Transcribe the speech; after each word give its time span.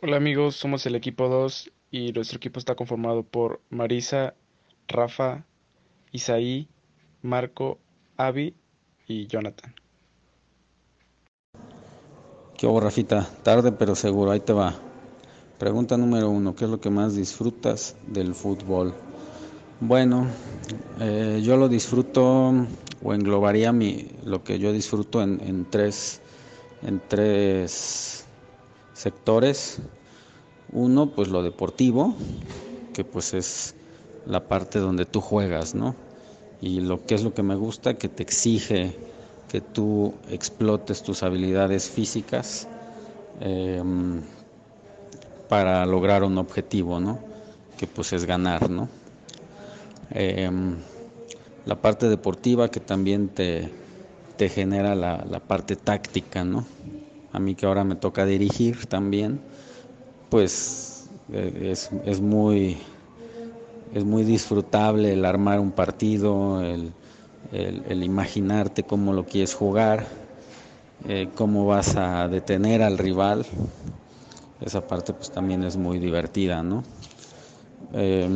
Hola 0.00 0.16
amigos, 0.16 0.54
somos 0.54 0.86
el 0.86 0.94
equipo 0.94 1.28
2 1.28 1.72
y 1.90 2.12
nuestro 2.12 2.36
equipo 2.36 2.60
está 2.60 2.76
conformado 2.76 3.24
por 3.24 3.60
Marisa, 3.68 4.34
Rafa, 4.86 5.44
Isaí, 6.12 6.68
Marco, 7.20 7.78
Avi 8.16 8.54
y 9.08 9.26
Jonathan. 9.26 9.74
¿Qué 12.56 12.68
hubo, 12.68 12.78
Rafita? 12.78 13.28
Tarde 13.42 13.72
pero 13.72 13.96
seguro, 13.96 14.30
ahí 14.30 14.38
te 14.38 14.52
va. 14.52 14.72
Pregunta 15.58 15.96
número 15.96 16.30
uno, 16.30 16.54
¿qué 16.54 16.66
es 16.66 16.70
lo 16.70 16.80
que 16.80 16.90
más 16.90 17.16
disfrutas 17.16 17.96
del 18.06 18.36
fútbol? 18.36 18.94
Bueno, 19.80 20.28
eh, 21.00 21.40
yo 21.42 21.56
lo 21.56 21.68
disfruto 21.68 22.52
o 23.02 23.14
englobaría 23.14 23.72
mi, 23.72 24.12
lo 24.22 24.44
que 24.44 24.60
yo 24.60 24.72
disfruto 24.72 25.22
en, 25.22 25.40
en 25.44 25.64
tres, 25.68 26.20
en 26.82 27.02
tres 27.08 28.27
sectores. 28.98 29.78
Uno, 30.72 31.10
pues 31.10 31.28
lo 31.28 31.42
deportivo, 31.42 32.14
que 32.92 33.04
pues 33.04 33.32
es 33.32 33.74
la 34.26 34.48
parte 34.48 34.80
donde 34.80 35.06
tú 35.06 35.20
juegas, 35.20 35.74
¿no? 35.74 35.94
Y 36.60 36.80
lo 36.80 37.06
que 37.06 37.14
es 37.14 37.22
lo 37.22 37.32
que 37.32 37.42
me 37.42 37.54
gusta, 37.54 37.94
que 37.94 38.08
te 38.08 38.22
exige 38.22 38.94
que 39.48 39.60
tú 39.60 40.12
explotes 40.28 41.02
tus 41.02 41.22
habilidades 41.22 41.88
físicas 41.88 42.68
em, 43.40 44.20
para 45.48 45.86
lograr 45.86 46.22
un 46.24 46.36
objetivo, 46.36 47.00
¿no? 47.00 47.18
Que 47.78 47.86
pues 47.86 48.12
es 48.12 48.26
ganar, 48.26 48.68
¿no? 48.68 48.88
Em, 50.10 50.76
la 51.64 51.76
parte 51.76 52.08
deportiva 52.08 52.70
que 52.70 52.80
también 52.80 53.28
te, 53.28 53.70
te 54.36 54.48
genera 54.48 54.94
la, 54.94 55.24
la, 55.28 55.40
parte 55.40 55.76
táctica, 55.76 56.44
¿no? 56.44 56.66
A 57.32 57.38
mí 57.38 57.54
que 57.54 57.66
ahora 57.66 57.84
me 57.84 57.96
toca 57.96 58.24
dirigir 58.24 58.86
también, 58.86 59.40
pues 60.30 61.08
eh, 61.32 61.70
es, 61.72 61.90
es, 62.04 62.20
muy, 62.20 62.78
es 63.92 64.04
muy 64.04 64.24
disfrutable 64.24 65.12
el 65.12 65.24
armar 65.24 65.60
un 65.60 65.72
partido, 65.72 66.62
el, 66.62 66.92
el, 67.52 68.02
imaginarte 68.02 68.82
cómo 68.82 69.12
lo 69.12 69.24
quieres 69.24 69.54
jugar, 69.54 70.06
eh, 71.06 71.28
cómo 71.34 71.66
vas 71.66 71.96
a 71.96 72.28
detener 72.28 72.82
al 72.82 72.98
rival. 72.98 73.44
Esa 74.60 74.80
parte 74.80 75.12
pues 75.12 75.30
también 75.30 75.62
es 75.64 75.76
muy 75.76 75.98
divertida, 75.98 76.62
¿no? 76.62 76.82
Eh, 77.92 78.28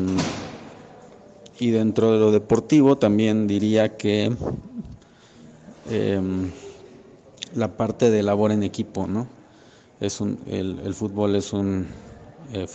y 1.58 1.70
dentro 1.70 2.12
de 2.12 2.18
lo 2.18 2.30
deportivo 2.32 2.96
también 2.96 3.46
diría 3.46 3.96
que 3.96 4.32
eh, 5.88 6.20
la 7.54 7.76
parte 7.76 8.10
de 8.10 8.22
labor 8.22 8.52
en 8.52 8.62
equipo, 8.62 9.06
¿no? 9.06 9.26
Es 10.00 10.20
un, 10.20 10.38
el, 10.46 10.80
el 10.84 10.94
fútbol 10.94 11.36
es 11.36 11.52
un, 11.52 11.86
eh, 12.52 12.66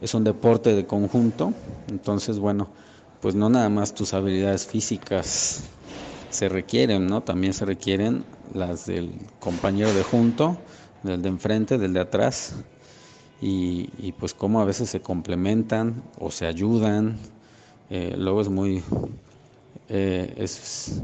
es 0.00 0.14
un 0.14 0.24
deporte 0.24 0.74
de 0.74 0.86
conjunto, 0.86 1.52
entonces 1.88 2.38
bueno, 2.38 2.68
pues 3.20 3.34
no 3.34 3.48
nada 3.48 3.68
más 3.68 3.94
tus 3.94 4.14
habilidades 4.14 4.66
físicas 4.66 5.62
se 6.30 6.48
requieren, 6.48 7.06
¿no? 7.06 7.22
También 7.22 7.54
se 7.54 7.64
requieren 7.64 8.24
las 8.54 8.86
del 8.86 9.12
compañero 9.40 9.92
de 9.92 10.02
junto, 10.02 10.56
del 11.02 11.22
de 11.22 11.28
enfrente, 11.28 11.78
del 11.78 11.92
de 11.94 12.00
atrás, 12.00 12.54
y, 13.40 13.90
y 13.98 14.12
pues 14.12 14.34
cómo 14.34 14.60
a 14.60 14.64
veces 14.64 14.90
se 14.90 15.00
complementan 15.00 16.02
o 16.18 16.30
se 16.30 16.46
ayudan, 16.46 17.16
eh, 17.90 18.14
luego 18.16 18.40
es 18.40 18.48
muy, 18.48 18.82
eh, 19.88 20.34
es, 20.36 21.00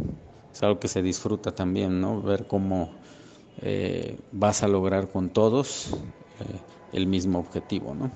es, 0.54 0.62
algo 0.62 0.80
que 0.80 0.88
se 0.88 1.02
disfruta 1.02 1.52
también, 1.52 2.00
¿no? 2.00 2.22
Ver 2.22 2.46
cómo 2.46 2.90
eh, 3.60 4.16
vas 4.32 4.62
a 4.62 4.68
lograr 4.68 5.10
con 5.10 5.30
todos 5.30 5.90
el 6.92 7.06
mismo 7.06 7.38
objetivo, 7.40 7.94
¿no? 7.94 8.10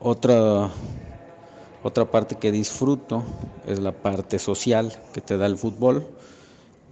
otra 0.00 0.70
otra 1.84 2.08
parte 2.08 2.36
que 2.36 2.52
disfruto 2.52 3.24
es 3.66 3.80
la 3.80 3.90
parte 3.90 4.38
social 4.38 4.96
que 5.12 5.20
te 5.20 5.36
da 5.36 5.46
el 5.46 5.58
fútbol, 5.58 6.06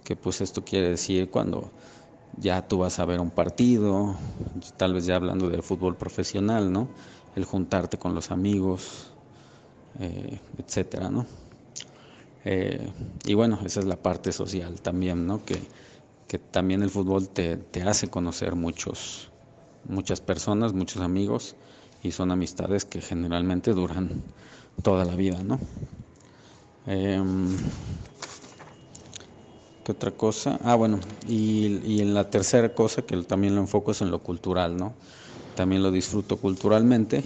que 0.03 0.17
pues 0.17 0.41
esto 0.41 0.65
quiere 0.65 0.89
decir 0.89 1.29
cuando 1.29 1.71
ya 2.35 2.67
tú 2.67 2.79
vas 2.79 2.99
a 2.99 3.05
ver 3.05 3.21
un 3.21 3.29
partido, 3.29 4.15
tal 4.75 4.93
vez 4.93 5.05
ya 5.05 5.15
hablando 5.15 5.49
del 5.49 5.63
fútbol 5.63 5.95
profesional, 5.95 6.73
¿no? 6.73 6.89
El 7.35 7.45
juntarte 7.45 7.97
con 7.97 8.13
los 8.13 8.31
amigos, 8.31 9.13
eh, 9.99 10.39
etcétera, 10.57 11.09
¿no? 11.09 11.25
Eh, 12.45 12.87
y 13.25 13.33
bueno, 13.33 13.59
esa 13.65 13.81
es 13.81 13.85
la 13.85 13.97
parte 13.97 14.31
social 14.31 14.81
también, 14.81 15.27
¿no? 15.27 15.45
Que, 15.45 15.59
que 16.27 16.39
también 16.39 16.81
el 16.81 16.89
fútbol 16.89 17.29
te, 17.29 17.57
te 17.57 17.83
hace 17.83 18.09
conocer 18.09 18.55
muchos, 18.55 19.29
muchas 19.87 20.21
personas, 20.21 20.73
muchos 20.73 21.01
amigos, 21.01 21.55
y 22.03 22.11
son 22.11 22.31
amistades 22.31 22.85
que 22.85 23.01
generalmente 23.01 23.73
duran 23.73 24.09
toda 24.81 25.05
la 25.05 25.15
vida, 25.15 25.43
¿no? 25.43 25.59
Eh, 26.87 27.21
¿Qué 29.83 29.91
otra 29.91 30.11
cosa? 30.11 30.59
Ah, 30.63 30.75
bueno, 30.75 30.99
y, 31.27 31.81
y, 31.83 32.01
en 32.01 32.13
la 32.13 32.29
tercera 32.29 32.73
cosa, 32.73 33.01
que 33.01 33.17
también 33.23 33.55
lo 33.55 33.61
enfoco 33.61 33.91
es 33.91 34.01
en 34.01 34.11
lo 34.11 34.19
cultural, 34.19 34.77
¿no? 34.77 34.93
También 35.55 35.81
lo 35.81 35.91
disfruto 35.91 36.37
culturalmente 36.37 37.23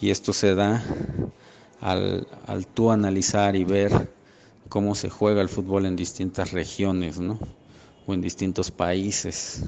y 0.00 0.10
esto 0.10 0.32
se 0.32 0.54
da 0.54 0.82
al, 1.80 2.26
al 2.46 2.66
tú 2.66 2.90
analizar 2.90 3.54
y 3.54 3.64
ver 3.64 3.92
cómo 4.70 4.94
se 4.94 5.10
juega 5.10 5.42
el 5.42 5.50
fútbol 5.50 5.84
en 5.84 5.96
distintas 5.96 6.52
regiones, 6.52 7.18
¿no? 7.18 7.38
O 8.06 8.14
en 8.14 8.22
distintos 8.22 8.70
países, 8.70 9.64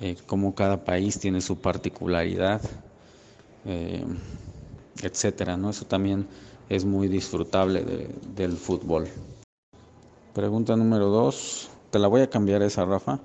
eh, 0.00 0.16
cómo 0.26 0.56
cada 0.56 0.82
país 0.82 1.20
tiene 1.20 1.40
su 1.40 1.58
particularidad. 1.58 2.60
Eh, 3.66 4.04
etcétera, 5.02 5.56
¿no? 5.56 5.70
Eso 5.70 5.84
también 5.84 6.26
es 6.68 6.84
muy 6.84 7.08
disfrutable 7.08 7.84
de, 7.84 8.14
del 8.34 8.56
fútbol. 8.56 9.08
Pregunta 10.32 10.74
número 10.74 11.08
dos, 11.08 11.68
te 11.90 11.98
la 11.98 12.08
voy 12.08 12.22
a 12.22 12.30
cambiar 12.30 12.62
esa, 12.62 12.84
Rafa. 12.84 13.20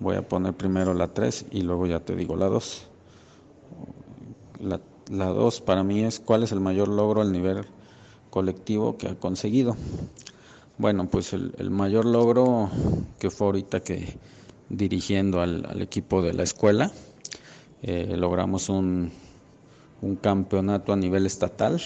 Voy 0.00 0.16
a 0.16 0.26
poner 0.26 0.54
primero 0.54 0.94
la 0.94 1.08
3 1.08 1.46
y 1.50 1.60
luego 1.60 1.86
ya 1.86 2.00
te 2.00 2.16
digo 2.16 2.34
la 2.34 2.46
2. 2.46 2.86
La 5.10 5.26
2 5.26 5.60
para 5.60 5.82
mí 5.82 6.04
es 6.04 6.18
cuál 6.18 6.42
es 6.42 6.52
el 6.52 6.60
mayor 6.60 6.88
logro 6.88 7.20
al 7.20 7.32
nivel 7.32 7.66
colectivo 8.30 8.96
que 8.96 9.08
ha 9.08 9.14
conseguido. 9.16 9.76
Bueno, 10.78 11.10
pues 11.10 11.34
el, 11.34 11.70
mayor 11.70 12.06
logro 12.06 12.70
que 13.18 13.30
fue 13.30 13.48
ahorita 13.48 13.80
que 13.80 14.16
dirigiendo 14.70 15.42
al, 15.42 15.82
equipo 15.82 16.22
de 16.22 16.32
la 16.32 16.42
escuela, 16.44 16.90
eh, 17.82 18.14
logramos 18.16 18.70
un, 18.70 19.12
campeonato 20.22 20.94
a 20.94 20.96
nivel 20.96 21.26
estatal 21.26 21.82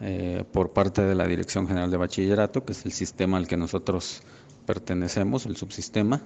eh, 0.00 0.44
por 0.52 0.70
parte 0.70 1.02
de 1.02 1.16
la 1.16 1.26
Dirección 1.26 1.66
General 1.66 1.90
de 1.90 1.96
Bachillerato, 1.96 2.64
que 2.64 2.72
es 2.72 2.84
el 2.84 2.92
sistema 2.92 3.36
al 3.36 3.48
que 3.48 3.56
nosotros 3.56 4.22
pertenecemos, 4.64 5.46
el 5.46 5.56
subsistema, 5.56 6.22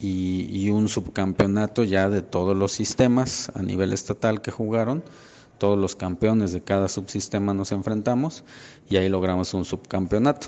y, 0.00 0.62
y, 0.64 0.70
un 0.70 0.88
subcampeonato 0.88 1.84
ya 1.84 2.08
de 2.08 2.22
todos 2.22 2.56
los 2.56 2.72
sistemas 2.72 3.50
a 3.54 3.62
nivel 3.62 3.92
estatal 3.92 4.40
que 4.40 4.52
jugaron. 4.52 5.02
Todos 5.58 5.78
los 5.78 5.96
campeones 5.96 6.52
de 6.52 6.62
cada 6.62 6.88
subsistema 6.88 7.52
nos 7.52 7.72
enfrentamos 7.72 8.44
y 8.88 8.96
ahí 8.96 9.08
logramos 9.08 9.54
un 9.54 9.64
subcampeonato. 9.64 10.46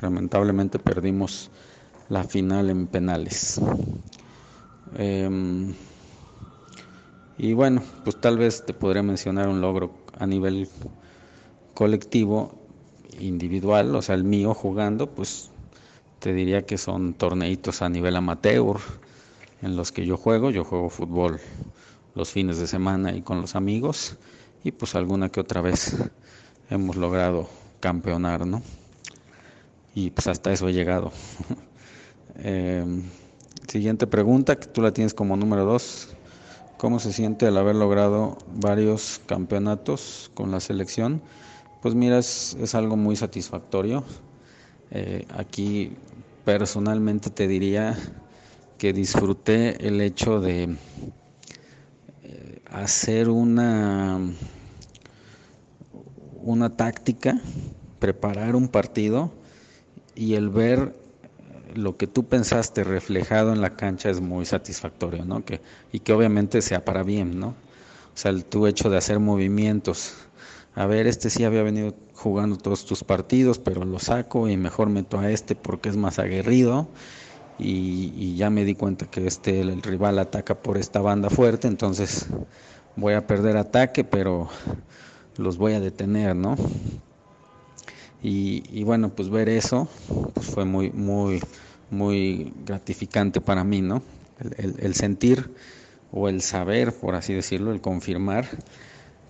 Lamentablemente 0.00 0.78
perdimos 0.78 1.50
la 2.08 2.24
final 2.24 2.70
en 2.70 2.86
penales. 2.86 3.60
Eh, 4.96 5.74
y 7.38 7.54
bueno, 7.54 7.82
pues 8.04 8.20
tal 8.20 8.38
vez 8.38 8.64
te 8.64 8.72
podría 8.72 9.02
mencionar 9.02 9.48
un 9.48 9.60
logro 9.60 9.90
a 10.18 10.26
nivel 10.26 10.68
colectivo, 11.74 12.54
individual, 13.18 13.94
o 13.96 14.02
sea, 14.02 14.14
el 14.14 14.24
mío 14.24 14.54
jugando, 14.54 15.10
pues 15.10 15.50
te 16.18 16.32
diría 16.32 16.62
que 16.62 16.78
son 16.78 17.14
torneitos 17.14 17.82
a 17.82 17.88
nivel 17.88 18.16
amateur 18.16 18.76
en 19.60 19.76
los 19.76 19.90
que 19.90 20.06
yo 20.06 20.16
juego, 20.16 20.50
yo 20.50 20.64
juego 20.64 20.88
fútbol 20.88 21.40
los 22.14 22.30
fines 22.30 22.58
de 22.58 22.66
semana 22.66 23.12
y 23.16 23.22
con 23.22 23.40
los 23.40 23.56
amigos 23.56 24.16
y 24.64 24.72
pues 24.72 24.94
alguna 24.94 25.28
que 25.28 25.40
otra 25.40 25.60
vez 25.60 25.96
hemos 26.70 26.96
logrado 26.96 27.48
campeonar, 27.80 28.46
¿no? 28.46 28.62
Y 29.94 30.10
pues 30.10 30.26
hasta 30.26 30.52
eso 30.52 30.68
he 30.68 30.72
llegado. 30.72 31.12
eh, 32.36 32.84
siguiente 33.68 34.06
pregunta, 34.06 34.56
que 34.56 34.66
tú 34.66 34.80
la 34.82 34.92
tienes 34.92 35.14
como 35.14 35.36
número 35.36 35.64
dos. 35.64 36.14
¿Cómo 36.78 36.98
se 36.98 37.12
siente 37.12 37.46
al 37.46 37.56
haber 37.58 37.76
logrado 37.76 38.38
varios 38.54 39.20
campeonatos 39.26 40.30
con 40.34 40.50
la 40.50 40.60
selección? 40.60 41.22
Pues 41.80 41.94
mira, 41.94 42.18
es, 42.18 42.74
algo 42.74 42.96
muy 42.96 43.16
satisfactorio. 43.16 44.04
Eh, 44.90 45.26
aquí 45.36 45.92
personalmente 46.44 47.30
te 47.30 47.46
diría 47.46 47.96
que 48.78 48.92
disfruté 48.92 49.86
el 49.86 50.00
hecho 50.00 50.40
de 50.40 50.76
hacer 52.72 53.28
una, 53.28 54.18
una 56.42 56.76
táctica, 56.76 57.40
preparar 57.98 58.56
un 58.56 58.68
partido 58.68 59.30
y 60.14 60.34
el 60.34 60.48
ver 60.48 60.94
lo 61.74 61.96
que 61.96 62.06
tú 62.06 62.24
pensaste 62.24 62.84
reflejado 62.84 63.52
en 63.52 63.60
la 63.60 63.76
cancha 63.76 64.10
es 64.10 64.20
muy 64.20 64.44
satisfactorio, 64.44 65.24
¿no? 65.24 65.44
Que, 65.44 65.60
y 65.92 66.00
que 66.00 66.12
obviamente 66.12 66.62
sea 66.62 66.84
para 66.84 67.02
bien, 67.02 67.38
¿no? 67.38 67.48
O 67.48 68.16
sea, 68.16 68.30
el 68.30 68.44
tu 68.44 68.66
hecho 68.66 68.90
de 68.90 68.98
hacer 68.98 69.20
movimientos. 69.20 70.14
A 70.74 70.86
ver, 70.86 71.06
este 71.06 71.30
sí 71.30 71.44
había 71.44 71.62
venido 71.62 71.94
jugando 72.14 72.56
todos 72.56 72.84
tus 72.84 73.04
partidos, 73.04 73.58
pero 73.58 73.84
lo 73.84 73.98
saco 73.98 74.48
y 74.48 74.56
mejor 74.56 74.88
meto 74.88 75.18
a 75.18 75.30
este 75.30 75.54
porque 75.54 75.88
es 75.88 75.96
más 75.96 76.18
aguerrido. 76.18 76.88
Y, 77.58 78.12
y 78.16 78.36
ya 78.36 78.50
me 78.50 78.64
di 78.64 78.74
cuenta 78.74 79.06
que 79.06 79.26
este 79.26 79.60
el 79.60 79.82
rival 79.82 80.18
ataca 80.18 80.54
por 80.54 80.78
esta 80.78 81.00
banda 81.00 81.30
fuerte, 81.30 81.68
entonces 81.68 82.26
voy 82.96 83.14
a 83.14 83.26
perder 83.26 83.56
ataque, 83.56 84.04
pero 84.04 84.48
los 85.36 85.56
voy 85.56 85.74
a 85.74 85.80
detener, 85.80 86.36
¿no? 86.36 86.56
Y, 88.24 88.84
bueno, 88.84 89.08
pues 89.08 89.30
ver 89.30 89.48
eso 89.48 89.88
pues 90.34 90.46
fue 90.46 90.64
muy, 90.64 90.92
muy, 90.92 91.42
muy 91.90 92.52
gratificante 92.64 93.40
para 93.40 93.64
mí, 93.64 93.82
¿no? 93.82 94.02
El, 94.56 94.94
sentir 94.94 95.50
o 96.12 96.28
el 96.28 96.40
saber, 96.40 96.94
por 96.94 97.16
así 97.16 97.34
decirlo, 97.34 97.72
el 97.72 97.80
confirmar 97.80 98.46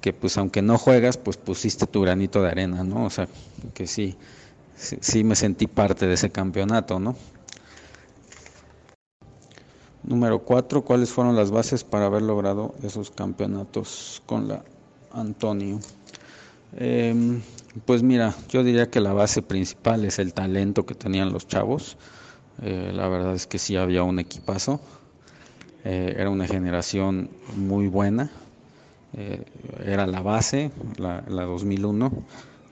que 0.02 0.12
pues 0.12 0.36
aunque 0.36 0.62
no 0.62 0.78
juegas, 0.78 1.16
pues 1.16 1.36
pusiste 1.36 1.86
tu 1.86 2.02
granito 2.02 2.42
de 2.42 2.48
arena, 2.48 2.82
¿no? 2.82 3.04
O 3.04 3.10
sea, 3.10 3.28
que 3.72 3.86
sí, 3.86 4.16
sí, 4.76 4.98
sí 5.00 5.22
me 5.22 5.36
sentí 5.36 5.68
parte 5.68 6.06
de 6.06 6.14
ese 6.14 6.30
campeonato, 6.30 6.98
¿no? 6.98 7.16
Número 10.04 10.40
cuatro, 10.40 10.82
¿cuáles 10.82 11.10
fueron 11.10 11.36
las 11.36 11.50
bases 11.50 11.84
para 11.84 12.06
haber 12.06 12.22
logrado 12.22 12.74
esos 12.82 13.10
campeonatos 13.10 14.22
con 14.26 14.48
la 14.48 14.64
Antonio? 15.12 15.78
Eh, 16.76 17.40
pues 17.86 18.02
mira, 18.02 18.34
yo 18.48 18.64
diría 18.64 18.90
que 18.90 19.00
la 19.00 19.12
base 19.12 19.42
principal 19.42 20.04
es 20.04 20.18
el 20.18 20.34
talento 20.34 20.84
que 20.84 20.94
tenían 20.94 21.32
los 21.32 21.46
chavos. 21.46 21.96
Eh, 22.62 22.90
la 22.92 23.08
verdad 23.08 23.34
es 23.34 23.46
que 23.46 23.58
sí 23.58 23.76
había 23.76 24.02
un 24.02 24.18
equipazo. 24.18 24.80
Eh, 25.84 26.14
era 26.18 26.30
una 26.30 26.46
generación 26.46 27.30
muy 27.56 27.88
buena. 27.88 28.30
Eh, 29.14 29.44
era 29.84 30.06
la 30.06 30.20
base, 30.20 30.70
la, 30.96 31.22
2001. 31.22 32.12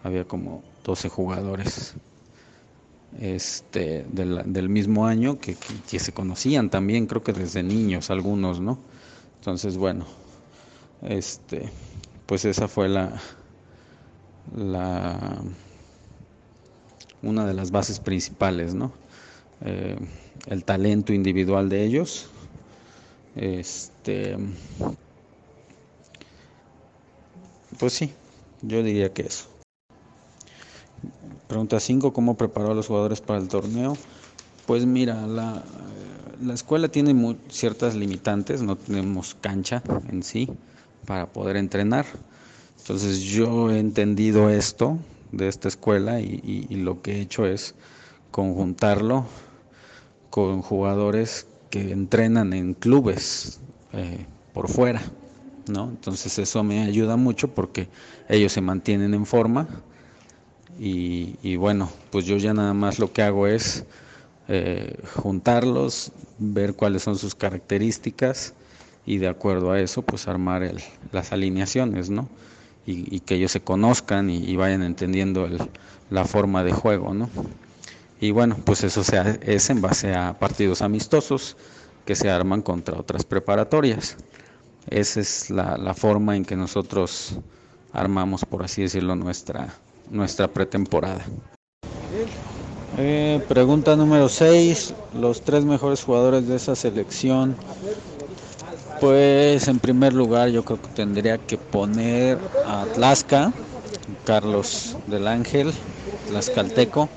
Había 0.02 0.24
como 0.24 0.62
12 0.84 1.08
jugadores 1.08 1.94
este, 3.18 4.06
del, 4.10 4.68
mismo 4.68 5.06
año 5.06 5.38
que, 5.38 5.56
que, 5.90 5.98
se 5.98 6.12
conocían 6.12 6.70
también, 6.70 7.06
creo 7.06 7.22
que 7.22 7.32
desde 7.32 7.62
niños 7.62 8.10
algunos, 8.10 8.60
¿no? 8.60 8.78
Entonces, 9.38 9.76
bueno, 9.76 10.06
este, 11.02 11.70
pues 12.26 12.44
esa 12.44 12.68
fue 12.68 12.88
la, 12.88 13.20
la, 14.56 15.42
una 17.22 17.46
de 17.46 17.54
las 17.54 17.70
bases 17.70 18.00
principales, 18.00 18.74
¿no? 18.74 18.92
Eh, 19.62 19.96
el 20.46 20.64
talento 20.64 21.12
individual 21.12 21.68
de 21.68 21.84
ellos. 21.84 22.30
Este, 23.36 24.36
pues 27.78 27.92
sí, 27.92 28.12
yo 28.62 28.82
diría 28.82 29.12
que 29.12 29.22
eso. 29.22 29.59
Pregunta 31.50 31.81
5, 31.81 32.12
¿cómo 32.12 32.37
preparó 32.37 32.70
a 32.70 32.75
los 32.76 32.87
jugadores 32.87 33.20
para 33.20 33.41
el 33.41 33.49
torneo? 33.49 33.97
Pues 34.69 34.87
mira, 34.87 35.26
la, 35.26 35.64
la 36.41 36.55
escuela 36.55 36.87
tiene 36.87 37.37
ciertas 37.49 37.97
limitantes, 37.97 38.62
no 38.62 38.76
tenemos 38.76 39.35
cancha 39.35 39.82
en 40.08 40.23
sí 40.23 40.49
para 41.06 41.26
poder 41.26 41.56
entrenar. 41.56 42.06
Entonces 42.79 43.23
yo 43.23 43.69
he 43.73 43.81
entendido 43.81 44.49
esto 44.49 44.97
de 45.32 45.49
esta 45.49 45.67
escuela 45.67 46.20
y, 46.20 46.69
lo 46.70 47.02
que 47.02 47.17
he 47.17 47.20
hecho 47.20 47.44
es 47.44 47.75
conjuntarlo 48.31 49.26
con 50.31 50.62
jugadores 50.62 51.49
que 51.69 51.91
entrenan 51.91 52.52
en 52.52 52.75
clubes 52.75 53.58
eh, 53.93 54.25
por 54.55 54.69
fuera, 54.69 55.02
¿no? 55.67 55.88
Entonces 55.88 56.38
eso 56.38 56.62
me 56.62 56.85
ayuda 56.85 57.17
mucho 57.17 57.49
porque 57.49 57.88
ellos 58.29 58.52
se 58.52 58.61
mantienen 58.61 59.14
en 59.14 59.26
forma 59.26 59.67
y, 60.82 61.56
bueno, 61.56 61.90
pues 62.10 62.24
yo 62.24 62.36
ya 62.38 62.54
nada 62.54 62.72
más 62.72 62.98
lo 62.98 63.12
que 63.12 63.22
hago 63.22 63.46
es 63.46 63.84
eh, 64.48 64.96
juntarlos, 65.14 66.12
ver 66.38 66.74
cuáles 66.74 67.02
son 67.02 67.18
sus 67.18 67.34
características 67.34 68.54
y 69.04 69.18
de 69.18 69.28
acuerdo 69.28 69.72
a 69.72 69.80
eso 69.80 70.02
pues 70.02 70.26
armar 70.26 70.62
el, 70.62 70.80
las 71.12 71.32
alineaciones, 71.32 72.08
¿no? 72.08 72.28
y, 72.86 73.20
que 73.20 73.36
ellos 73.36 73.52
se 73.52 73.60
conozcan 73.60 74.30
y, 74.30 74.56
vayan 74.56 74.82
entendiendo 74.82 75.48
la 76.10 76.24
forma 76.24 76.64
de 76.64 76.72
juego, 76.72 77.14
¿no? 77.14 77.30
Y 78.20 78.32
bueno, 78.32 78.56
pues 78.64 78.84
eso 78.84 79.02
se, 79.02 79.38
es 79.42 79.70
en 79.70 79.80
base 79.80 80.14
a 80.14 80.38
partidos 80.38 80.82
amistosos 80.82 81.56
que 82.04 82.14
se 82.14 82.30
arman 82.30 82.62
contra 82.62 82.98
otras 82.98 83.24
preparatorias. 83.24 84.16
Esa 84.88 85.20
es 85.20 85.50
la, 85.50 85.94
forma 85.94 86.36
en 86.36 86.44
que 86.44 86.56
nosotros 86.56 87.38
armamos, 87.92 88.44
por 88.44 88.62
así 88.62 88.82
decirlo, 88.82 89.14
nuestra, 89.14 89.74
nuestra 90.10 90.48
pretemporada. 90.48 91.24
Eh, 92.98 93.40
pregunta 93.48 93.96
número 93.96 94.28
6. 94.28 94.94
Los 95.14 95.42
tres 95.42 95.64
mejores 95.64 96.02
jugadores 96.04 96.46
de 96.46 96.56
esa 96.56 96.76
selección 96.76 97.56
pues 99.00 99.66
en 99.66 99.78
primer 99.78 100.12
lugar 100.12 100.50
yo 100.50 100.62
creo 100.62 100.80
que 100.80 100.88
tendría 100.88 101.38
que 101.38 101.56
poner 101.56 102.38
a 102.66 102.84
Tlaxca, 102.84 103.52
Carlos 104.26 104.96
del 105.06 105.26
Ángel, 105.26 105.72
Tlaxcalteco, 106.28 107.08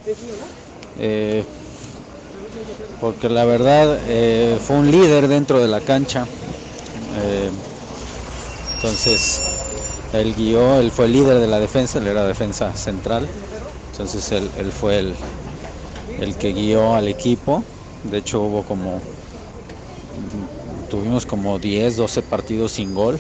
eh, 0.97 1.43
porque 3.01 3.27
la 3.27 3.43
verdad 3.43 3.99
eh, 4.07 4.57
fue 4.65 4.77
un 4.77 4.89
líder 4.89 5.27
dentro 5.27 5.59
de 5.59 5.67
la 5.67 5.81
cancha. 5.81 6.25
Eh, 7.21 7.49
entonces 8.75 9.52
él 10.13 10.35
guió, 10.35 10.79
él 10.79 10.91
fue 10.91 11.05
el 11.05 11.13
líder 11.13 11.39
de 11.39 11.47
la 11.47 11.59
defensa, 11.59 11.99
él 11.99 12.07
era 12.07 12.25
defensa 12.25 12.75
central, 12.75 13.27
entonces 13.91 14.31
él, 14.31 14.71
fue 14.71 14.99
el, 14.99 15.15
el 16.19 16.35
que 16.35 16.51
guió 16.53 16.93
al 16.93 17.07
equipo. 17.07 17.63
De 18.03 18.17
hecho 18.17 18.41
hubo 18.41 18.63
como 18.63 19.01
tuvimos 20.89 21.25
como 21.25 21.57
10, 21.57 21.97
12 21.97 22.21
partidos 22.21 22.73
sin 22.73 22.93
gol. 22.93 23.19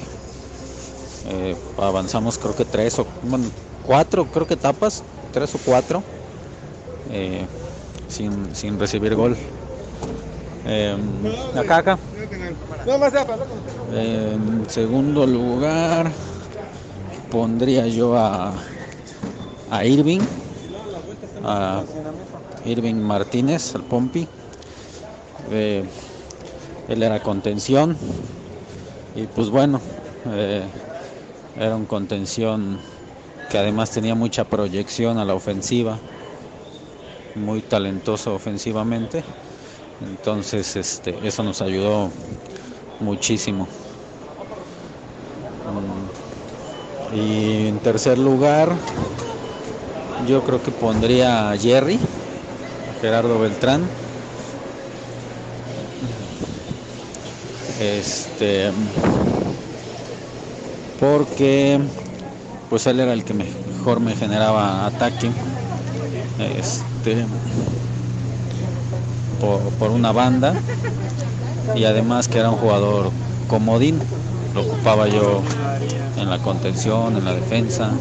Eh, 1.29 1.55
avanzamos 1.77 2.37
creo 2.37 2.55
que 2.55 2.65
3 2.65 2.99
o 2.99 3.05
bueno, 3.23 3.45
4, 3.85 4.25
creo 4.25 4.45
que 4.45 4.53
etapas, 4.55 5.03
3 5.31 5.55
o 5.55 5.59
4, 5.65 6.03
eh, 7.09 7.45
sin, 8.07 8.55
sin, 8.55 8.79
recibir 8.79 9.15
gol. 9.15 9.35
Eh, 10.65 10.97
acá, 11.55 11.77
acá. 11.77 11.97
En 13.91 14.69
segundo 14.69 15.25
lugar 15.25 16.11
pondría 17.33 17.87
yo 17.87 18.15
a, 18.15 18.53
a 19.71 19.85
Irving, 19.85 20.19
a 21.43 21.83
Irving 22.63 22.93
Martínez, 22.93 23.73
el 23.73 23.81
Pompi. 23.81 24.27
Eh, 25.49 25.83
él 26.87 27.01
era 27.01 27.19
contención 27.21 27.97
y 29.15 29.25
pues 29.25 29.49
bueno, 29.49 29.81
eh, 30.29 30.63
era 31.55 31.75
un 31.75 31.87
contención 31.87 32.77
que 33.49 33.57
además 33.57 33.89
tenía 33.89 34.13
mucha 34.13 34.43
proyección 34.43 35.17
a 35.17 35.25
la 35.25 35.33
ofensiva, 35.33 35.97
muy 37.33 37.61
talentoso 37.61 38.35
ofensivamente, 38.35 39.23
entonces 40.01 40.75
este, 40.75 41.15
eso 41.27 41.41
nos 41.41 41.63
ayudó 41.63 42.11
muchísimo. 42.99 43.67
Y 47.15 47.67
en 47.67 47.79
tercer 47.79 48.17
lugar, 48.17 48.73
yo 50.27 50.43
creo 50.43 50.61
que 50.61 50.71
pondría 50.71 51.51
a 51.51 51.57
Jerry, 51.57 51.99
Gerardo 53.01 53.39
Beltrán. 53.39 53.83
Este 57.79 58.71
porque 60.99 61.79
pues 62.69 62.87
él 62.87 63.01
era 63.01 63.11
el 63.11 63.25
que 63.25 63.33
mejor 63.33 63.99
me 63.99 64.15
generaba 64.15 64.85
ataque. 64.85 65.29
Este 66.57 67.25
por, 69.79 69.91
una 69.91 70.11
banda. 70.11 70.53
Y 71.75 71.83
además 71.85 72.27
que 72.27 72.39
era 72.39 72.49
un 72.49 72.57
jugador 72.57 73.11
comodín, 73.47 73.99
lo 74.53 74.61
ocupaba 74.61 75.07
yo 75.07 75.41
en 76.17 76.29
la 76.29 76.39
contención, 76.39 77.17
en 77.17 77.25
la 77.25 77.33
defensa, 77.33 77.91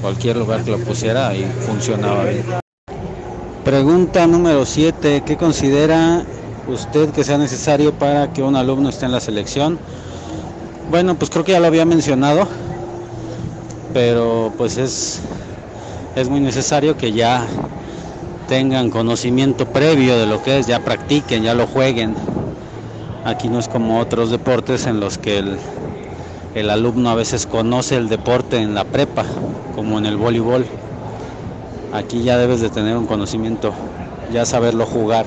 cualquier 0.00 0.36
lugar 0.36 0.62
que 0.62 0.70
lo 0.70 0.78
pusiera 0.78 1.34
y 1.34 1.44
funcionaba 1.66 2.24
bien. 2.24 2.44
Pregunta 3.64 4.26
número 4.26 4.66
7, 4.66 5.22
¿qué 5.24 5.36
considera 5.36 6.22
usted 6.68 7.10
que 7.10 7.24
sea 7.24 7.38
necesario 7.38 7.94
para 7.94 8.32
que 8.32 8.42
un 8.42 8.56
alumno 8.56 8.88
esté 8.88 9.06
en 9.06 9.12
la 9.12 9.20
selección? 9.20 9.78
Bueno, 10.90 11.14
pues 11.14 11.30
creo 11.30 11.44
que 11.44 11.52
ya 11.52 11.60
lo 11.60 11.66
había 11.66 11.84
mencionado, 11.84 12.46
pero 13.92 14.52
pues 14.58 14.76
es, 14.76 15.20
es 16.14 16.28
muy 16.28 16.40
necesario 16.40 16.96
que 16.96 17.12
ya 17.12 17.46
tengan 18.48 18.90
conocimiento 18.90 19.66
previo 19.66 20.18
de 20.18 20.26
lo 20.26 20.42
que 20.42 20.58
es, 20.58 20.66
ya 20.66 20.80
practiquen, 20.80 21.42
ya 21.42 21.54
lo 21.54 21.66
jueguen. 21.66 22.14
Aquí 23.24 23.48
no 23.48 23.58
es 23.58 23.68
como 23.68 24.00
otros 24.00 24.30
deportes 24.30 24.86
en 24.86 25.00
los 25.00 25.16
que 25.16 25.38
el, 25.38 25.56
el 26.54 26.68
alumno 26.68 27.08
a 27.08 27.14
veces 27.14 27.46
conoce 27.46 27.96
el 27.96 28.10
deporte 28.10 28.58
en 28.58 28.74
la 28.74 28.84
prepa, 28.84 29.24
como 29.74 29.98
en 29.98 30.04
el 30.04 30.18
voleibol. 30.18 30.66
Aquí 31.92 32.22
ya 32.22 32.36
debes 32.36 32.60
de 32.60 32.68
tener 32.68 32.98
un 32.98 33.06
conocimiento, 33.06 33.72
ya 34.30 34.44
saberlo 34.44 34.84
jugar. 34.84 35.24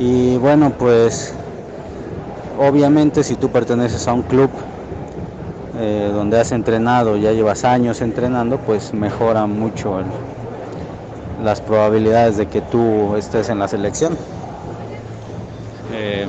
Y 0.00 0.36
bueno, 0.38 0.72
pues 0.76 1.32
obviamente 2.58 3.22
si 3.22 3.36
tú 3.36 3.48
perteneces 3.48 4.08
a 4.08 4.12
un 4.12 4.22
club 4.22 4.50
eh, 5.78 6.10
donde 6.12 6.40
has 6.40 6.50
entrenado, 6.50 7.16
ya 7.16 7.30
llevas 7.30 7.64
años 7.64 8.00
entrenando, 8.00 8.58
pues 8.58 8.92
mejora 8.92 9.46
mucho 9.46 10.00
las 11.44 11.60
probabilidades 11.60 12.38
de 12.38 12.46
que 12.46 12.60
tú 12.60 13.14
estés 13.14 13.48
en 13.50 13.60
la 13.60 13.68
selección. 13.68 14.16
Eh, 15.94 16.26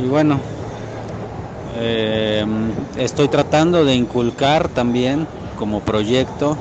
y 0.00 0.06
bueno, 0.06 0.40
eh, 1.74 2.44
estoy 2.96 3.28
tratando 3.28 3.84
de 3.84 3.94
inculcar 3.94 4.68
también 4.68 5.28
como 5.54 5.80
proyecto 5.82 6.58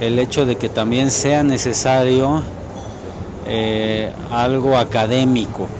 el 0.00 0.18
hecho 0.18 0.44
de 0.46 0.56
que 0.56 0.68
también 0.68 1.10
sea 1.10 1.42
necesario 1.44 2.44
algo 4.30 4.76
académico. 4.76 5.70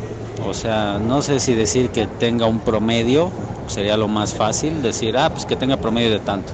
O 0.42 0.54
sea, 0.54 0.98
no 1.00 1.22
sé 1.22 1.40
si 1.40 1.54
decir 1.54 1.90
que 1.90 2.06
tenga 2.06 2.46
un 2.46 2.60
promedio, 2.60 3.32
sería 3.66 3.96
lo 3.96 4.06
más 4.08 4.32
fácil, 4.32 4.82
decir, 4.82 5.16
ah, 5.16 5.30
pues 5.30 5.44
que 5.46 5.56
tenga 5.56 5.76
promedio 5.76 6.10
de 6.12 6.20
tanto. 6.20 6.52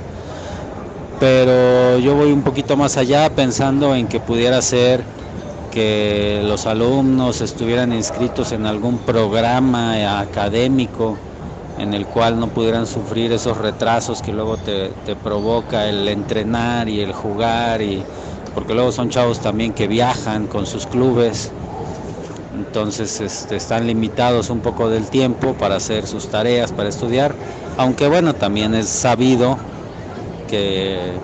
Pero 1.18 1.98
yo 1.98 2.14
voy 2.16 2.32
un 2.32 2.42
poquito 2.42 2.76
más 2.76 2.96
allá 2.96 3.28
pensando 3.30 3.94
en 3.94 4.08
que 4.08 4.18
pudiera 4.20 4.60
ser 4.62 5.04
que 5.72 6.42
los 6.44 6.66
alumnos 6.66 7.40
estuvieran 7.40 7.92
inscritos 7.92 8.52
en 8.52 8.66
algún 8.66 8.98
programa 8.98 10.20
académico 10.20 11.16
en 11.78 11.94
el 11.94 12.04
cual 12.06 12.38
no 12.38 12.48
pudieran 12.48 12.86
sufrir 12.86 13.32
esos 13.32 13.56
retrasos 13.56 14.20
que 14.20 14.32
luego 14.32 14.58
te, 14.58 14.90
te 15.06 15.16
provoca 15.16 15.88
el 15.88 16.06
entrenar 16.06 16.88
y 16.88 17.00
el 17.00 17.12
jugar 17.12 17.80
y 17.80 18.02
porque 18.54 18.74
luego 18.74 18.92
son 18.92 19.08
chavos 19.08 19.40
también 19.40 19.72
que 19.72 19.88
viajan 19.88 20.46
con 20.46 20.66
sus 20.66 20.86
clubes. 20.86 21.50
Entonces 22.54 23.20
este, 23.20 23.56
están 23.56 23.86
limitados 23.86 24.50
un 24.50 24.60
poco 24.60 24.90
del 24.90 25.06
tiempo 25.06 25.54
para 25.54 25.76
hacer 25.76 26.06
sus 26.06 26.28
tareas, 26.28 26.70
para 26.70 26.90
estudiar, 26.90 27.34
aunque 27.78 28.08
bueno, 28.08 28.34
también 28.34 28.74
es 28.74 28.88
sabido 28.88 29.56
que 30.48 31.14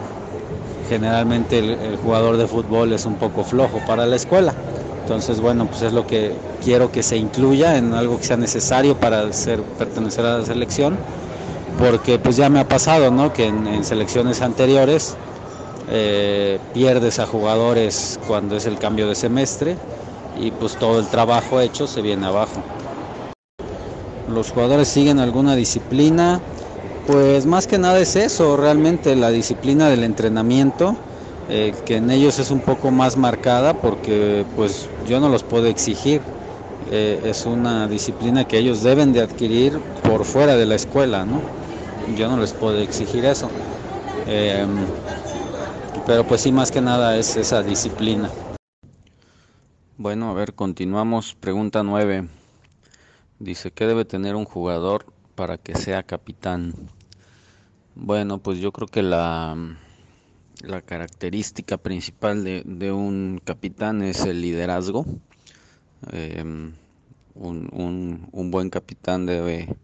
generalmente 0.88 1.58
el, 1.58 1.96
jugador 1.96 2.36
de 2.36 2.46
fútbol 2.46 2.92
es 2.92 3.04
un 3.04 3.16
poco 3.16 3.44
flojo 3.44 3.80
para 3.86 4.06
la 4.06 4.16
escuela. 4.16 4.54
Entonces, 5.02 5.40
bueno, 5.40 5.66
pues 5.66 5.82
es 5.82 5.92
lo 5.92 6.06
que 6.06 6.34
quiero 6.62 6.90
que 6.90 7.02
se 7.02 7.16
incluya 7.16 7.76
en 7.76 7.94
algo 7.94 8.18
que 8.18 8.24
sea 8.24 8.36
necesario 8.36 8.96
para 8.96 9.32
ser, 9.32 9.62
pertenecer 9.62 10.24
a 10.26 10.38
la 10.38 10.44
selección, 10.44 10.96
porque 11.78 12.18
pues 12.18 12.36
ya 12.36 12.48
me 12.48 12.60
ha 12.60 12.68
pasado, 12.68 13.10
¿no? 13.10 13.32
Que 13.32 13.46
en, 13.46 13.84
selecciones 13.84 14.42
anteriores 14.42 15.16
eh, 15.90 16.58
pierdes 16.74 17.18
a 17.18 17.26
jugadores 17.26 18.18
cuando 18.26 18.56
es 18.56 18.66
el 18.66 18.78
cambio 18.78 19.08
de 19.08 19.14
semestre 19.14 19.76
y 20.38 20.50
pues 20.50 20.76
todo 20.76 21.00
el 21.00 21.06
trabajo 21.06 21.60
hecho 21.60 21.86
se 21.86 22.02
viene 22.02 22.26
abajo. 22.26 22.62
Los 24.28 24.50
jugadores 24.50 24.88
siguen 24.88 25.20
alguna 25.20 25.56
disciplina, 25.56 26.42
pues 27.08 27.46
más 27.46 27.66
que 27.66 27.78
nada 27.78 27.98
es 28.00 28.16
eso, 28.16 28.58
realmente 28.58 29.16
la 29.16 29.30
disciplina 29.30 29.88
del 29.88 30.04
entrenamiento, 30.04 30.94
eh, 31.48 31.72
que 31.86 31.96
en 31.96 32.10
ellos 32.10 32.38
es 32.38 32.50
un 32.50 32.60
poco 32.60 32.90
más 32.90 33.16
marcada 33.16 33.72
porque 33.72 34.44
pues 34.54 34.90
yo 35.06 35.18
no 35.18 35.30
los 35.30 35.42
puedo 35.42 35.68
exigir, 35.68 36.20
eh, 36.84 37.22
es 37.24 37.46
una 37.46 37.88
disciplina 37.88 38.44
que 38.44 38.58
ellos 38.58 38.82
deben 38.82 39.14
de 39.14 39.22
adquirir 39.22 39.80
por 40.02 40.26
fuera 40.26 40.56
de 40.56 40.66
la 40.66 40.74
escuela, 40.74 41.24
¿no? 41.24 41.40
Yo 42.14 42.28
no 42.28 42.36
les 42.38 42.52
puedo 42.52 42.78
exigir 42.78 43.24
eso. 43.24 43.50
Em, 44.26 44.86
pero 46.04 46.24
pues 46.24 46.42
sí, 46.42 46.52
más 46.52 46.70
que 46.70 46.82
nada 46.82 47.16
es 47.16 47.38
esa 47.38 47.62
disciplina. 47.62 48.30
Bueno, 49.96 50.28
a 50.28 50.34
ver, 50.34 50.52
continuamos. 50.52 51.34
Pregunta 51.40 51.82
9. 51.82 52.28
Dice, 53.38 53.70
¿qué 53.70 53.86
debe 53.86 54.04
tener 54.04 54.36
un 54.36 54.44
jugador 54.44 55.06
para 55.34 55.56
que 55.56 55.74
sea 55.74 56.02
capitán? 56.02 56.74
Bueno, 58.00 58.38
pues 58.38 58.60
yo 58.60 58.70
creo 58.70 58.86
que 58.86 59.02
la, 59.02 59.56
la 60.62 60.82
característica 60.82 61.78
principal 61.78 62.44
de, 62.44 62.92
un 62.92 63.40
capitán 63.44 64.02
es 64.02 64.24
el 64.24 64.40
liderazgo. 64.40 65.04
Em, 66.12 66.74
un, 67.34 68.28
un, 68.30 68.50
buen 68.52 68.70
capitán 68.70 69.26
debe, 69.26 69.76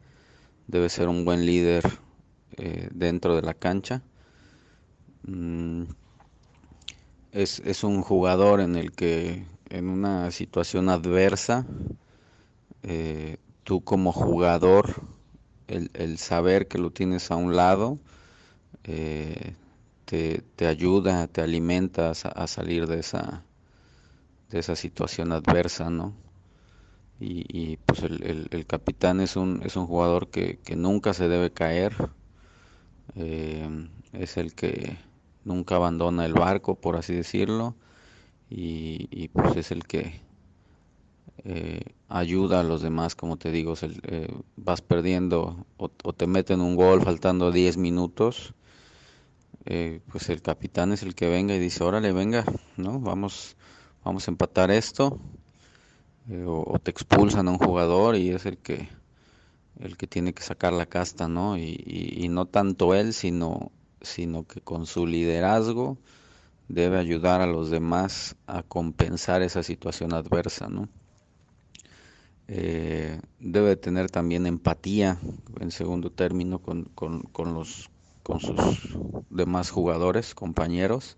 debe 0.68 0.88
ser 0.90 1.08
un 1.08 1.24
buen 1.24 1.44
líder 1.44 1.82
eh, 2.56 2.88
dentro 2.92 3.34
de 3.34 3.42
la 3.42 3.54
cancha. 3.54 4.00
Mm, 5.26 5.82
es, 7.32 7.60
es 7.64 7.82
un 7.82 8.00
jugador 8.00 8.60
en 8.60 8.76
el 8.76 8.92
que 8.92 9.44
en 9.70 9.88
una 9.88 10.30
situación 10.30 10.88
adversa, 10.88 11.66
eh, 12.84 13.38
tú 13.64 13.80
como 13.80 14.12
jugador, 14.12 15.13
el, 15.68 16.18
saber 16.18 16.68
que 16.68 16.78
lo 16.78 16.90
tienes 16.90 17.30
a 17.30 17.36
un 17.36 17.56
lado, 17.56 17.98
eh, 18.84 19.54
te, 20.04 20.66
ayuda, 20.66 21.26
te 21.26 21.40
alimentas 21.40 22.26
a, 22.26 22.46
salir 22.46 22.86
de 22.86 23.00
esa, 23.00 23.42
de 24.50 24.58
esa 24.58 24.76
situación 24.76 25.32
adversa, 25.32 25.90
¿no? 25.90 26.14
Y, 27.20 27.78
pues 27.86 28.02
el, 28.02 28.66
capitán 28.66 29.20
es 29.20 29.36
un, 29.36 29.62
es 29.64 29.76
un 29.76 29.86
jugador 29.86 30.28
que, 30.28 30.58
nunca 30.76 31.14
se 31.14 31.28
debe 31.28 31.50
caer, 31.50 32.10
eh, 33.16 33.88
es 34.12 34.36
el 34.36 34.54
que 34.54 34.98
nunca 35.44 35.76
abandona 35.76 36.26
el 36.26 36.34
barco, 36.34 36.74
por 36.74 36.96
así 36.96 37.14
decirlo, 37.14 37.74
y, 38.50 39.28
pues 39.28 39.56
es 39.56 39.70
el 39.70 39.84
que 39.84 40.20
eh, 41.38 41.82
ayuda 42.08 42.60
a 42.60 42.62
los 42.62 42.82
demás, 42.82 43.14
como 43.14 43.36
te 43.36 43.50
digo, 43.50 43.74
eh, 43.82 44.28
vas 44.56 44.80
perdiendo 44.82 45.66
o, 45.76 45.88
te 45.88 46.26
meten 46.26 46.60
un 46.60 46.76
gol 46.76 47.02
faltando 47.02 47.50
10 47.50 47.76
minutos, 47.76 48.54
eh, 49.66 50.00
pues 50.10 50.28
el 50.28 50.42
capitán 50.42 50.92
es 50.92 51.02
el 51.02 51.14
que 51.14 51.28
venga 51.28 51.54
y 51.54 51.58
dice, 51.58 51.82
órale, 51.84 52.12
venga, 52.12 52.44
¿no? 52.76 53.00
Vamos, 53.00 53.56
vamos 54.04 54.28
a 54.28 54.30
empatar 54.30 54.70
esto, 54.70 55.18
o, 56.46 56.78
te 56.82 56.90
expulsan 56.90 57.48
a 57.48 57.50
un 57.50 57.58
jugador 57.58 58.16
y 58.16 58.30
es 58.30 58.46
el 58.46 58.58
que 58.58 58.88
el 59.80 59.96
que 59.96 60.06
tiene 60.06 60.32
que 60.32 60.42
sacar 60.42 60.72
la 60.72 60.86
casta, 60.86 61.26
¿no? 61.26 61.58
Y, 61.58 62.14
y 62.16 62.28
no 62.28 62.46
tanto 62.46 62.94
él, 62.94 63.12
sino, 63.12 63.72
sino 64.02 64.46
que 64.46 64.60
con 64.60 64.86
su 64.86 65.06
liderazgo, 65.06 65.98
debe 66.68 66.98
ayudar 66.98 67.40
a 67.40 67.46
los 67.46 67.70
demás 67.70 68.36
a 68.46 68.62
compensar 68.62 69.42
esa 69.42 69.62
situación 69.62 70.14
adversa, 70.14 70.68
¿no? 70.68 70.88
Eh, 72.46 73.20
debe 73.38 73.76
tener 73.76 74.10
también 74.10 74.46
empatía, 74.46 75.18
en 75.60 75.70
segundo 75.70 76.10
término, 76.10 76.58
con, 76.58 76.90
los, 77.54 77.90
con 78.22 78.40
sus 78.40 78.58
demás 79.30 79.70
jugadores, 79.70 80.34
compañeros. 80.34 81.16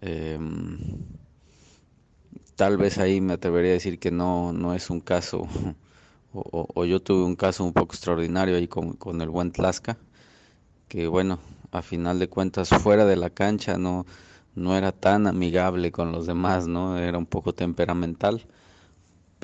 Em, 0.00 0.78
tal 2.56 2.76
vez 2.76 2.98
ahí 2.98 3.20
me 3.20 3.34
atrevería 3.34 3.70
a 3.72 3.74
decir 3.74 3.98
que 3.98 4.10
no, 4.10 4.52
no 4.52 4.74
es 4.74 4.90
un 4.90 5.00
caso, 5.00 5.46
o, 6.32 6.84
yo 6.84 7.00
tuve 7.02 7.24
un 7.24 7.36
caso 7.36 7.64
un 7.64 7.72
poco 7.72 7.94
extraordinario 7.94 8.56
ahí 8.56 8.68
con, 8.68 8.94
con 8.94 9.20
el 9.20 9.28
buen 9.28 9.52
Tlaska, 9.52 9.98
que 10.88 11.06
bueno, 11.08 11.38
a 11.72 11.82
final 11.82 12.18
de 12.18 12.28
cuentas 12.28 12.68
fuera 12.70 13.04
de 13.04 13.16
la 13.16 13.30
cancha 13.30 13.78
no 13.78 14.06
no 14.54 14.76
era 14.76 14.92
tan 14.92 15.26
amigable 15.26 15.90
con 15.92 16.12
los 16.12 16.26
demás, 16.26 16.66
¿no? 16.68 16.98
Era 16.98 17.18
un 17.18 17.26
poco 17.26 17.54
temperamental, 17.54 18.46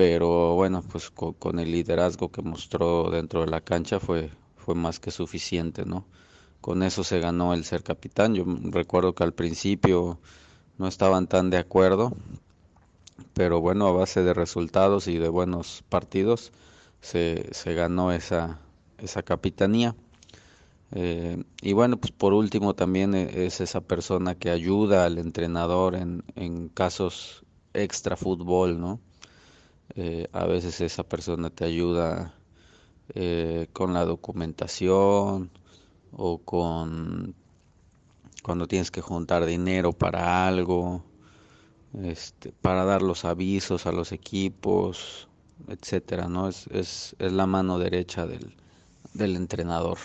pero 0.00 0.54
bueno, 0.54 0.82
pues 0.90 1.10
con, 1.10 1.58
el 1.58 1.72
liderazgo 1.72 2.32
que 2.32 2.40
mostró 2.40 3.10
dentro 3.10 3.42
de 3.42 3.48
la 3.50 3.60
cancha 3.60 4.00
fue, 4.00 4.30
fue 4.56 4.74
más 4.74 4.98
que 4.98 5.10
suficiente, 5.10 5.84
¿no? 5.84 6.06
Con 6.62 6.82
eso 6.82 7.04
se 7.04 7.20
ganó 7.20 7.52
el 7.52 7.64
ser 7.66 7.82
capitán. 7.82 8.34
Yo 8.34 8.46
recuerdo 8.46 9.14
que 9.14 9.24
al 9.24 9.34
principio 9.34 10.18
no 10.78 10.88
estaban 10.88 11.26
tan 11.26 11.50
de 11.50 11.58
acuerdo, 11.58 12.14
pero 13.34 13.60
bueno, 13.60 13.88
a 13.88 13.92
base 13.92 14.22
de 14.22 14.32
resultados 14.32 15.06
y 15.06 15.18
de 15.18 15.28
buenos 15.28 15.84
partidos 15.90 16.50
se, 17.02 17.50
se 17.52 17.74
ganó 17.74 18.10
esa, 18.10 18.58
esa 18.96 19.22
capitanía. 19.22 19.94
Eh, 20.92 21.44
y 21.60 21.74
bueno, 21.74 21.98
pues 21.98 22.12
por 22.12 22.32
último 22.32 22.74
también 22.74 23.14
e, 23.14 23.44
es 23.44 23.60
esa 23.60 23.82
persona 23.82 24.34
que 24.34 24.48
ayuda 24.48 25.04
al 25.04 25.18
entrenador 25.18 25.94
en, 25.94 26.24
en 26.36 26.70
casos 26.70 27.44
extra 27.74 28.16
fútbol, 28.16 28.80
¿no? 28.80 28.98
Eh, 29.96 30.28
a 30.32 30.46
veces 30.46 30.80
esa 30.80 31.02
persona 31.02 31.50
te 31.50 31.64
ayuda 31.64 32.34
eh, 33.14 33.68
con 33.72 33.92
la 33.92 34.04
documentación 34.04 35.50
o 36.12 36.38
con 36.38 37.34
cuando 38.42 38.66
tienes 38.66 38.90
que 38.90 39.02
juntar 39.02 39.44
dinero 39.44 39.92
para 39.92 40.46
algo, 40.46 41.04
este, 42.02 42.52
para 42.52 42.84
dar 42.84 43.02
los 43.02 43.24
avisos 43.24 43.86
a 43.86 43.92
los 43.92 44.12
equipos, 44.12 45.28
etcétera, 45.68 46.28
¿no? 46.28 46.48
Es, 46.48 46.66
es, 46.68 47.16
es 47.18 47.32
la 47.32 47.46
mano 47.46 47.78
derecha 47.78 48.26
del, 48.26 48.54
del 49.12 49.36
entrenador. 49.36 49.98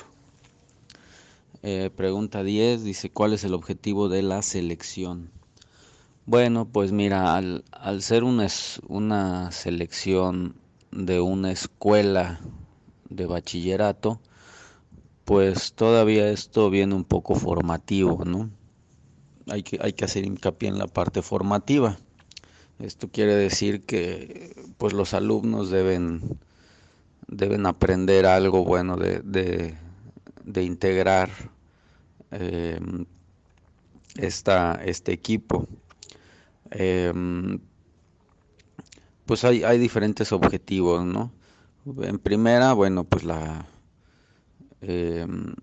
Eh, 1.64 1.90
pregunta 1.96 2.44
10 2.44 2.84
dice, 2.84 3.10
¿cuál 3.10 3.34
es 3.34 3.44
el 3.44 3.54
objetivo 3.54 4.10
de 4.10 4.22
la 4.22 4.42
selección? 4.42 5.32
Bueno, 6.28 6.66
pues 6.68 6.92
mira, 6.92 7.36
al, 7.36 7.64
al 7.72 8.02
ser 8.02 8.24
una, 8.24 8.48
una 8.88 9.52
selección 9.52 10.56
de 10.92 11.22
una 11.22 11.52
escuela 11.52 12.40
de 13.10 13.28
bachillerato, 13.28 14.20
pues 15.24 15.74
todavía 15.74 16.30
esto 16.30 16.70
viene 16.72 16.96
un 16.96 17.04
poco 17.04 17.36
formativo, 17.36 18.26
¿no? 18.26 18.50
Hay 19.50 19.62
que, 19.64 19.78
hay 19.82 19.94
que 19.94 20.06
hacer 20.06 20.26
hincapié 20.26 20.70
en 20.70 20.80
la 20.80 20.88
parte 20.88 21.22
formativa. 21.22 21.98
Esto 22.80 23.10
quiere 23.10 23.36
decir 23.36 23.84
que 23.86 24.56
pues 24.78 24.94
los 24.94 25.14
alumnos 25.14 25.70
deben, 25.70 26.40
deben 27.28 27.68
aprender 27.68 28.26
algo 28.26 28.64
bueno 28.66 28.98
de, 28.98 29.22
de, 30.44 30.64
integrar 30.64 31.30
eh, 32.32 32.80
esta, 34.18 34.82
este 34.84 35.14
equipo. 35.14 35.68
Em, 36.72 37.60
pues 39.26 39.44
hay, 39.44 39.64
hay 39.64 39.78
diferentes 39.80 40.32
objetivos, 40.32 41.04
¿no? 41.04 41.32
En 42.02 42.20
primera, 42.20 42.74
bueno, 42.74 43.04
pues 43.04 43.24
la, 43.24 43.68
em, 44.82 45.54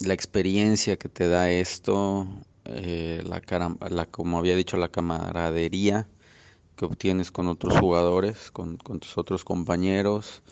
la 0.00 0.14
experiencia 0.14 0.96
que 0.96 1.08
te 1.08 1.28
da 1.28 1.50
esto, 1.50 2.26
eh, 2.64 3.22
la, 3.24 3.42
la, 3.88 4.06
como 4.06 4.38
había 4.38 4.56
dicho, 4.56 4.76
la 4.76 4.88
camaradería 4.88 6.06
que 6.76 6.86
obtienes 6.86 7.30
con 7.30 7.48
otros 7.48 7.78
jugadores, 7.78 8.50
con, 8.50 8.78
tus 8.78 9.18
otros 9.18 9.44
compañeros, 9.44 10.42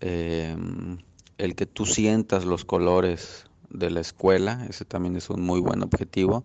em, 0.00 0.98
el 1.38 1.54
que 1.54 1.66
tú 1.66 1.86
sientas 1.86 2.44
los 2.44 2.64
colores 2.64 3.46
de 3.70 3.90
la 3.90 4.00
escuela, 4.00 4.66
ese 4.68 4.84
también 4.84 5.16
es 5.16 5.30
un 5.30 5.40
muy 5.40 5.60
buen 5.60 5.82
objetivo. 5.82 6.44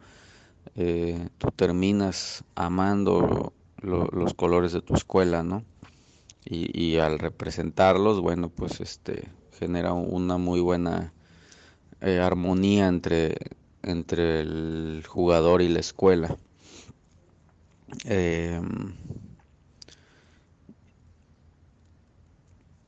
Eh, 0.80 1.30
tú 1.40 1.50
terminas 1.56 2.44
amando 2.54 3.52
los 3.82 4.34
colores 4.36 4.74
de 4.74 4.82
tu 4.82 4.94
escuela, 4.94 5.42
¿no? 5.42 5.64
Y, 6.46 6.98
al 6.98 7.20
representarlos, 7.20 8.22
bueno, 8.22 8.50
pues 8.50 8.80
este 8.80 9.28
genera 9.60 9.94
una 9.94 10.38
muy 10.38 10.62
buena 10.62 11.12
eh, 12.00 12.20
armonía 12.20 12.88
entre, 12.88 13.36
entre 13.82 14.42
el 14.42 15.04
jugador 15.06 15.62
y 15.62 15.68
la 15.68 15.80
escuela. 15.80 16.38
Em, 18.06 18.94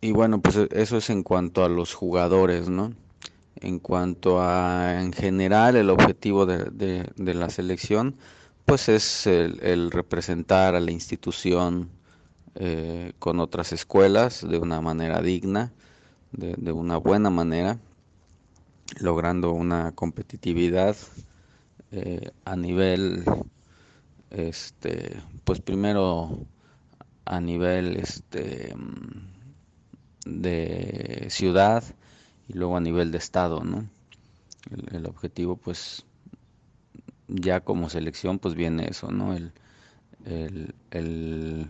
y 0.01 0.11
bueno, 0.11 0.41
pues 0.41 0.55
eso 0.71 0.97
es 0.97 1.09
en 1.09 1.23
cuanto 1.23 1.65
a 1.65 1.69
los 1.69 1.93
jugadores, 1.93 2.69
¿no? 2.69 2.93
En 3.61 3.79
cuanto 3.79 4.41
a, 4.41 5.01
en 5.01 5.11
general, 5.11 5.75
el 5.75 5.89
objetivo 5.89 6.45
de, 6.45 7.09
de, 7.15 7.33
la 7.33 7.49
selección, 7.49 8.15
pues 8.65 8.87
es 8.87 9.27
el, 9.27 9.91
representar 9.91 10.75
a 10.75 10.79
la 10.79 10.91
institución 10.91 11.89
eh, 12.55 13.13
con 13.19 13.39
otras 13.39 13.73
escuelas 13.73 14.47
de 14.47 14.59
una 14.59 14.79
manera 14.81 15.21
digna, 15.21 15.73
de, 16.31 16.55
de, 16.57 16.71
una 16.71 16.97
buena 16.97 17.29
manera, 17.29 17.79
logrando 19.01 19.51
una 19.51 19.91
competitividad 19.93 20.95
eh, 21.91 22.31
a 22.45 22.55
nivel, 22.55 23.23
este, 24.29 25.21
pues 25.43 25.59
primero 25.59 26.45
a 27.25 27.41
nivel 27.41 27.97
este, 27.97 28.75
de 30.25 31.27
ciudad, 31.29 31.83
y 32.49 32.53
luego 32.53 32.75
a 32.75 32.81
nivel 32.81 33.11
de 33.11 33.19
estado, 33.19 33.63
¿no? 33.63 33.87
El, 34.91 35.05
objetivo, 35.05 35.55
pues, 35.55 36.05
ya 37.27 37.61
como 37.61 37.89
selección, 37.89 38.39
pues 38.39 38.55
viene 38.55 38.87
eso, 38.89 39.11
¿no? 39.11 39.35
El, 39.35 39.53
el, 40.91 41.69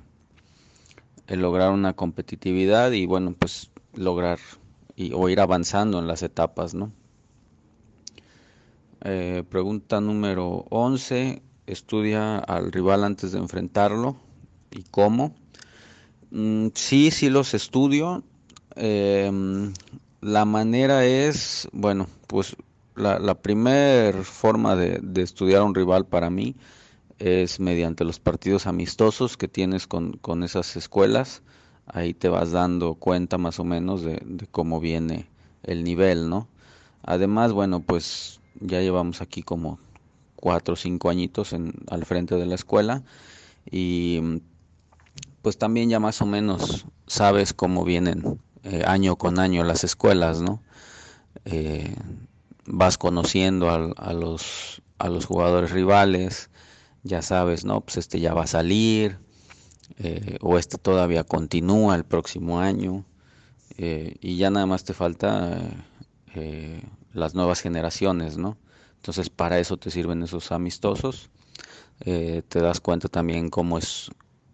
lograr 1.27 1.71
una 1.71 1.93
competitividad 1.93 2.91
y, 2.93 3.05
bueno, 3.05 3.35
pues, 3.37 3.69
lograr 3.93 4.39
y, 4.95 5.11
o 5.13 5.29
ir 5.29 5.41
avanzando 5.41 5.99
en 5.99 6.07
las 6.07 6.23
etapas, 6.23 6.73
¿no? 6.73 6.91
Eh, 9.03 9.43
pregunta 9.49 10.01
número 10.01 10.65
11. 10.69 11.41
Estudia 11.67 12.39
al 12.39 12.71
rival 12.71 13.03
antes 13.03 13.33
de 13.33 13.37
enfrentarlo 13.37 14.17
y 14.71 14.83
cómo. 14.83 15.35
Mm, 16.31 16.67
sí, 16.73 17.11
sí 17.11 17.29
los 17.29 17.53
estudio. 17.53 18.23
Eh, 18.75 19.31
la 20.21 20.45
manera 20.45 21.05
es, 21.05 21.67
bueno, 21.71 22.07
pues 22.27 22.55
la, 22.95 23.35
primera 23.35 24.23
forma 24.23 24.75
de, 24.75 25.21
estudiar 25.21 25.61
a 25.61 25.63
un 25.63 25.75
rival 25.75 26.05
para 26.05 26.29
mí 26.29 26.55
es 27.17 27.59
mediante 27.59 28.03
los 28.03 28.19
partidos 28.19 28.67
amistosos 28.67 29.37
que 29.37 29.47
tienes 29.47 29.87
con, 29.87 30.13
con 30.13 30.43
esas 30.43 30.75
escuelas. 30.75 31.41
Ahí 31.85 32.13
te 32.13 32.29
vas 32.29 32.51
dando 32.51 32.95
cuenta 32.95 33.37
más 33.37 33.59
o 33.59 33.63
menos 33.63 34.01
de, 34.01 34.21
cómo 34.51 34.79
viene 34.79 35.27
el 35.63 35.83
nivel, 35.83 36.29
¿no? 36.29 36.47
Además, 37.03 37.53
bueno, 37.53 37.79
pues 37.79 38.41
ya 38.59 38.81
llevamos 38.81 39.21
aquí 39.21 39.41
como 39.41 39.79
cuatro 40.35 40.73
o 40.73 40.77
cinco 40.77 41.09
añitos 41.09 41.53
en, 41.53 41.73
al 41.89 42.05
frente 42.05 42.35
de 42.35 42.45
la 42.45 42.55
escuela 42.55 43.03
y 43.69 44.41
pues 45.41 45.57
también 45.57 45.89
ya 45.89 45.99
más 45.99 46.21
o 46.21 46.25
menos 46.25 46.85
sabes 47.07 47.53
cómo 47.53 47.83
vienen 47.83 48.39
eh, 48.63 48.83
año 48.85 49.15
con 49.15 49.39
año 49.39 49.63
las 49.63 49.83
escuelas, 49.83 50.41
¿no? 50.41 50.61
Eh, 51.45 51.95
vas 52.65 52.97
conociendo 52.97 53.69
a, 53.69 54.13
los, 54.13 54.81
a 54.97 55.09
los 55.09 55.25
jugadores 55.25 55.71
rivales, 55.71 56.49
ya 57.03 57.21
sabes, 57.21 57.63
¿no? 57.63 57.81
Pues 57.81 57.97
este 57.97 58.19
ya 58.19 58.33
va 58.33 58.43
a 58.43 58.47
salir, 58.47 59.17
eh, 59.97 60.37
o 60.41 60.57
este 60.57 60.77
todavía 60.77 61.23
continúa 61.23 61.95
el 61.95 62.03
próximo 62.03 62.59
año, 62.59 63.05
y 63.77 64.35
ya 64.35 64.49
nada 64.49 64.65
más 64.65 64.83
te 64.83 64.93
falta 64.93 65.57
las 67.13 67.33
nuevas 67.33 67.61
generaciones, 67.61 68.37
¿no? 68.37 68.57
Entonces 68.97 69.29
para 69.29 69.57
eso 69.57 69.77
te 69.77 69.89
sirven 69.89 70.21
esos 70.21 70.51
amistosos, 70.51 71.29
te 71.99 72.59
das 72.59 72.81
cuenta 72.81 73.07
también 73.07 73.49
cómo 73.49 73.77
es, 73.77 74.11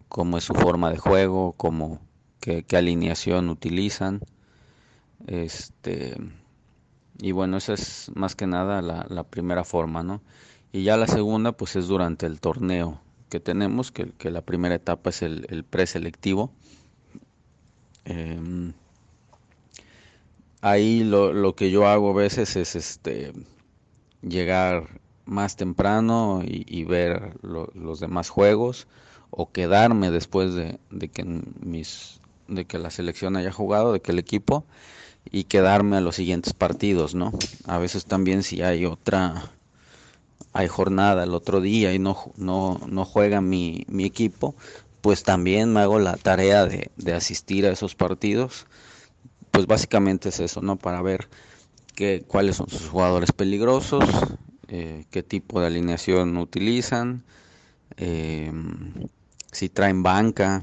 cómo 0.08 0.38
es 0.38 0.44
su 0.44 0.54
forma 0.54 0.92
de 0.92 0.98
juego, 0.98 1.54
cómo 1.56 2.05
qué, 2.40 2.64
alineación 2.76 3.48
utilizan. 3.48 4.20
Este, 5.26 6.16
y 7.18 7.32
bueno, 7.32 7.56
esa 7.56 7.74
es 7.74 8.10
más 8.14 8.36
que 8.36 8.46
nada 8.46 8.82
la, 8.82 9.24
primera 9.24 9.64
forma, 9.64 10.02
¿no? 10.02 10.22
Y 10.72 10.82
ya 10.82 10.96
la 10.96 11.06
segunda, 11.06 11.52
pues 11.52 11.76
es 11.76 11.88
durante 11.88 12.26
el 12.26 12.40
torneo 12.40 13.00
que 13.30 13.40
tenemos, 13.40 13.90
que, 13.92 14.12
que 14.12 14.30
la 14.30 14.42
primera 14.42 14.74
etapa 14.74 15.10
es 15.10 15.22
el, 15.22 15.64
preselectivo. 15.68 16.52
Em, 18.04 18.72
ahí 20.60 21.02
lo, 21.02 21.32
lo, 21.32 21.56
que 21.56 21.70
yo 21.70 21.86
hago 21.86 22.10
a 22.10 22.14
veces 22.14 22.56
es 22.56 22.76
este 22.76 23.32
llegar 24.22 25.00
más 25.24 25.56
temprano 25.56 26.42
y, 26.44 26.84
ver 26.84 27.34
los 27.42 28.00
demás 28.00 28.28
juegos 28.28 28.86
o 29.30 29.50
quedarme 29.50 30.10
después 30.10 30.54
de, 30.54 30.78
de 30.90 31.08
que 31.08 31.24
mis 31.24 32.20
de 32.48 32.64
que 32.64 32.78
la 32.78 32.90
selección 32.90 33.36
haya 33.36 33.52
jugado, 33.52 33.92
de 33.92 34.00
que 34.00 34.12
el 34.12 34.18
equipo 34.18 34.64
y 35.30 35.44
quedarme 35.44 35.96
a 35.96 36.00
los 36.00 36.16
siguientes 36.16 36.52
partidos, 36.52 37.14
¿no? 37.14 37.32
A 37.66 37.78
veces 37.78 38.06
también 38.06 38.42
si 38.42 38.62
hay 38.62 38.86
otra 38.86 39.50
hay 40.52 40.68
jornada 40.68 41.24
el 41.24 41.34
otro 41.34 41.60
día 41.60 41.92
y 41.92 41.98
no 41.98 42.32
no 42.36 42.80
no 42.88 43.04
juega 43.04 43.40
mi, 43.40 43.84
mi 43.88 44.04
equipo, 44.04 44.54
pues 45.00 45.22
también 45.22 45.72
me 45.72 45.80
hago 45.80 45.98
la 45.98 46.16
tarea 46.16 46.66
de, 46.66 46.90
de, 46.96 47.12
asistir 47.14 47.66
a 47.66 47.70
esos 47.70 47.94
partidos. 47.94 48.66
Pues 49.50 49.66
básicamente 49.66 50.30
es 50.30 50.40
eso, 50.40 50.62
¿no? 50.62 50.76
Para 50.76 51.00
ver 51.02 51.28
qué, 51.94 52.24
cuáles 52.26 52.56
son 52.56 52.68
sus 52.68 52.88
jugadores 52.88 53.32
peligrosos, 53.32 54.04
eh, 54.68 55.04
qué 55.10 55.22
tipo 55.22 55.60
de 55.60 55.68
alineación 55.68 56.36
utilizan, 56.36 57.24
eh, 57.96 58.52
si 59.52 59.68
traen 59.68 60.02
banca, 60.02 60.60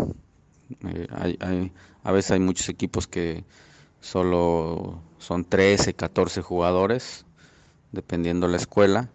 eh, 0.88 1.08
hay, 1.12 1.72
a 2.04 2.12
veces 2.12 2.32
hay 2.32 2.40
muchos 2.40 2.70
equipos 2.70 3.08
que 3.08 3.44
solo 4.02 5.02
son 5.20 5.46
13, 5.46 5.94
14 5.94 6.42
jugadores, 6.42 7.26
dependiendo 7.92 8.48
la 8.48 8.58
escuela. 8.58 9.10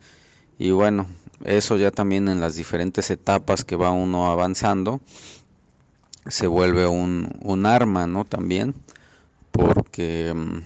Y 0.58 0.70
bueno, 0.70 1.06
eso 1.44 1.76
ya 1.76 1.90
también 1.90 2.28
en 2.28 2.40
las 2.40 2.56
diferentes 2.56 3.10
etapas 3.10 3.64
que 3.64 3.76
va 3.76 3.90
uno 3.90 4.30
avanzando, 4.30 5.00
se 6.26 6.46
vuelve 6.46 6.86
un, 6.86 7.36
un 7.42 7.66
arma, 7.66 8.06
¿no? 8.06 8.24
También, 8.24 8.74
porque 9.52 10.32
mm, 10.34 10.58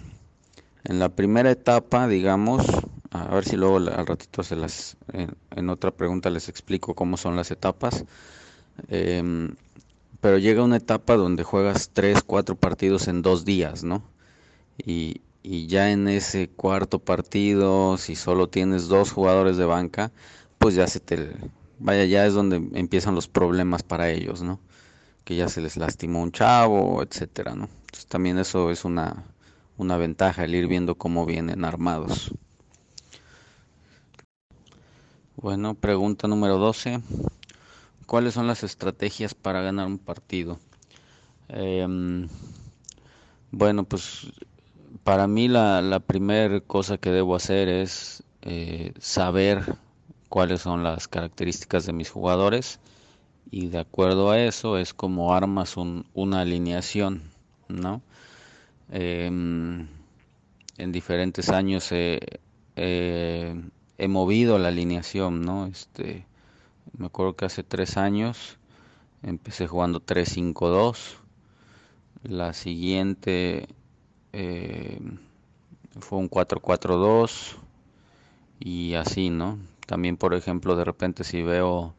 en 0.85 0.99
la 0.99 1.09
primera 1.09 1.51
etapa, 1.51 2.09
digamos, 2.09 2.65
a 3.11 3.35
ver 3.35 3.45
si 3.45 3.57
luego 3.57 3.77
al 3.77 4.07
ratito 4.07 4.43
se 4.43 4.57
las, 4.57 4.97
en, 5.13 5.71
otra 5.71 5.91
pregunta 5.91 6.31
les 6.31 6.49
explico 6.49 6.95
cómo 6.95 7.17
son 7.17 7.37
las 7.37 7.51
etapas. 7.51 8.05
Em, 8.89 9.55
pero 10.23 10.39
llega 10.39 10.65
una 10.65 10.79
etapa 10.79 11.17
donde 11.17 11.45
juegas 11.45 11.91
tres, 11.93 12.25
cuatro 12.25 12.57
partidos 12.57 13.09
en 13.09 13.23
dos 13.23 13.45
días, 13.45 13.85
¿no? 13.85 14.05
Y, 14.79 15.23
y 15.43 15.67
ya 15.69 15.91
en 15.93 16.09
ese 16.09 16.49
cuarto 16.49 16.99
partido, 17.01 17.99
si 17.99 18.17
solo 18.17 18.49
tienes 18.49 18.89
dos 18.89 19.13
jugadores 19.13 19.57
de 19.59 19.67
banca, 19.67 20.13
pues 20.59 20.75
ya 20.77 20.87
se 20.87 21.01
te, 21.01 21.33
vaya, 21.81 22.05
ya 22.07 22.27
es 22.27 22.35
donde 22.35 22.57
empiezan 22.79 23.15
los 23.17 23.29
problemas 23.29 23.83
para 23.83 24.11
ellos, 24.11 24.43
¿no? 24.43 24.61
Que 25.25 25.37
ya 25.37 25.49
se 25.49 25.61
les 25.63 25.77
lastimó 25.77 26.23
un 26.23 26.33
chavo, 26.33 27.03
etcétera, 27.03 27.55
¿no? 27.55 27.69
Entonces 27.87 28.07
también 28.07 28.39
eso 28.39 28.71
es 28.71 28.85
una, 28.85 29.25
una 29.79 29.97
ventaja, 29.99 30.45
el 30.45 30.55
ir 30.55 30.69
viendo 30.69 30.97
cómo 30.97 31.27
vienen 31.27 31.65
armados. 31.65 32.33
Bueno, 35.37 35.75
pregunta 35.75 36.29
número 36.29 36.59
12. 36.59 37.01
¿Cuáles 38.07 38.35
son 38.35 38.47
las 38.47 38.63
estrategias 38.63 39.35
para 39.35 39.63
ganar 39.63 39.87
un 39.87 39.99
partido? 39.99 40.59
Em, 41.49 42.29
bueno, 43.51 43.85
pues 43.85 44.33
para 45.05 45.27
mí 45.27 45.49
la, 45.49 45.83
la 45.83 46.01
primera 46.01 46.61
cosa 46.61 46.99
que 46.99 47.11
debo 47.11 47.35
hacer 47.37 47.69
es 47.69 48.23
eh, 48.43 48.93
saber 48.99 49.77
cuáles 50.29 50.63
son 50.63 50.83
las 50.83 51.09
características 51.09 51.87
de 51.87 51.93
mis 51.93 52.11
jugadores 52.11 52.81
y 53.51 53.69
de 53.69 53.79
acuerdo 53.79 54.31
a 54.31 54.41
eso 54.41 54.79
es 54.79 54.95
como 54.95 55.35
armas 55.35 55.77
una 55.77 56.41
alineación, 56.41 57.23
¿no? 57.69 58.03
Em, 58.91 59.87
en 60.79 60.93
diferentes 60.93 61.51
años 61.51 61.91
he 61.93 62.41
movido 64.09 64.59
la 64.59 64.69
alineación, 64.69 65.43
¿no? 65.43 65.67
Este, 65.67 66.25
me 66.97 67.07
acuerdo 67.07 67.37
que 67.37 67.45
hace 67.45 67.63
tres 67.63 67.97
años 67.97 68.59
empecé 69.23 69.67
jugando 69.67 70.01
3-5-2. 70.01 71.17
La 72.25 72.53
siguiente 72.53 73.69
eh, 74.33 75.01
fue 76.01 76.19
un 76.19 76.31
4-4-2 76.31 77.57
y 78.61 78.95
así, 78.95 79.31
¿no? 79.31 79.59
También, 79.87 80.17
por 80.17 80.35
ejemplo, 80.35 80.77
de 80.77 80.85
repente 80.85 81.25
si 81.25 81.43
veo 81.43 81.95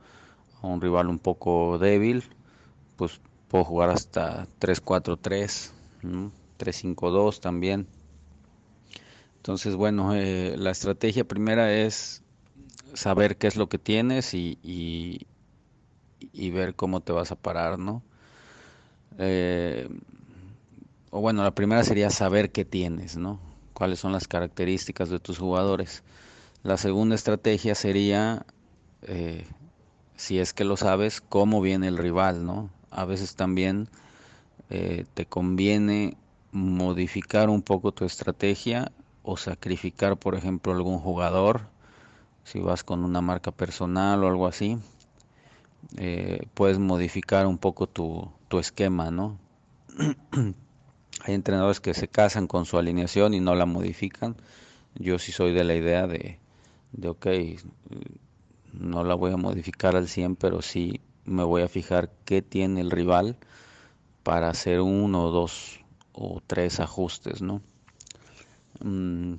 a 0.62 0.68
un 0.68 0.82
rival 0.82 1.10
un 1.10 1.20
poco 1.20 1.78
débil, 1.78 2.24
pues 2.96 3.20
puedo 3.50 3.66
jugar 3.66 3.90
hasta 3.90 4.48
3-4-3, 4.60 5.72
3-5-2 6.58 7.40
también. 7.40 7.88
Entonces, 9.38 9.76
bueno, 9.76 10.16
eh, 10.16 10.56
la 10.58 10.72
estrategia 10.72 11.26
primera 11.26 11.74
es 11.74 12.23
saber 12.94 13.38
qué 13.38 13.48
es 13.48 13.56
lo 13.56 13.68
que 13.70 13.78
tienes 13.78 14.34
y, 14.34 14.58
y, 14.64 15.26
ver 16.52 16.76
cómo 16.76 17.02
te 17.02 17.12
vas 17.12 17.32
a 17.32 17.36
parar, 17.36 17.80
¿no? 17.80 18.04
Eh, 19.18 19.90
o 21.10 21.22
bueno, 21.22 21.44
la 21.44 21.52
primera 21.52 21.84
sería 21.84 22.10
saber 22.10 22.52
qué 22.52 22.66
tienes, 22.66 23.18
¿no? 23.18 23.40
Cuáles 23.74 24.00
son 24.00 24.12
las 24.12 24.28
características 24.28 25.10
de 25.10 25.20
tus 25.20 25.38
jugadores. 25.38 26.04
La 26.64 26.78
segunda 26.78 27.16
estrategia 27.16 27.76
sería, 27.76 28.46
eh, 29.04 29.46
si 30.16 30.40
es 30.40 30.54
que 30.54 30.64
lo 30.64 30.78
sabes, 30.78 31.22
cómo 31.22 31.62
viene 31.62 31.88
el 31.88 31.98
rival, 31.98 32.46
¿no? 32.46 32.70
A 32.90 33.06
veces 33.06 33.36
también 33.36 33.90
eh, 34.70 35.06
te 35.14 35.26
conviene 35.26 36.18
modificar 36.52 37.50
un 37.50 37.62
poco 37.62 37.92
tu 37.92 38.06
estrategia 38.06 38.92
o 39.24 39.38
sacrificar, 39.38 40.18
por 40.18 40.36
ejemplo, 40.36 40.74
algún 40.74 41.00
jugador, 41.00 41.73
si 42.44 42.60
vas 42.60 42.84
con 42.84 43.04
una 43.04 43.22
marca 43.22 43.52
personal 43.52 44.24
o 44.24 44.28
algo 44.28 44.48
así, 44.48 44.78
eh, 45.98 46.48
puedes 46.54 46.80
modificar 46.80 47.48
un 47.48 47.58
poco 47.58 47.88
tu, 47.88 48.32
tu 48.48 48.60
esquema, 48.60 49.12
¿no? 49.12 49.38
Hay 51.26 51.34
entrenadores 51.34 51.80
que 51.80 51.94
se 51.94 52.08
casan 52.08 52.48
con 52.48 52.66
su 52.66 52.78
alineación 52.78 53.34
y 53.34 53.40
no 53.40 53.56
la 53.56 53.66
modifican. 53.66 54.36
Yo 54.96 55.20
sí 55.20 55.32
soy 55.32 55.54
de 55.54 55.64
la 55.64 55.76
idea 55.76 56.08
de, 56.08 56.40
de 56.92 57.08
ok, 57.10 57.28
no 58.74 59.04
la 59.04 59.16
voy 59.16 59.32
a 59.32 59.38
modificar 59.38 59.96
al 59.96 60.08
100, 60.08 60.36
pero 60.36 60.62
sí 60.62 61.00
me 61.26 61.44
voy 61.44 61.62
a 61.62 61.70
fijar 61.70 62.12
qué 62.26 62.42
tiene 62.42 62.82
el 62.82 62.92
rival 62.92 63.38
para 64.24 64.50
hacer 64.50 64.82
uno, 64.82 65.30
dos 65.30 65.80
o 66.14 66.42
tres 66.46 66.80
ajustes, 66.80 67.42
¿no? 67.42 67.62
Mm, 68.84 69.36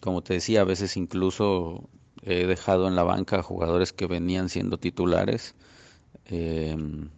como 0.00 0.22
te 0.22 0.34
decía, 0.34 0.60
a 0.60 0.64
veces 0.64 0.96
incluso 0.96 1.88
he 2.26 2.46
dejado 2.46 2.88
en 2.88 2.96
la 2.96 3.04
banca 3.04 3.42
jugadores 3.42 3.92
que 3.92 4.06
venían 4.06 4.48
siendo 4.48 4.78
titulares 4.78 5.54
em, 6.26 7.08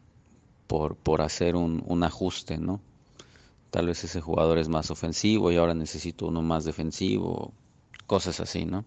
por, 0.67 0.97
por 0.97 1.23
hacer 1.23 1.57
un, 1.57 1.83
un 1.87 2.05
ajuste, 2.05 2.59
¿no? 2.59 2.81
Tal 3.71 3.87
vez 3.87 4.05
ese 4.05 4.21
jugador 4.21 4.59
es 4.59 4.69
más 4.69 4.91
ofensivo 4.91 5.51
y 5.51 5.57
ahora 5.57 5.75
necesito 5.75 6.27
uno 6.27 6.43
más 6.43 6.65
defensivo, 6.65 7.53
cosas 8.07 8.41
así, 8.41 8.67
¿no? 8.67 8.85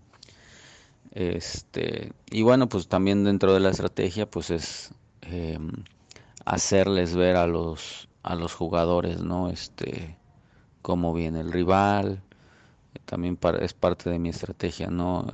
Este, 1.12 2.14
y 2.30 2.44
bueno, 2.44 2.70
pues 2.70 2.88
también 2.88 3.24
dentro 3.24 3.54
de 3.54 3.60
la 3.60 3.72
estrategia, 3.72 4.30
pues 4.30 4.50
es 4.52 4.92
em, 5.22 5.72
hacerles 6.46 7.16
ver 7.16 7.36
a 7.36 7.48
los, 7.48 8.08
a 8.24 8.36
los 8.36 8.54
jugadores, 8.54 9.22
¿no? 9.22 9.50
Este, 9.50 10.18
cómo 10.82 11.14
viene 11.14 11.42
el 11.42 11.52
rival, 11.52 12.22
también 13.06 13.38
es 13.62 13.74
parte 13.74 14.10
de 14.10 14.20
mi 14.20 14.30
estrategia, 14.30 14.88
¿no? 14.90 15.28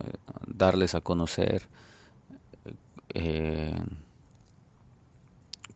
Darles 0.48 0.96
a 0.96 1.02
conocer 1.02 1.63
eh, 3.13 3.76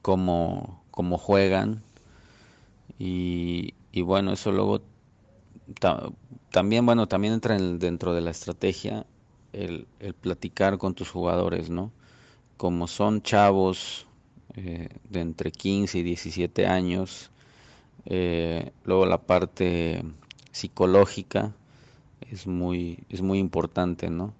cómo, 0.01 0.83
cómo 0.91 1.17
juegan, 1.17 1.83
y, 3.03 3.73
bueno, 4.03 4.33
eso 4.33 4.51
luego 4.51 4.81
también, 6.51 6.85
bueno, 6.85 7.07
también 7.07 7.33
entra 7.33 7.57
dentro 7.57 8.13
de 8.13 8.21
la 8.21 8.29
estrategia 8.29 9.07
el, 9.53 9.87
platicar 10.21 10.77
con 10.77 10.93
tus 10.93 11.09
jugadores, 11.09 11.71
¿no? 11.71 11.91
Como 12.57 12.87
son 12.87 13.23
chavos 13.23 14.05
eh, 14.55 14.89
de 15.09 15.21
entre 15.21 15.51
15 15.51 15.97
y 15.97 16.03
17 16.03 16.67
años, 16.67 17.31
eh, 18.05 18.71
luego 18.83 19.07
la 19.07 19.17
parte 19.17 20.03
psicológica 20.51 21.55
es 22.29 22.47
muy, 22.47 22.99
es 23.09 23.21
muy 23.21 23.39
importante, 23.39 24.09
¿no? 24.09 24.33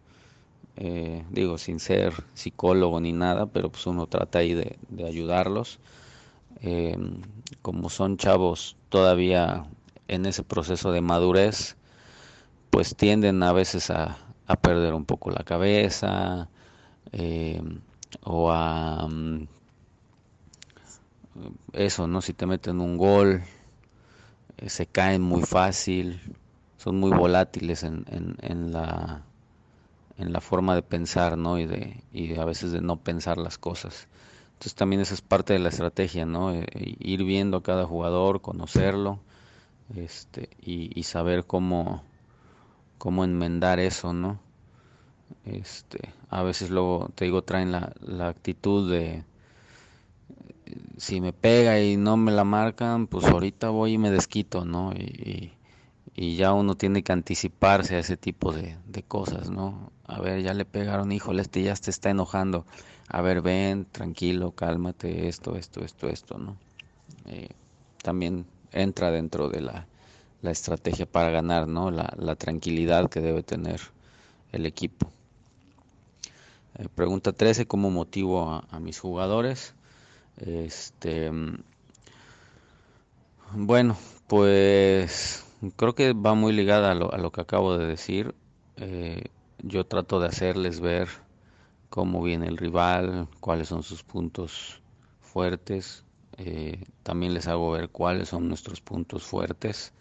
Eh, 0.77 1.23
digo, 1.29 1.57
sin 1.57 1.79
ser 1.79 2.13
psicólogo 2.33 2.99
ni 2.99 3.11
nada, 3.11 3.45
pero 3.47 3.69
pues 3.69 3.85
uno 3.87 4.07
trata 4.07 4.39
ahí 4.39 4.53
de, 4.53 4.77
de 4.89 5.05
ayudarlos. 5.05 5.79
Eh, 6.61 6.97
como 7.61 7.89
son 7.89 8.17
chavos 8.17 8.77
todavía 8.89 9.65
en 10.07 10.25
ese 10.25 10.43
proceso 10.43 10.91
de 10.91 11.01
madurez, 11.01 11.75
pues 12.69 12.95
tienden 12.95 13.43
a 13.43 13.53
veces 13.53 13.89
a, 13.89 14.17
perder 14.61 14.93
un 14.93 15.05
poco 15.05 15.31
la 15.31 15.43
cabeza 15.45 16.49
eh, 17.13 17.61
o 18.23 18.51
a 18.51 19.07
mm, 19.07 19.47
eso, 21.73 22.07
¿no? 22.07 22.21
Si 22.21 22.33
te 22.33 22.45
meten 22.45 22.81
un 22.81 22.97
gol, 22.97 23.43
se 24.67 24.85
caen 24.85 25.21
muy 25.21 25.43
fácil, 25.43 26.19
son 26.81 26.99
muy 26.99 27.11
volátiles 27.11 27.83
en, 27.83 28.05
en, 28.09 28.71
la 28.71 29.21
en 30.17 30.33
la 30.33 30.41
forma 30.41 30.73
de 30.73 30.81
pensar, 30.81 31.37
¿no? 31.37 31.59
Y 31.59 31.65
de, 31.67 32.03
y 32.11 32.35
a 32.37 32.45
veces 32.45 32.71
de 32.71 32.81
no 32.81 32.97
pensar 32.97 33.37
las 33.37 33.59
cosas. 33.59 34.07
Entonces 34.53 34.75
también 34.75 35.01
esa 35.01 35.13
es 35.13 35.21
parte 35.21 35.53
de 35.53 35.59
la 35.59 35.69
estrategia, 35.69 36.25
¿no? 36.25 36.53
Eh, 36.53 36.65
ir 36.99 37.23
viendo 37.23 37.57
a 37.57 37.63
cada 37.63 37.85
jugador, 37.85 38.41
conocerlo, 38.41 39.19
este, 39.95 40.49
y, 40.61 41.03
saber 41.03 41.45
cómo, 41.45 42.03
cómo 42.97 43.23
enmendar 43.25 43.79
eso, 43.79 44.13
¿no? 44.13 44.39
Este, 45.45 46.13
a 46.29 46.41
veces 46.41 46.71
luego, 46.71 47.09
te 47.13 47.25
digo, 47.25 47.43
traen 47.43 47.71
la, 47.71 47.93
la 48.01 48.27
actitud 48.27 48.91
de 48.91 49.23
si 50.97 51.21
me 51.21 51.33
pega 51.33 51.79
y 51.79 51.97
no 51.97 52.17
me 52.17 52.31
la 52.31 52.43
marcan, 52.43 53.07
pues 53.07 53.25
ahorita 53.25 53.69
voy 53.69 53.93
y 53.93 53.97
me 53.97 54.09
desquito, 54.11 54.65
¿no? 54.65 54.93
Y, 54.93 55.01
y, 55.01 55.53
ya 56.15 56.53
uno 56.53 56.75
tiene 56.75 57.03
que 57.03 57.13
anticiparse 57.13 57.95
a 57.95 57.99
ese 57.99 58.17
tipo 58.17 58.51
de, 58.51 58.77
de 58.87 59.03
cosas, 59.03 59.49
¿no? 59.49 59.91
A 60.05 60.19
ver, 60.19 60.41
ya 60.41 60.53
le 60.53 60.65
pegaron, 60.65 61.11
híjole, 61.11 61.41
este 61.41 61.63
ya 61.63 61.73
te 61.75 61.89
está 61.89 62.09
enojando 62.09 62.65
a 63.13 63.19
ver, 63.19 63.41
ven, 63.41 63.85
tranquilo, 63.91 64.51
cálmate, 64.51 65.27
esto, 65.27 65.57
esto, 65.57 65.83
esto, 65.83 66.07
esto, 66.07 66.37
¿no? 66.37 66.55
Eh, 67.25 67.49
también 68.01 68.45
entra 68.71 69.11
dentro 69.11 69.49
de 69.49 69.59
la, 69.59 69.85
estrategia 70.43 71.05
para 71.05 71.29
ganar, 71.29 71.67
¿no? 71.67 71.91
La, 71.91 72.35
tranquilidad 72.37 73.09
que 73.09 73.19
debe 73.19 73.43
tener 73.43 73.81
el 74.53 74.65
equipo. 74.65 75.11
Eh, 76.75 76.87
pregunta 76.95 77.33
13, 77.33 77.67
¿cómo 77.67 77.91
motivo 77.91 78.63
a, 78.71 78.79
mis 78.79 78.97
jugadores? 78.97 79.73
Este, 80.37 81.31
bueno, 83.51 83.97
pues 84.27 85.45
creo 85.75 85.95
que 85.95 86.13
va 86.13 86.33
muy 86.35 86.53
ligada 86.53 86.91
a 86.91 86.95
lo, 86.95 87.13
a 87.13 87.17
lo 87.17 87.31
que 87.31 87.41
acabo 87.41 87.77
de 87.77 87.85
decir. 87.85 88.35
eh, 88.77 89.25
yo 89.63 89.85
trato 89.85 90.19
de 90.19 90.27
hacerles 90.27 90.79
ver 90.79 91.07
cómo 91.89 92.23
viene 92.23 92.47
el 92.47 92.57
rival, 92.57 93.27
cuáles 93.41 93.69
son 93.69 93.83
sus 93.83 94.03
puntos 94.03 94.81
fuertes. 95.21 96.05
Eh, 96.37 96.83
también 97.03 97.33
les 97.35 97.47
hago 97.47 97.71
ver 97.71 97.89
cuáles 97.89 98.29
son 98.29 98.47
nuestros 98.49 98.81
puntos 98.81 99.23
fuertes, 99.23 99.93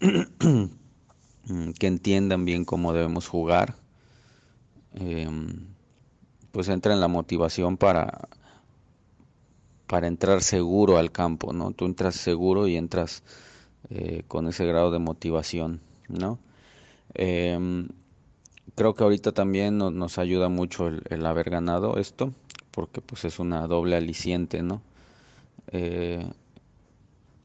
que 1.78 1.86
entiendan 1.86 2.44
bien 2.44 2.64
cómo 2.64 2.92
debemos 2.92 3.26
jugar. 3.28 3.76
Em, 4.94 5.66
pues 6.52 6.68
entra 6.68 6.92
en 6.94 7.00
la 7.00 7.08
motivación 7.08 7.76
para, 7.78 8.28
para 9.86 10.06
entrar 10.06 10.42
seguro 10.42 10.98
al 10.98 11.10
campo, 11.12 11.52
¿no? 11.52 11.72
Tú 11.72 11.86
entras 11.86 12.14
seguro 12.16 12.68
y 12.68 12.76
entras 12.76 13.22
eh, 13.90 14.22
con 14.28 14.48
ese 14.48 14.66
grado 14.66 14.90
de 14.90 14.98
motivación, 14.98 15.80
¿no? 16.08 16.38
Em, 17.14 17.88
creo 18.74 18.94
que 18.94 19.02
ahorita 19.02 19.32
también 19.32 19.78
nos, 19.78 20.18
ayuda 20.18 20.48
mucho 20.48 20.88
el, 20.88 21.26
haber 21.26 21.50
ganado 21.50 21.98
esto, 21.98 22.32
porque 22.70 23.00
pues 23.00 23.24
es 23.24 23.38
una 23.38 23.66
doble 23.66 23.96
aliciente, 23.96 24.62
¿no? 24.62 24.82
Eh, 25.72 26.26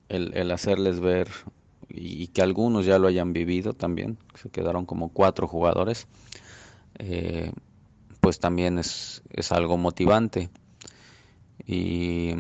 el, 0.10 0.52
hacerles 0.52 1.00
ver 1.00 1.30
y, 1.90 2.28
que 2.28 2.42
algunos 2.42 2.86
ya 2.86 3.00
lo 3.00 3.08
hayan 3.08 3.34
vivido 3.34 3.74
también, 3.74 4.18
se 4.36 4.50
quedaron 4.50 4.86
como 4.86 5.10
cuatro 5.10 5.48
jugadores, 5.48 6.08
eh, 7.00 7.52
pues 8.20 8.40
también 8.40 8.80
es, 8.80 9.24
es 9.32 9.52
algo 9.52 9.78
motivante. 9.78 10.50
Y, 11.66 12.32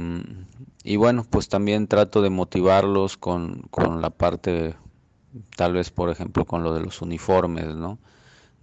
y, 0.84 0.96
bueno, 0.98 1.26
pues 1.30 1.48
también 1.48 1.88
trato 1.88 2.22
de 2.22 2.30
motivarlos 2.30 3.18
con, 3.18 3.62
con 3.70 4.02
la 4.02 4.10
parte, 4.10 4.76
tal 5.56 5.74
vez 5.74 5.92
por 5.92 6.10
ejemplo 6.10 6.46
con 6.46 6.64
lo 6.64 6.74
de 6.74 6.82
los 6.82 7.02
uniformes, 7.02 7.76
¿no? 7.76 8.00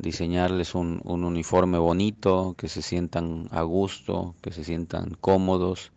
diseñarles 0.00 0.74
un, 0.74 1.00
uniforme 1.04 1.78
bonito, 1.78 2.54
que 2.56 2.68
se 2.68 2.82
sientan 2.82 3.48
a 3.50 3.62
gusto, 3.62 4.34
que 4.40 4.50
se 4.50 4.64
sientan 4.64 5.16
cómodos 5.20 5.92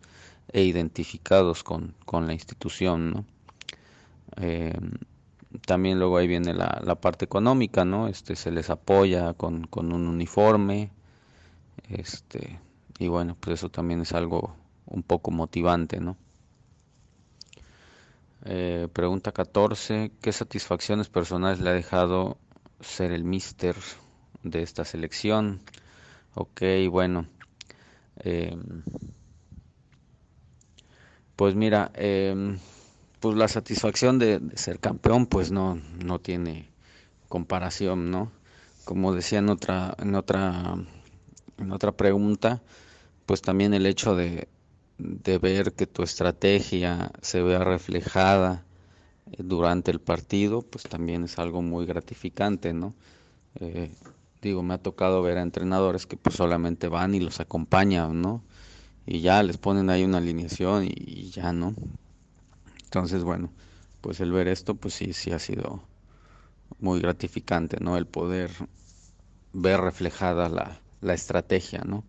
e 0.52 0.62
identificados 0.62 1.64
con, 1.64 1.94
la 2.12 2.32
institución, 2.32 3.26
eh, 4.36 4.74
también 5.66 5.98
luego 5.98 6.18
ahí 6.18 6.28
viene 6.28 6.52
la, 6.52 6.96
parte 7.00 7.24
económica, 7.24 7.84
¿no? 7.84 8.08
Este, 8.08 8.36
se 8.36 8.50
les 8.50 8.68
apoya 8.70 9.32
con, 9.32 9.68
un 9.72 10.06
uniforme, 10.06 10.90
este, 11.88 12.58
y 12.98 13.08
bueno, 13.08 13.36
pues 13.38 13.60
eso 13.60 13.70
también 13.70 14.00
es 14.00 14.12
algo 14.12 14.56
un 14.86 15.02
poco 15.02 15.30
motivante, 15.30 16.00
¿no? 16.00 16.16
Eh, 18.44 18.88
pregunta 18.92 19.32
14. 19.32 20.12
¿Qué 20.20 20.32
satisfacciones 20.32 21.08
personales 21.08 21.60
le 21.60 21.70
ha 21.70 21.72
dejado 21.72 22.38
ser 22.80 23.12
el 23.12 23.24
mister 23.24 23.74
de 24.44 24.62
esta 24.62 24.84
selección. 24.84 25.60
Ok, 26.34 26.62
bueno. 26.90 27.26
Em, 28.18 28.82
pues 31.36 31.54
mira, 31.54 31.90
em, 31.94 32.58
pues 33.20 33.36
la 33.36 33.48
satisfacción 33.48 34.18
de, 34.18 34.40
ser 34.54 34.78
campeón 34.78 35.26
pues 35.26 35.50
no, 35.50 35.80
no 36.04 36.20
tiene 36.20 36.68
comparación, 37.28 38.10
¿no? 38.10 38.30
Como 38.84 39.14
decía 39.14 39.38
en 39.40 39.48
otra, 39.48 39.94
en 39.98 40.14
otra, 40.14 40.76
en 41.58 41.72
otra 41.72 41.92
pregunta, 41.92 42.62
pues 43.26 43.42
también 43.42 43.74
el 43.74 43.86
hecho 43.86 44.16
de, 44.16 44.48
de 44.98 45.38
ver 45.38 45.72
que 45.72 45.86
tu 45.86 46.02
estrategia 46.02 47.10
se 47.22 47.42
vea 47.42 47.64
reflejada 47.64 48.64
durante 49.38 49.90
el 49.90 50.00
partido, 50.00 50.62
pues 50.62 50.84
también 50.84 51.24
es 51.24 51.38
algo 51.38 51.62
muy 51.62 51.86
gratificante, 51.86 52.72
¿no? 52.72 52.94
Eh, 53.60 53.90
digo, 54.42 54.62
me 54.62 54.74
ha 54.74 54.78
tocado 54.78 55.22
ver 55.22 55.38
a 55.38 55.42
entrenadores 55.42 56.06
que 56.06 56.16
pues 56.16 56.36
solamente 56.36 56.88
van 56.88 57.14
y 57.14 57.20
los 57.20 57.40
acompañan, 57.40 58.20
¿no? 58.20 58.42
Y 59.06 59.20
ya 59.20 59.42
les 59.42 59.58
ponen 59.58 59.90
ahí 59.90 60.04
una 60.04 60.18
alineación 60.18 60.84
y, 60.86 61.30
ya, 61.30 61.52
¿no? 61.52 61.74
Entonces, 62.84 63.24
bueno, 63.24 63.50
pues 64.00 64.20
el 64.20 64.32
ver 64.32 64.48
esto, 64.48 64.74
pues 64.74 64.94
sí, 64.94 65.12
sí 65.12 65.32
ha 65.32 65.38
sido 65.38 65.82
muy 66.78 67.00
gratificante, 67.00 67.78
¿no? 67.80 67.96
El 67.96 68.06
poder 68.06 68.50
ver 69.52 69.80
reflejada 69.80 70.48
la, 70.48 70.80
la 71.00 71.14
estrategia, 71.14 71.82
¿no? 71.84 72.04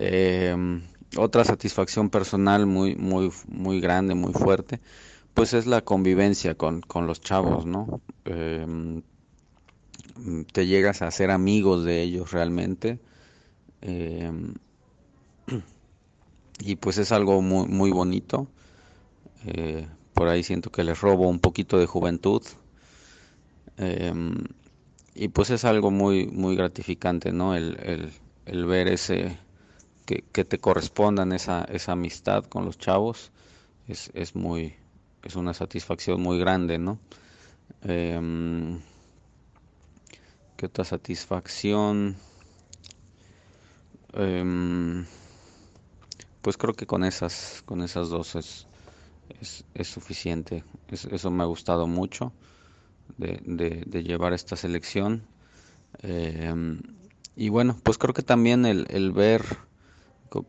Em, 0.00 0.82
otra 1.16 1.44
satisfacción 1.44 2.08
personal 2.08 2.66
muy, 2.66 2.94
muy, 2.94 3.32
muy 3.48 3.80
grande, 3.80 4.14
muy 4.14 4.32
fuerte, 4.32 4.80
pues 5.34 5.54
es 5.54 5.66
la 5.66 5.80
convivencia 5.80 6.54
con, 6.54 6.82
los 7.06 7.20
chavos, 7.20 7.66
¿no? 7.66 8.00
Em, 8.24 9.02
te 10.52 10.66
llegas 10.66 11.02
a 11.02 11.08
hacer 11.08 11.30
amigos 11.32 11.84
de 11.84 12.02
ellos 12.02 12.30
realmente. 12.30 13.00
Em, 13.80 14.54
y 16.60 16.76
pues 16.76 16.98
es 16.98 17.10
algo 17.12 17.42
muy, 17.42 17.66
muy 17.66 17.90
bonito. 17.90 18.48
Eh, 19.46 19.88
por 20.14 20.28
ahí 20.28 20.42
siento 20.44 20.70
que 20.70 20.84
les 20.84 21.00
robo 21.00 21.28
un 21.28 21.40
poquito 21.40 21.78
de 21.78 21.86
juventud. 21.86 22.42
Y 25.14 25.28
pues 25.28 25.50
es 25.50 25.64
algo 25.64 25.90
muy, 25.90 26.28
muy 26.28 26.54
gratificante, 26.54 27.32
¿no? 27.32 27.56
El, 27.56 28.12
el, 28.46 28.66
ver 28.66 28.86
ese, 28.86 29.36
que, 30.16 30.44
te 30.44 30.58
correspondan 30.58 31.32
esa, 31.32 31.64
esa 31.64 31.92
amistad 31.92 32.44
con 32.44 32.64
los 32.64 32.78
chavos, 32.78 33.30
es, 33.88 34.10
es 34.14 34.34
muy, 34.34 34.74
es 35.22 35.36
una 35.36 35.52
satisfacción 35.52 36.22
muy 36.22 36.38
grande, 36.38 36.78
¿no? 36.78 36.98
Eh, 37.82 38.78
¿Qué 40.56 40.66
otra 40.66 40.84
satisfacción? 40.84 42.16
Em, 44.14 45.04
pues 46.40 46.56
creo 46.56 46.74
que 46.74 46.86
con 46.86 47.04
esas, 47.04 47.62
con 47.66 47.82
esas 47.82 48.08
dos 48.08 48.34
es, 48.34 48.66
es, 49.74 49.88
suficiente. 49.88 50.64
eso 50.90 51.30
me 51.30 51.42
ha 51.42 51.46
gustado 51.46 51.86
mucho 51.86 52.32
de, 53.18 53.40
de, 53.86 54.02
llevar 54.02 54.32
esta 54.32 54.56
selección. 54.56 55.22
Em, 56.02 56.80
y 57.36 57.50
bueno, 57.50 57.76
pues 57.82 57.98
creo 57.98 58.14
que 58.14 58.22
también 58.22 58.64
el, 58.66 58.86
el 58.88 59.12
ver, 59.12 59.67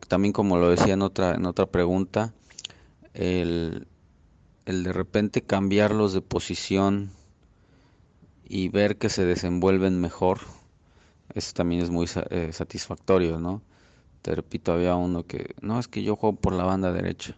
también 0.08 0.32
como 0.32 0.56
lo 0.56 0.70
decía 0.70 0.94
en 0.94 1.02
otra, 1.02 1.34
en 1.34 1.46
otra 1.46 1.66
pregunta, 1.66 2.32
el, 3.14 3.86
el 4.66 4.84
de 4.84 4.92
repente 4.92 5.42
cambiarlos 5.42 6.12
de 6.12 6.20
posición 6.20 7.10
y 8.44 8.68
ver 8.68 8.98
que 8.98 9.08
se 9.08 9.24
desenvuelven 9.24 10.00
mejor, 10.00 10.40
eso 11.34 11.52
también 11.54 11.82
es 11.82 11.90
muy 11.90 12.08
eh, 12.30 12.50
satisfactorio, 12.52 13.38
¿no? 13.38 13.62
Te 14.22 14.34
repito, 14.34 14.72
había 14.72 14.96
uno 14.96 15.24
que, 15.24 15.54
no, 15.60 15.78
es 15.78 15.88
que 15.88 16.02
yo 16.02 16.16
juego 16.16 16.36
por 16.36 16.52
la 16.52 16.64
banda 16.64 16.92
derecha. 16.92 17.36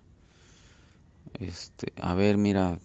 Este, 1.38 1.92
a 2.00 2.14
ver, 2.14 2.38
mira, 2.38 2.78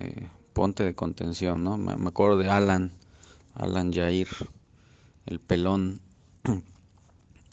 eh, 0.00 0.28
ponte 0.52 0.84
de 0.84 0.94
contención, 0.94 1.64
¿no? 1.64 1.76
Me, 1.76 1.96
me, 1.96 2.08
acuerdo 2.08 2.38
de 2.38 2.48
Alan, 2.48 2.92
Alan 3.54 3.92
Jair, 3.92 4.28
el 5.26 5.40
pelón. 5.40 6.00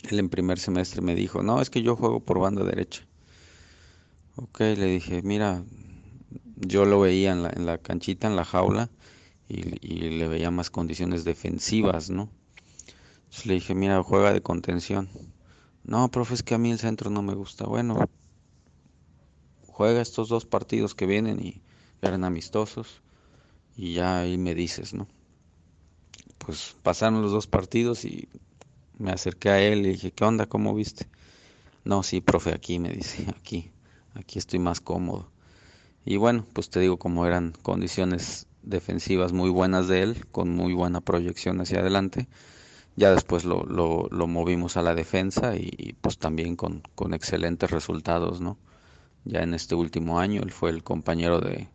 Él 0.10 0.20
en 0.20 0.30
primer 0.30 0.60
semestre 0.60 1.02
me 1.02 1.16
dijo, 1.16 1.42
no, 1.42 1.62
es 1.62 1.70
que 1.70 1.82
yo 1.82 1.96
juego 1.96 2.20
por 2.20 2.40
banda 2.40 2.64
derecha. 2.64 3.04
Ok, 4.36 4.60
le 4.60 4.86
dije, 4.86 5.22
mira, 5.22 5.64
yo 6.56 6.86
lo 6.86 7.00
veía 7.00 7.32
en 7.32 7.44
la, 7.44 7.50
en 7.50 7.66
la 7.66 7.78
canchita, 7.78 8.28
en 8.28 8.36
la 8.36 8.46
jaula, 8.46 8.90
y, 9.48 9.62
le 9.64 10.28
veía 10.28 10.52
más 10.52 10.70
condiciones 10.70 11.24
defensivas, 11.24 12.10
¿no? 12.10 12.30
Entonces 13.26 13.46
le 13.46 13.54
dije, 13.56 13.76
mira, 13.76 14.02
juega 14.04 14.34
de 14.34 14.42
contención. 14.42 15.10
No, 15.84 16.10
profe, 16.10 16.34
es 16.34 16.44
que 16.44 16.56
a 16.56 16.58
mí 16.58 16.72
el 16.72 16.80
centro 16.80 17.10
no 17.10 17.22
me 17.22 17.36
gusta. 17.36 17.66
Bueno, 17.66 18.10
juega 19.68 20.02
estos 20.02 20.30
dos 20.30 20.46
partidos 20.46 20.96
que 20.96 21.06
vienen 21.06 21.40
y 21.46 21.62
eran 22.02 22.24
amistosos 22.24 23.02
y 23.76 23.94
ya 23.94 24.20
ahí 24.20 24.38
me 24.38 24.56
dices, 24.56 24.94
¿no? 24.94 25.08
Pues 26.38 26.76
pasaron 26.82 27.22
los 27.22 27.32
dos 27.32 27.48
partidos 27.48 28.06
y 28.06 28.30
me 28.98 29.12
acerqué 29.12 29.50
a 29.50 29.62
él 29.62 29.86
y 29.86 29.90
dije, 29.92 30.12
¿qué 30.12 30.24
onda? 30.24 30.46
¿Cómo 30.46 30.74
viste? 30.74 31.08
No, 31.84 32.04
sí, 32.04 32.22
profe, 32.22 32.54
aquí 32.54 32.80
me 32.80 32.90
dice, 32.90 33.26
aquí, 33.38 33.72
aquí 34.14 34.40
estoy 34.40 34.60
más 34.60 34.82
cómodo. 34.82 35.30
Y 36.06 36.18
bueno, 36.18 36.46
pues 36.54 36.70
te 36.70 36.80
digo, 36.80 36.98
como 36.98 37.26
eran 37.26 37.54
condiciones 37.62 38.48
defensivas 38.64 39.34
muy 39.34 39.50
buenas 39.50 39.88
de 39.88 40.04
él, 40.04 40.26
con 40.32 40.50
muy 40.50 40.74
buena 40.74 41.02
proyección 41.02 41.62
hacia 41.62 41.80
adelante, 41.80 42.28
ya 42.96 43.12
después 43.12 43.46
lo, 43.46 43.64
lo, 43.66 44.28
movimos 44.28 44.78
a 44.78 44.82
la 44.82 44.96
defensa 44.96 45.56
y, 45.58 45.96
pues 46.02 46.18
también 46.18 46.56
con, 46.56 46.84
con, 46.96 47.14
excelentes 47.14 47.72
resultados, 47.72 48.40
¿no? 48.42 48.58
Ya 49.26 49.42
en 49.42 49.54
este 49.54 49.76
último 49.76 50.20
año 50.20 50.42
él 50.42 50.52
fue 50.52 50.70
el 50.70 50.84
compañero 50.84 51.42
de, 51.42 51.68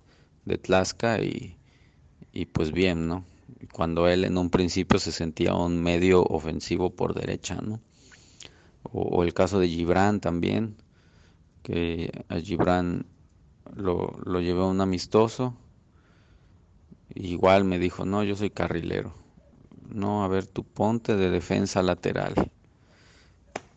de 0.44 0.58
Tlaxca 0.58 1.20
y, 1.20 1.56
y 2.32 2.46
pues 2.46 2.72
bien, 2.72 3.06
¿no? 3.06 3.24
Cuando 3.72 4.08
él 4.08 4.24
en 4.24 4.38
un 4.38 4.50
principio 4.50 4.98
se 4.98 5.12
sentía 5.12 5.54
un 5.54 5.82
medio 5.82 6.22
ofensivo 6.22 6.90
por 6.90 7.14
derecha, 7.14 7.56
¿no? 7.56 7.80
O, 8.82 9.22
el 9.24 9.34
caso 9.34 9.58
de 9.58 9.68
Gibran 9.68 10.20
también, 10.20 10.76
que 11.62 12.24
a 12.28 12.36
Gibran 12.36 13.06
lo, 13.74 14.18
lo 14.24 14.40
llevé 14.40 14.60
a 14.60 14.64
un 14.64 14.80
amistoso. 14.80 15.54
Igual 17.14 17.64
me 17.64 17.78
dijo, 17.78 18.04
no, 18.04 18.24
yo 18.24 18.36
soy 18.36 18.50
carrilero. 18.50 19.14
no, 19.88 20.24
a 20.24 20.28
ver, 20.28 20.46
tú 20.46 20.64
ponte 20.64 21.16
de 21.16 21.30
defensa 21.30 21.82
lateral. 21.82 22.34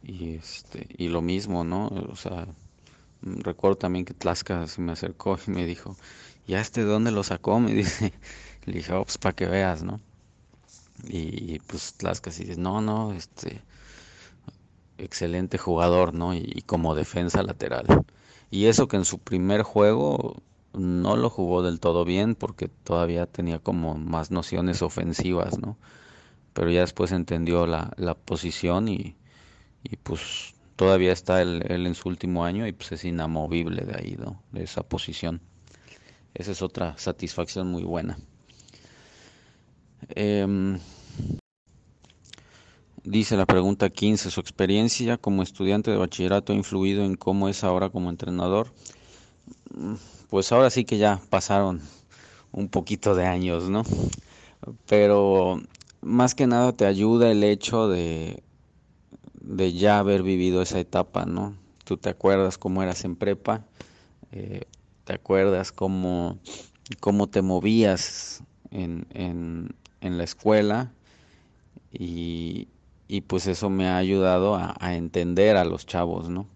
Y 0.03 0.35
este, 0.35 0.87
y 0.97 1.07
lo 1.07 1.21
mismo, 1.21 1.63
¿no? 1.63 1.87
O 1.87 2.15
sea, 2.15 2.47
recuerdo 3.21 3.77
también 3.77 4.05
que 4.05 4.13
Tlaxca 4.13 4.67
se 4.67 4.81
me 4.81 4.91
acercó 4.91 5.39
y 5.47 5.51
me 5.51 5.65
dijo, 5.65 5.95
¿ya 6.47 6.59
este 6.59 6.83
de 6.83 6.91
dónde 6.91 7.11
lo 7.11 7.23
sacó? 7.23 7.59
Me 7.59 7.73
dice, 7.73 8.13
le 8.71 8.77
dije, 8.77 8.93
oh, 8.93 9.03
pues 9.03 9.17
para 9.17 9.35
que 9.35 9.47
veas, 9.47 9.83
¿no? 9.83 9.99
Y, 11.07 11.59
pues 11.59 11.95
Tlaxca 11.95 12.31
sí 12.31 12.45
dice, 12.45 12.59
no, 12.59 12.81
no, 12.81 13.13
este, 13.13 13.61
excelente 14.97 15.57
jugador, 15.57 16.13
¿no? 16.13 16.33
Y, 16.33 16.63
como 16.65 16.95
defensa 16.95 17.43
lateral. 17.43 17.85
Y 18.51 18.65
eso 18.67 18.87
que 18.87 18.97
en 18.97 19.05
su 19.05 19.19
primer 19.19 19.63
juego 19.63 20.41
no 20.73 21.17
lo 21.17 21.29
jugó 21.29 21.63
del 21.63 21.79
todo 21.79 22.05
bien 22.05 22.35
porque 22.35 22.67
todavía 22.67 23.25
tenía 23.25 23.59
como 23.59 23.95
más 23.95 24.31
nociones 24.31 24.81
ofensivas, 24.81 25.59
¿no? 25.59 25.77
Pero 26.53 26.69
ya 26.71 26.81
después 26.81 27.11
entendió 27.11 27.65
la, 27.67 27.93
la 27.97 28.15
posición 28.15 28.87
y, 28.87 29.15
y 29.83 29.97
pues 29.97 30.53
todavía 30.75 31.11
está 31.11 31.41
él, 31.41 31.63
en 31.69 31.95
su 31.95 32.09
último 32.09 32.45
año 32.45 32.67
y 32.67 32.71
pues 32.71 32.91
es 32.93 33.05
inamovible 33.05 33.83
de 33.85 33.95
ahí, 33.95 34.15
¿no? 34.17 34.41
De 34.51 34.63
esa 34.63 34.83
posición. 34.83 35.41
Esa 36.33 36.51
es 36.51 36.61
otra 36.61 36.97
satisfacción 36.97 37.67
muy 37.67 37.83
buena. 37.83 38.17
Em, 40.09 40.79
dice 43.03 43.37
la 43.37 43.45
pregunta 43.45 43.89
15, 43.89 44.31
¿su 44.31 44.39
experiencia 44.39 45.17
como 45.17 45.43
estudiante 45.43 45.91
de 45.91 45.97
bachillerato 45.97 46.53
ha 46.53 46.55
influido 46.55 47.03
en 47.03 47.15
cómo 47.15 47.49
es 47.49 47.63
ahora 47.63 47.89
como 47.89 48.09
entrenador? 48.09 48.67
Mm, 49.75 49.95
pues 50.29 50.51
ahora 50.51 50.69
sí 50.69 50.85
que 50.85 50.97
ya 50.97 51.21
pasaron 51.29 51.81
un 52.51 52.69
poquito 52.69 53.15
de 53.15 53.25
años, 53.25 53.69
¿no? 53.69 53.83
Pero 54.87 55.61
más 56.01 56.35
que 56.35 56.47
nada 56.47 56.73
te 56.73 56.85
ayuda 56.85 57.31
el 57.31 57.43
hecho 57.43 57.87
de 57.87 58.43
de 59.43 59.73
ya 59.73 59.99
haber 59.99 60.23
vivido 60.23 60.61
esa 60.61 60.79
etapa, 60.79 61.25
¿no? 61.25 61.55
Tú 61.83 61.97
te 61.97 62.09
acuerdas 62.09 62.57
cómo 62.57 62.81
eras 62.81 63.03
en 63.03 63.15
prepa, 63.15 63.65
eh, 64.31 64.63
te 65.03 65.13
acuerdas 65.13 65.71
cómo, 65.71 66.39
cómo 67.01 67.27
te 67.27 67.41
movías 67.41 68.41
en, 68.71 69.05
en, 69.13 69.75
en 70.03 70.17
la 70.17 70.23
escuela 70.23 70.91
y, 71.91 72.67
y, 73.07 73.21
pues 73.21 73.47
eso 73.47 73.69
me 73.69 73.87
ha 73.87 73.97
ayudado 73.97 74.55
a, 74.55 74.95
entender 74.95 75.57
a 75.57 75.65
los 75.65 75.85
chavos, 75.85 76.29
¿no? 76.29 76.47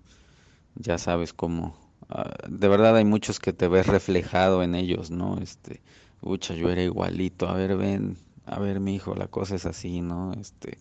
Ya 0.75 0.97
sabes 0.97 1.33
cómo, 1.33 1.75
uh, 2.09 2.47
de 2.47 2.67
verdad 2.67 2.95
hay 2.97 3.05
muchos 3.05 3.39
que 3.39 3.53
te 3.53 3.67
ves 3.67 3.87
reflejado 3.87 4.63
en 4.63 4.75
ellos, 4.75 5.09
¿no? 5.11 5.37
Este, 5.39 5.81
ucha, 6.21 6.53
yo 6.53 6.69
era 6.69 6.83
igualito, 6.83 7.47
a 7.47 7.53
ver, 7.53 7.77
ven, 7.77 8.17
a 8.45 8.59
ver, 8.59 8.79
mi 8.79 8.95
hijo, 8.95 9.15
la 9.15 9.27
cosa 9.27 9.55
es 9.55 9.65
así, 9.65 10.01
¿no? 10.01 10.33
Este, 10.33 10.77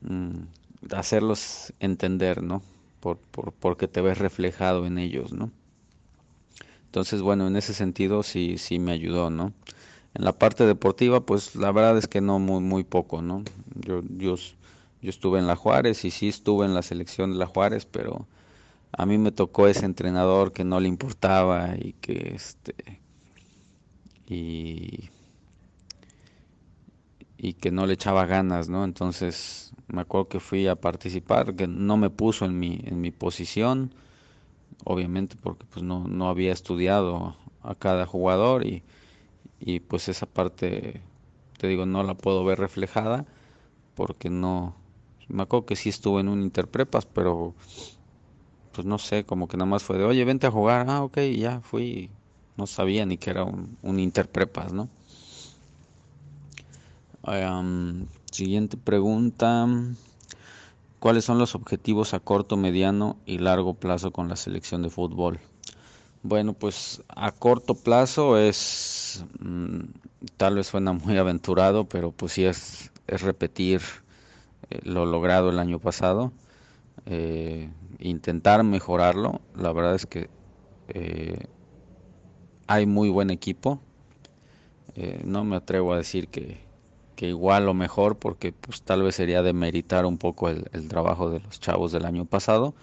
mmm, 0.00 0.44
hacerlos 0.92 1.72
entender, 1.80 2.42
¿no? 2.42 2.62
Por, 3.00 3.18
por, 3.18 3.52
porque 3.52 3.88
te 3.88 4.00
ves 4.00 4.18
reflejado 4.18 4.86
en 4.86 4.98
ellos, 4.98 5.32
¿no? 5.32 5.50
Entonces, 6.86 7.20
bueno, 7.20 7.46
en 7.46 7.56
ese 7.56 7.74
sentido 7.74 8.22
sí, 8.22 8.56
sí 8.56 8.78
me 8.78 8.92
ayudó, 8.92 9.28
¿no? 9.28 9.52
En 10.16 10.24
la 10.24 10.32
parte 10.32 10.64
deportiva, 10.64 11.20
pues 11.20 11.54
la 11.56 11.72
verdad 11.72 11.98
es 11.98 12.08
que 12.08 12.22
no 12.22 12.38
muy, 12.38 12.60
muy 12.60 12.84
poco, 12.84 13.20
¿no? 13.20 13.44
Yo, 13.74 14.00
yo, 14.16 14.36
yo 15.02 15.10
estuve 15.10 15.38
en 15.38 15.46
la 15.46 15.56
Juárez 15.56 16.06
y 16.06 16.10
sí 16.10 16.28
estuve 16.28 16.64
en 16.64 16.72
la 16.72 16.80
selección 16.80 17.32
de 17.32 17.38
la 17.38 17.46
Juárez, 17.46 17.84
pero 17.84 18.26
a 18.92 19.04
mí 19.04 19.18
me 19.18 19.30
tocó 19.30 19.68
ese 19.68 19.84
entrenador 19.84 20.52
que 20.54 20.64
no 20.64 20.80
le 20.80 20.88
importaba 20.88 21.74
y 21.78 21.92
que 22.00 22.32
este 22.34 22.74
y 24.26 25.10
y 27.36 27.52
que 27.52 27.70
no 27.70 27.84
le 27.84 27.92
echaba 27.92 28.24
ganas, 28.24 28.70
¿no? 28.70 28.84
Entonces 28.84 29.74
me 29.88 30.00
acuerdo 30.00 30.28
que 30.28 30.40
fui 30.40 30.66
a 30.66 30.76
participar, 30.76 31.54
que 31.56 31.66
no 31.66 31.98
me 31.98 32.08
puso 32.08 32.46
en 32.46 32.58
mi, 32.58 32.80
en 32.84 33.02
mi 33.02 33.10
posición, 33.10 33.92
obviamente 34.84 35.36
porque 35.38 35.66
pues 35.70 35.84
no, 35.84 36.08
no 36.08 36.30
había 36.30 36.54
estudiado 36.54 37.36
a 37.62 37.74
cada 37.74 38.06
jugador 38.06 38.66
y, 38.66 38.82
y 39.60 39.80
pues 39.80 40.08
esa 40.08 40.26
parte, 40.26 41.00
te 41.58 41.66
digo, 41.66 41.86
no 41.86 42.02
la 42.02 42.14
puedo 42.14 42.44
ver 42.44 42.58
reflejada 42.58 43.24
porque 43.94 44.30
no, 44.30 44.74
me 45.28 45.42
acuerdo 45.42 45.66
que 45.66 45.76
sí 45.76 45.88
estuve 45.88 46.20
en 46.20 46.28
un 46.28 46.42
interprepas, 46.42 47.06
pero 47.06 47.54
pues 48.72 48.86
no 48.86 48.98
sé, 48.98 49.24
como 49.24 49.48
que 49.48 49.56
nada 49.56 49.70
más 49.70 49.82
fue 49.82 49.98
de, 49.98 50.04
oye, 50.04 50.24
vente 50.24 50.46
a 50.46 50.50
jugar, 50.50 50.86
ah, 50.90 51.02
ok, 51.02 51.18
ya 51.36 51.60
fui, 51.60 52.10
no 52.56 52.66
sabía 52.66 53.06
ni 53.06 53.16
que 53.16 53.30
era 53.30 53.44
un, 53.44 53.78
un 53.82 53.98
interprepas, 53.98 54.72
¿no? 54.72 54.88
Siguiente 58.30 58.76
pregunta. 58.76 59.66
¿Cuáles 60.98 61.24
son 61.24 61.38
los 61.38 61.54
objetivos 61.54 62.14
a 62.14 62.20
corto, 62.20 62.56
mediano 62.56 63.16
y 63.26 63.38
largo 63.38 63.74
plazo 63.74 64.12
con 64.12 64.28
la 64.28 64.36
selección 64.36 64.82
de 64.82 64.90
fútbol? 64.90 65.40
Bueno, 66.22 66.54
pues 66.54 67.02
a 67.08 67.30
corto 67.32 67.74
plazo 67.74 68.38
es, 68.38 69.24
mmm, 69.38 69.84
tal 70.36 70.56
vez 70.56 70.66
suena 70.68 70.92
muy 70.92 71.16
aventurado, 71.18 71.88
pero 71.88 72.12
pues 72.12 72.32
sí 72.32 72.44
es, 72.44 72.90
es 73.06 73.22
repetir 73.22 73.80
eh, 74.70 74.80
lo 74.84 75.06
logrado 75.06 75.50
el 75.50 75.58
año 75.58 75.78
pasado, 75.78 76.32
eh, 77.06 77.70
intentar 78.00 78.64
mejorarlo. 78.64 79.40
La 79.54 79.72
verdad 79.72 79.94
es 79.94 80.06
que 80.06 80.30
eh, 80.88 81.46
hay 82.66 82.86
muy 82.86 83.08
buen 83.08 83.30
equipo. 83.30 83.80
Eh, 84.94 85.20
no 85.24 85.44
me 85.44 85.56
atrevo 85.56 85.92
a 85.92 85.98
decir 85.98 86.28
que, 86.28 86.58
que 87.16 87.28
igual 87.28 87.68
o 87.68 87.74
mejor 87.74 88.18
porque 88.18 88.52
pues 88.52 88.82
tal 88.82 89.02
vez 89.02 89.16
sería 89.16 89.42
demeritar 89.42 90.06
un 90.06 90.18
poco 90.18 90.48
el, 90.48 90.66
el, 90.72 90.88
trabajo 90.88 91.30
de 91.30 91.40
los 91.40 91.60
chavos 91.60 91.92
del 91.92 92.06
año 92.06 92.24
pasado 92.24 92.74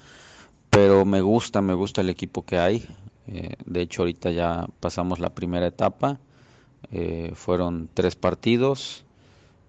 pero 0.70 1.06
me 1.06 1.22
gusta 1.22 1.62
me 1.62 1.74
gusta 1.74 2.02
el 2.02 2.10
equipo 2.10 2.46
que 2.46 2.58
hay 2.60 2.88
eh, 3.28 3.56
de 3.66 3.82
hecho 3.82 4.02
ahorita 4.02 4.32
ya 4.32 4.68
pasamos 4.80 5.20
la 5.20 5.34
primera 5.34 5.68
etapa. 5.68 6.20
Eh, 6.92 7.32
fueron 7.36 7.90
tres 7.94 8.16
partidos. 8.16 9.06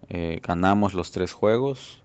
Eh, 0.09 0.41
ganamos 0.43 0.95
los 0.95 1.13
tres 1.13 1.33
juegos. 1.33 2.03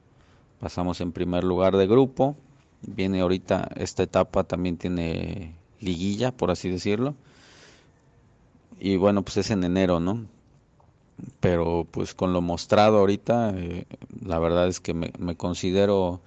Pasamos 0.59 1.01
en 1.01 1.11
primer 1.11 1.43
lugar 1.43 1.77
de 1.77 1.87
grupo. 1.87 2.35
Viene 2.81 3.21
ahorita 3.21 3.69
esta 3.75 4.03
etapa 4.03 4.43
también 4.43 4.77
tiene 4.77 5.55
liguilla 5.79 6.31
por 6.31 6.51
así 6.51 6.69
decirlo. 6.69 7.15
Y 8.79 8.97
bueno 8.97 9.23
pues 9.23 9.37
es 9.37 9.51
en 9.51 9.63
enero 9.63 9.99
no 9.99 10.25
pero 11.41 11.85
pues 11.91 12.13
con 12.13 12.31
lo 12.31 12.41
mostrado 12.41 12.97
ahorita, 12.99 13.53
la 14.25 14.39
verdad 14.39 14.69
es 14.69 14.79
que 14.79 14.93
me, 14.93 15.11
me, 15.19 15.35
considero 15.35 16.21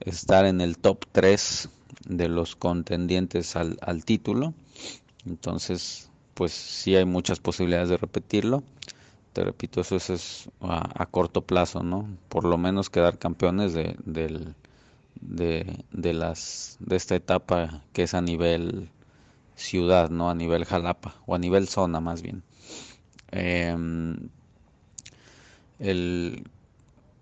estar 0.00 0.44
en 0.44 0.60
el 0.60 0.76
top 0.76 1.06
3 1.12 1.70
de 2.08 2.28
los 2.28 2.56
contendientes 2.56 3.56
al, 3.56 3.78
al, 3.82 4.04
título. 4.04 4.54
Entonces, 5.26 6.10
pues 6.34 6.52
sí 6.52 6.96
hay 6.96 7.04
muchas 7.04 7.40
posibilidades 7.40 7.88
de 7.88 7.96
repetirlo. 7.96 8.62
Te 9.32 9.44
repito, 9.44 9.80
eso 9.80 9.96
es, 9.96 10.48
a, 10.60 11.06
corto 11.06 11.42
plazo, 11.42 11.82
¿no? 11.82 12.08
Por 12.28 12.44
lo 12.44 12.58
menos 12.58 12.90
quedar 12.90 13.18
campeones 13.18 13.74
de, 13.74 13.96
del, 14.04 14.54
de, 15.20 15.84
de, 15.92 16.14
las, 16.14 16.76
de 16.80 16.96
esta 16.96 17.16
etapa 17.16 17.82
que 17.92 18.04
es 18.04 18.14
a 18.14 18.22
nivel 18.22 18.88
ciudad, 19.56 20.10
¿no? 20.10 20.30
A 20.30 20.34
nivel 20.34 20.64
Jalapa, 20.64 21.16
o 21.26 21.34
a 21.34 21.38
nivel 21.38 21.68
zona 21.68 22.00
más 22.00 22.22
bien. 22.22 22.42
Eh, 23.32 23.76
el, 25.78 26.44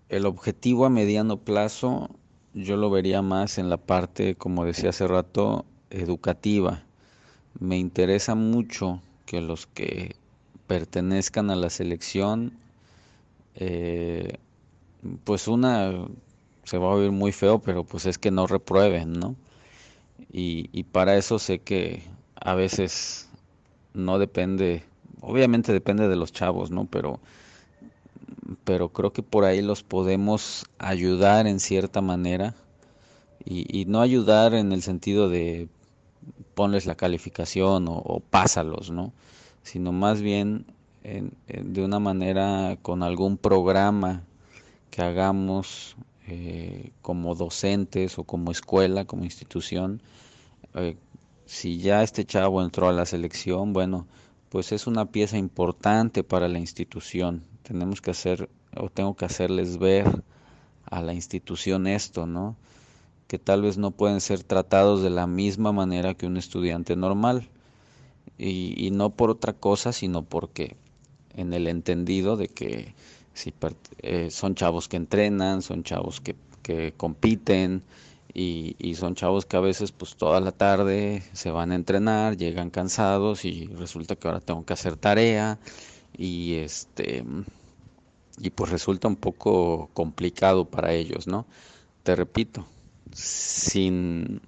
el, 0.09 0.27
objetivo 0.27 0.85
a 0.87 0.91
mediano 0.91 1.39
plazo 1.39 2.11
yo 2.55 2.77
lo 2.77 2.91
vería 2.91 3.23
más 3.23 3.59
en 3.59 3.71
la 3.71 3.77
parte, 3.77 4.35
como 4.37 4.65
decía 4.65 4.91
hace 4.91 5.07
rato, 5.07 5.65
educativa. 5.91 6.83
Me 7.61 7.79
interesa 7.79 8.35
mucho 8.35 9.03
que 9.27 9.41
los 9.41 9.67
que 9.67 10.17
pertenezcan 10.67 11.51
a 11.51 11.57
la 11.57 11.71
selección, 11.71 12.53
eh, 13.57 14.39
pues 15.25 15.49
una 15.49 15.93
se 16.65 16.79
va 16.79 16.87
a 16.89 16.95
oír 16.97 17.13
muy 17.13 17.33
feo, 17.33 17.61
pero 17.61 17.85
pues 17.85 18.07
es 18.07 18.19
que 18.19 18.31
no 18.31 18.47
reprueben, 18.47 19.13
¿no? 19.13 19.37
Y, 20.33 20.71
y 20.73 20.85
para 20.85 21.17
eso 21.17 21.39
sé 21.39 21.59
que 21.61 22.03
a 22.37 22.55
veces 22.55 23.29
no 23.95 24.19
depende 24.19 24.85
obviamente 25.27 25.73
depende 25.73 26.09
de 26.09 26.17
los 26.17 26.33
chavos, 26.33 26.71
¿no? 26.71 26.87
Pero, 26.87 27.21
pero 28.65 28.91
creo 28.91 29.13
que 29.13 29.23
por 29.23 29.45
ahí 29.45 29.63
los 29.63 29.83
podemos 29.83 30.67
ayudar 30.79 31.47
en 31.47 31.61
cierta 31.61 32.01
manera 32.01 32.55
y, 33.45 33.67
y 33.81 33.85
no 33.87 34.01
ayudar 34.01 34.55
en 34.55 34.73
el 34.73 34.83
sentido 34.83 35.29
de 35.29 35.69
ponles 36.55 36.87
la 36.87 36.95
calificación 36.95 37.87
o, 37.89 38.21
pásalos, 38.31 38.91
¿no? 38.91 39.13
Sino 39.63 39.93
más 39.93 40.21
bien 40.21 40.67
en, 41.03 41.33
en, 41.49 41.73
de 41.75 41.85
una 41.85 41.99
manera 41.99 42.79
con 42.83 43.03
algún 43.03 43.37
programa 43.37 44.25
que 44.91 45.03
hagamos 45.03 45.97
eh, 46.27 46.93
como 47.03 47.35
docentes 47.35 48.19
o 48.19 48.25
como 48.25 48.53
escuela, 48.53 49.05
como 49.05 49.25
institución. 49.25 50.01
Eh, 50.75 50.97
si 51.47 51.79
ya 51.79 52.03
este 52.03 52.25
chavo 52.25 52.63
entró 52.63 52.89
a 52.89 52.93
la 52.93 53.07
selección, 53.07 53.73
bueno, 53.73 54.07
pues 54.49 54.73
es 54.73 54.87
una 54.87 55.07
pieza 55.07 55.37
importante 55.37 56.23
para 56.25 56.49
la 56.49 56.59
institución. 56.59 57.43
Tenemos 57.65 58.01
que 58.01 58.11
hacer 58.11 58.49
o 58.77 58.91
tengo 58.91 59.17
que 59.17 59.25
hacerles 59.25 59.79
ver 59.79 60.23
a 60.85 61.01
la 61.03 61.15
institución 61.15 61.87
esto, 61.87 62.27
¿no? 62.27 62.57
Que 63.27 63.39
tal 63.39 63.63
vez 63.63 63.79
no 63.79 63.91
pueden 63.91 64.21
ser 64.21 64.43
tratados 64.43 65.03
de 65.03 65.11
la 65.11 65.27
misma 65.27 65.73
manera 65.73 66.15
que 66.15 66.27
un 66.27 66.37
estudiante 66.37 66.95
normal. 66.95 67.49
Y, 68.37 68.91
no 68.93 69.11
por 69.11 69.31
otra 69.31 69.53
cosa, 69.53 69.93
sino 69.93 70.23
porque 70.23 70.77
en 71.37 71.53
el 71.55 71.67
entendido 71.69 72.37
de 72.37 72.49
que 72.49 72.95
si 73.33 73.55
eh, 74.03 74.31
son 74.31 74.55
chavos 74.55 74.89
que 74.89 74.97
entrenan, 74.97 75.63
son 75.63 75.85
chavos 75.85 76.21
que, 76.21 76.35
que 76.63 76.93
compiten 76.97 77.83
y, 78.35 78.77
y, 78.79 78.97
son 78.97 79.15
chavos 79.15 79.47
que 79.47 79.57
a 79.57 79.61
veces 79.61 79.93
pues 79.93 80.17
toda 80.17 80.41
la 80.41 80.53
tarde 80.53 81.23
se 81.33 81.51
van 81.51 81.73
a 81.73 81.77
entrenar, 81.77 82.37
llegan 82.37 82.71
cansados 82.71 83.45
y 83.45 83.67
resulta 83.69 84.17
que 84.17 84.29
ahora 84.29 84.41
tengo 84.41 84.65
que 84.65 84.73
hacer 84.73 84.97
tarea 84.97 85.59
y 86.17 86.55
este 86.55 87.25
y 88.39 88.51
pues 88.51 88.71
resulta 88.71 89.09
un 89.09 89.17
poco 89.17 89.91
complicado 89.95 90.65
para 90.65 90.93
ellos, 90.93 91.27
¿no? 91.27 91.47
Te 92.03 92.17
repito, 92.17 92.67
sin, 93.13 94.41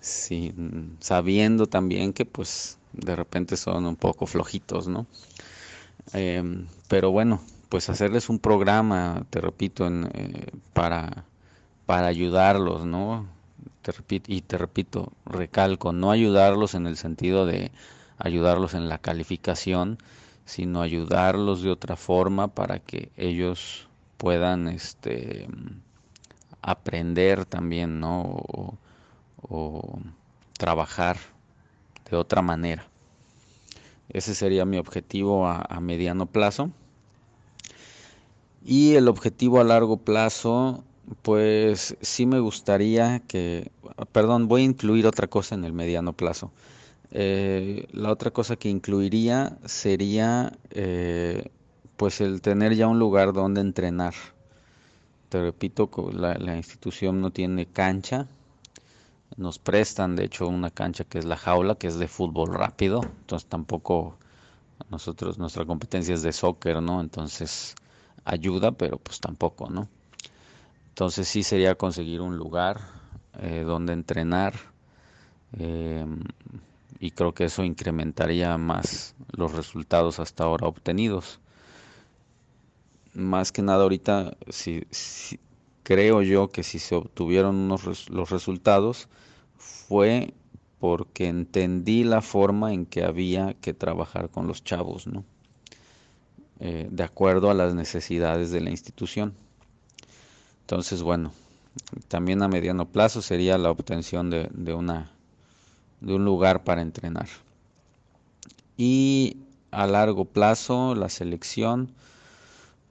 sin 0.00 0.96
sabiendo 1.00 1.66
también 1.66 2.12
que 2.12 2.24
pues 2.24 2.78
de 2.92 3.16
repente 3.16 3.56
son 3.56 3.86
un 3.86 3.96
poco 3.96 4.26
flojitos, 4.26 4.88
¿no? 4.88 5.06
Em, 6.12 6.66
pero 6.88 7.10
bueno, 7.10 7.40
pues 7.68 7.88
hacerles 7.88 8.28
un 8.28 8.38
programa, 8.38 9.24
te 9.30 9.40
repito, 9.40 9.88
eh, 9.88 10.46
para, 10.72 11.24
para 11.86 12.06
ayudarlos, 12.08 12.84
¿no? 12.86 13.26
Te 13.82 13.92
repito, 13.92 14.32
y 14.32 14.42
te 14.42 14.58
repito, 14.58 15.12
recalco, 15.26 15.92
no 15.92 16.10
ayudarlos 16.10 16.74
en 16.74 16.86
el 16.86 16.96
sentido 16.96 17.46
de 17.46 17.70
ayudarlos 18.18 18.74
en 18.74 18.88
la 18.88 18.98
calificación, 18.98 19.98
sino 20.50 20.82
ayudarlos 20.82 21.62
de 21.62 21.70
otra 21.70 21.94
forma 21.94 22.48
para 22.48 22.80
que 22.80 23.12
ellos 23.16 23.86
puedan 24.16 24.66
este 24.66 25.46
aprender 26.60 27.44
también, 27.44 28.00
¿no? 28.00 28.42
O, 29.48 30.00
trabajar 30.58 31.16
de 32.10 32.16
otra 32.16 32.42
manera. 32.42 32.84
Ese 34.08 34.34
sería 34.34 34.64
mi 34.64 34.76
objetivo 34.76 35.46
a, 35.46 35.64
a, 35.68 35.80
mediano 35.80 36.26
plazo. 36.26 36.70
Y 38.62 38.96
el 38.96 39.06
objetivo 39.08 39.60
a 39.60 39.64
largo 39.64 39.98
plazo, 39.98 40.84
pues 41.22 41.96
sí 42.02 42.26
me 42.26 42.40
gustaría 42.40 43.20
que, 43.20 43.70
perdón, 44.12 44.48
voy 44.48 44.62
a 44.62 44.64
incluir 44.64 45.06
otra 45.06 45.28
cosa 45.28 45.54
en 45.54 45.64
el 45.64 45.72
mediano 45.72 46.12
plazo. 46.12 46.50
Eh, 47.12 47.88
la 47.92 48.10
otra 48.10 48.30
cosa 48.30 48.56
que 48.56 48.68
incluiría 48.68 49.58
sería 49.64 50.52
eh, 50.70 51.50
pues 51.96 52.20
el 52.20 52.40
tener 52.40 52.74
ya 52.76 52.86
un 52.86 52.98
lugar 52.98 53.32
donde 53.32 53.60
entrenar. 53.60 54.14
Te 55.28 55.40
repito, 55.40 55.90
la, 56.12 56.34
la 56.34 56.56
institución 56.56 57.20
no 57.20 57.30
tiene 57.30 57.66
cancha. 57.66 58.26
Nos 59.36 59.58
prestan, 59.58 60.16
de 60.16 60.24
hecho, 60.24 60.48
una 60.48 60.70
cancha 60.70 61.04
que 61.04 61.18
es 61.18 61.24
la 61.24 61.36
jaula, 61.36 61.76
que 61.76 61.86
es 61.86 61.98
de 61.98 62.08
fútbol 62.08 62.52
rápido. 62.54 63.00
Entonces 63.02 63.48
tampoco 63.48 64.16
nosotros, 64.90 65.38
nuestra 65.38 65.64
competencia 65.64 66.14
es 66.14 66.22
de 66.22 66.32
soccer, 66.32 66.82
¿no? 66.82 67.00
Entonces 67.00 67.74
ayuda, 68.24 68.72
pero 68.72 68.98
pues 68.98 69.20
tampoco, 69.20 69.68
¿no? 69.70 69.88
Entonces 70.88 71.28
sí 71.28 71.42
sería 71.42 71.74
conseguir 71.76 72.20
un 72.20 72.36
lugar 72.36 72.80
eh, 73.40 73.62
donde 73.64 73.92
entrenar. 73.92 74.54
Eh, 75.58 76.04
y 77.00 77.12
creo 77.12 77.32
que 77.32 77.46
eso 77.46 77.64
incrementaría 77.64 78.56
más 78.58 79.14
los 79.32 79.54
resultados 79.54 80.20
hasta 80.20 80.44
ahora 80.44 80.66
obtenidos. 80.66 81.40
Más 83.14 83.50
que 83.52 83.62
nada 83.62 83.82
ahorita, 83.84 84.36
si, 84.50 84.86
creo 85.82 86.20
yo 86.20 86.50
que 86.50 86.62
si 86.62 86.78
se 86.78 86.94
obtuvieron 86.94 87.68
los 87.68 88.30
resultados 88.30 89.08
fue 89.56 90.34
porque 90.78 91.28
entendí 91.28 92.04
la 92.04 92.20
forma 92.20 92.74
en 92.74 92.84
que 92.84 93.02
había 93.02 93.54
que 93.54 93.72
trabajar 93.72 94.28
con 94.28 94.46
los 94.46 94.62
chavos, 94.62 95.06
¿no? 95.06 95.24
Eh, 96.60 96.86
de 96.90 97.02
acuerdo 97.02 97.50
a 97.50 97.54
las 97.54 97.74
necesidades 97.74 98.50
de 98.50 98.60
la 98.60 98.70
institución. 98.70 99.34
Entonces, 100.60 101.02
bueno, 101.02 101.32
también 102.08 102.42
a 102.42 102.48
mediano 102.48 102.86
plazo 102.86 103.22
sería 103.22 103.56
la 103.56 103.70
obtención 103.70 104.30
de 104.30 104.74
una 104.74 105.10
de 106.00 106.14
un 106.14 106.24
lugar 106.24 106.64
para 106.64 106.82
entrenar. 106.82 107.28
Y 108.76 109.36
a 109.70 109.86
largo 109.86 110.24
plazo, 110.24 110.94
la 110.94 111.08
selección, 111.08 111.92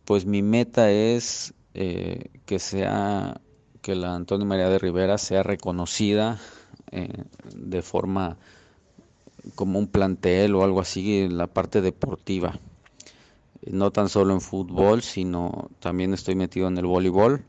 pues 0.05 0.26
mi 0.26 0.41
meta 0.41 0.91
es 0.91 1.53
eh, 1.74 2.30
que 2.45 2.60
sea, 2.60 3.41
que 3.82 3.95
la 3.95 4.16
Antonio 4.16 4.45
María 4.45 4.70
de 4.70 4.80
Rivera 4.80 5.18
sea 5.18 5.43
reconocida 5.43 6.39
eh, 6.91 7.24
de 7.55 7.82
forma 7.82 8.38
como 9.55 9.80
un 9.80 9.88
plantel 9.88 10.55
o 10.55 10.64
algo 10.64 10.82
así 10.82 11.22
en 11.22 11.38
la 11.38 11.47
parte 11.47 11.82
deportiva. 11.82 12.60
No 13.66 13.91
tan 13.91 14.10
solo 14.10 14.34
en 14.34 14.41
fútbol, 14.41 15.01
sino 15.01 15.70
también 15.80 16.14
estoy 16.14 16.36
metido 16.36 16.68
en 16.68 16.78
el 16.78 16.86
voleibol 16.86 17.43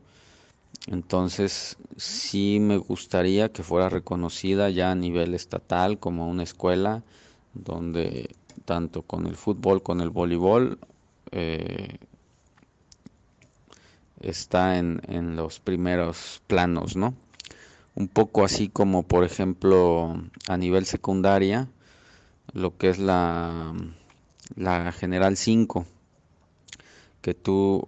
entonces, 0.87 1.77
sí 1.97 2.59
me 2.59 2.77
gustaría 2.77 3.51
que 3.51 3.63
fuera 3.63 3.89
reconocida 3.89 4.69
ya 4.69 4.91
a 4.91 4.95
nivel 4.95 5.33
estatal 5.35 5.99
como 5.99 6.27
una 6.27 6.43
escuela 6.43 7.03
donde 7.53 8.35
tanto 8.65 9.03
con 9.03 9.27
el 9.27 9.35
fútbol, 9.35 9.83
con 9.83 10.01
el 10.01 10.09
voleibol, 10.09 10.79
eh, 11.31 11.97
está 14.19 14.77
en, 14.77 15.01
en, 15.07 15.35
los 15.35 15.59
primeros 15.59 16.41
planos, 16.47 16.95
¿no? 16.95 17.13
Un 17.95 18.07
poco 18.07 18.43
así 18.43 18.69
como, 18.69 19.03
por 19.03 19.23
ejemplo, 19.23 20.15
a 20.47 20.57
nivel 20.57 20.85
secundaria, 20.85 21.67
lo 22.53 22.77
que 22.77 22.89
es 22.89 22.99
la, 22.99 23.73
la 24.55 24.91
General 24.91 25.35
5, 25.37 25.85
que 27.21 27.33
tú 27.33 27.87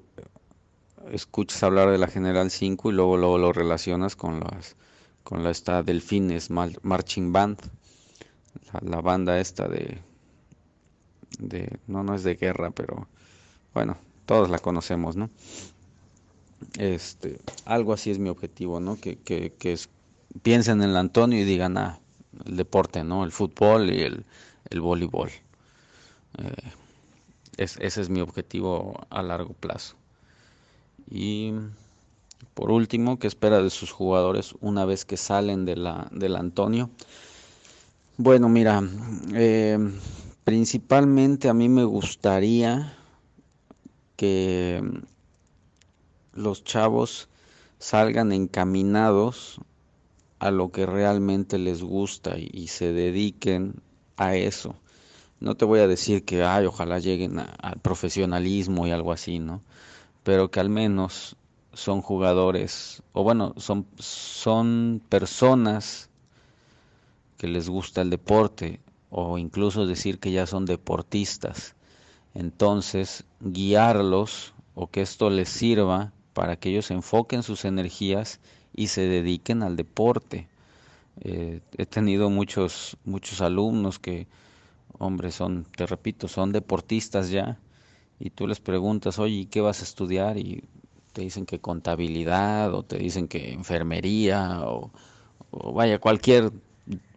escuchas 1.11 1.63
hablar 1.63 1.89
de 1.91 1.97
la 1.97 2.07
General 2.07 2.49
5 2.49 2.89
y 2.89 2.93
luego, 2.93 3.17
luego 3.17 3.37
lo 3.37 3.53
relacionas 3.53 4.15
con 4.15 4.39
las 4.39 4.75
con 5.23 5.43
la 5.43 5.51
esta 5.51 5.83
Delfines 5.83 6.49
Marching 6.49 7.31
Band, 7.31 7.57
la, 8.81 8.99
banda 8.99 9.39
esta 9.39 9.69
de, 9.69 9.99
de, 11.39 11.79
no, 11.87 12.03
no 12.03 12.13
es 12.13 12.23
de 12.23 12.35
guerra, 12.35 12.71
pero 12.71 13.07
bueno, 13.73 13.97
todos 14.25 14.49
la 14.49 14.59
conocemos, 14.59 15.15
¿no? 15.15 15.29
Este, 16.77 17.39
algo 17.65 17.93
así 17.93 18.11
es 18.11 18.19
mi 18.19 18.29
objetivo, 18.29 18.81
¿no? 18.81 18.99
Que, 18.99 19.17
que, 19.17 19.53
que 19.53 19.79
piensen 20.41 20.81
en 20.81 20.89
el 20.89 20.97
Antonio 20.97 21.39
y 21.39 21.45
digan, 21.45 21.77
ah, 21.77 21.99
el 22.45 22.57
deporte, 22.57 23.03
¿no? 23.03 23.23
El 23.23 23.31
fútbol 23.31 23.93
y 23.93 24.01
el, 24.01 24.25
el 24.69 24.81
voleibol. 24.81 25.29
Eh, 26.37 26.71
ese 27.57 28.01
es 28.01 28.09
mi 28.09 28.21
objetivo 28.21 29.05
a 29.09 29.21
largo 29.21 29.53
plazo. 29.53 29.95
Y 31.09 31.53
por 32.53 32.71
último, 32.71 33.19
¿qué 33.19 33.27
espera 33.27 33.61
de 33.61 33.69
sus 33.69 33.91
jugadores 33.91 34.53
una 34.61 34.85
vez 34.85 35.05
que 35.05 35.17
salen 35.17 35.65
de 35.65 35.75
la, 35.75 36.07
del 36.11 36.35
Antonio? 36.35 36.89
Bueno, 38.17 38.47
mira, 38.49 38.83
eh, 39.33 39.79
principalmente 40.43 41.49
a 41.49 41.53
mí 41.53 41.67
me 41.69 41.83
gustaría 41.83 42.95
que 44.15 44.83
los 46.33 46.63
chavos 46.63 47.27
salgan 47.79 48.31
encaminados 48.31 49.59
a 50.39 50.51
lo 50.51 50.71
que 50.71 50.85
realmente 50.85 51.57
les 51.57 51.81
gusta 51.81 52.37
y, 52.37 52.67
se 52.67 52.93
dediquen 52.93 53.75
a 54.17 54.35
eso. 54.35 54.75
No 55.39 55.55
te 55.55 55.65
voy 55.65 55.79
a 55.79 55.87
decir 55.87 56.23
que, 56.23 56.43
ay, 56.43 56.65
ojalá 56.65 56.99
lleguen 56.99 57.39
al 57.39 57.79
profesionalismo 57.81 58.85
y 58.87 58.91
algo 58.91 59.11
así, 59.11 59.39
¿no? 59.39 59.61
Pero 60.23 60.49
que 60.51 60.59
al 60.59 60.69
menos 60.69 61.35
son 61.73 62.01
jugadores, 62.01 63.03
o 63.13 63.23
bueno, 63.23 63.53
son, 63.57 63.85
son 63.97 65.01
personas 65.09 66.09
que 67.37 67.47
les 67.47 67.67
gusta 67.69 68.01
el 68.01 68.09
deporte, 68.09 68.79
o 69.09 69.37
incluso 69.37 69.85
decir 69.85 70.19
que 70.19 70.31
ya 70.31 70.47
son 70.47 70.65
deportistas. 70.65 71.75
Entonces, 72.33 73.25
guiarlos 73.41 74.53
o 74.75 74.87
que 74.87 75.01
esto 75.01 75.29
les 75.29 75.49
sirva 75.49 76.11
para 76.33 76.55
que 76.55 76.69
ellos 76.69 76.89
enfoquen 76.89 77.43
sus 77.43 77.65
energías 77.65 78.39
y 78.75 78.87
se 78.87 79.01
dediquen 79.01 79.61
al 79.61 79.75
deporte. 79.75 80.47
Eh, 81.21 81.61
he 81.77 81.85
tenido 81.85 82.29
muchos, 82.29 82.97
muchos 83.05 83.41
alumnos 83.41 83.99
que, 83.99 84.27
hombre, 84.97 85.31
son, 85.31 85.65
te 85.75 85.85
repito, 85.85 86.27
son 86.27 86.51
deportistas 86.51 87.29
ya, 87.29 87.59
y 88.19 88.29
tú 88.31 88.47
les 88.47 88.59
preguntas, 88.59 89.19
oye, 89.19 89.47
¿qué 89.49 89.61
vas 89.61 89.81
a 89.81 89.83
estudiar? 89.83 90.37
Y 90.37 90.63
te 91.13 91.21
dicen 91.21 91.45
que 91.45 91.59
contabilidad 91.59 92.73
o 92.73 92.83
te 92.83 92.97
dicen 92.97 93.27
que 93.27 93.53
enfermería 93.53 94.61
o, 94.65 94.91
vaya, 95.73 95.99
cualquier 95.99 96.51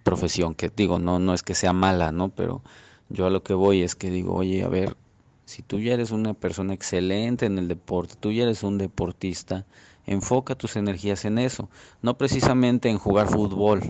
profesión 0.02 0.54
que 0.54 0.70
digo, 0.74 0.98
no, 0.98 1.18
no 1.18 1.34
es 1.34 1.42
que 1.42 1.54
sea 1.54 1.72
mala, 1.72 2.12
¿no? 2.12 2.30
Pero 2.30 2.62
yo 3.08 3.26
a 3.26 3.30
lo 3.30 3.42
que 3.42 3.54
voy 3.54 3.82
es 3.82 3.94
que 3.96 4.10
digo, 4.10 4.34
oye, 4.34 4.62
a 4.64 4.68
ver, 4.68 4.96
Si 5.44 5.62
tú 5.62 5.78
ya 5.80 5.94
eres 5.94 6.10
una 6.10 6.34
persona 6.34 6.74
excelente 6.74 7.46
en 7.46 7.58
el 7.58 7.68
deporte, 7.68 8.16
tú 8.18 8.32
ya 8.32 8.42
eres 8.44 8.62
un 8.64 8.78
deportista, 8.78 9.64
enfoca 10.06 10.56
tus 10.56 10.76
energías 10.76 11.24
en 11.24 11.38
eso, 11.38 11.68
no 12.02 12.18
precisamente 12.18 12.88
en 12.90 12.98
jugar 12.98 13.28
fútbol, 13.28 13.80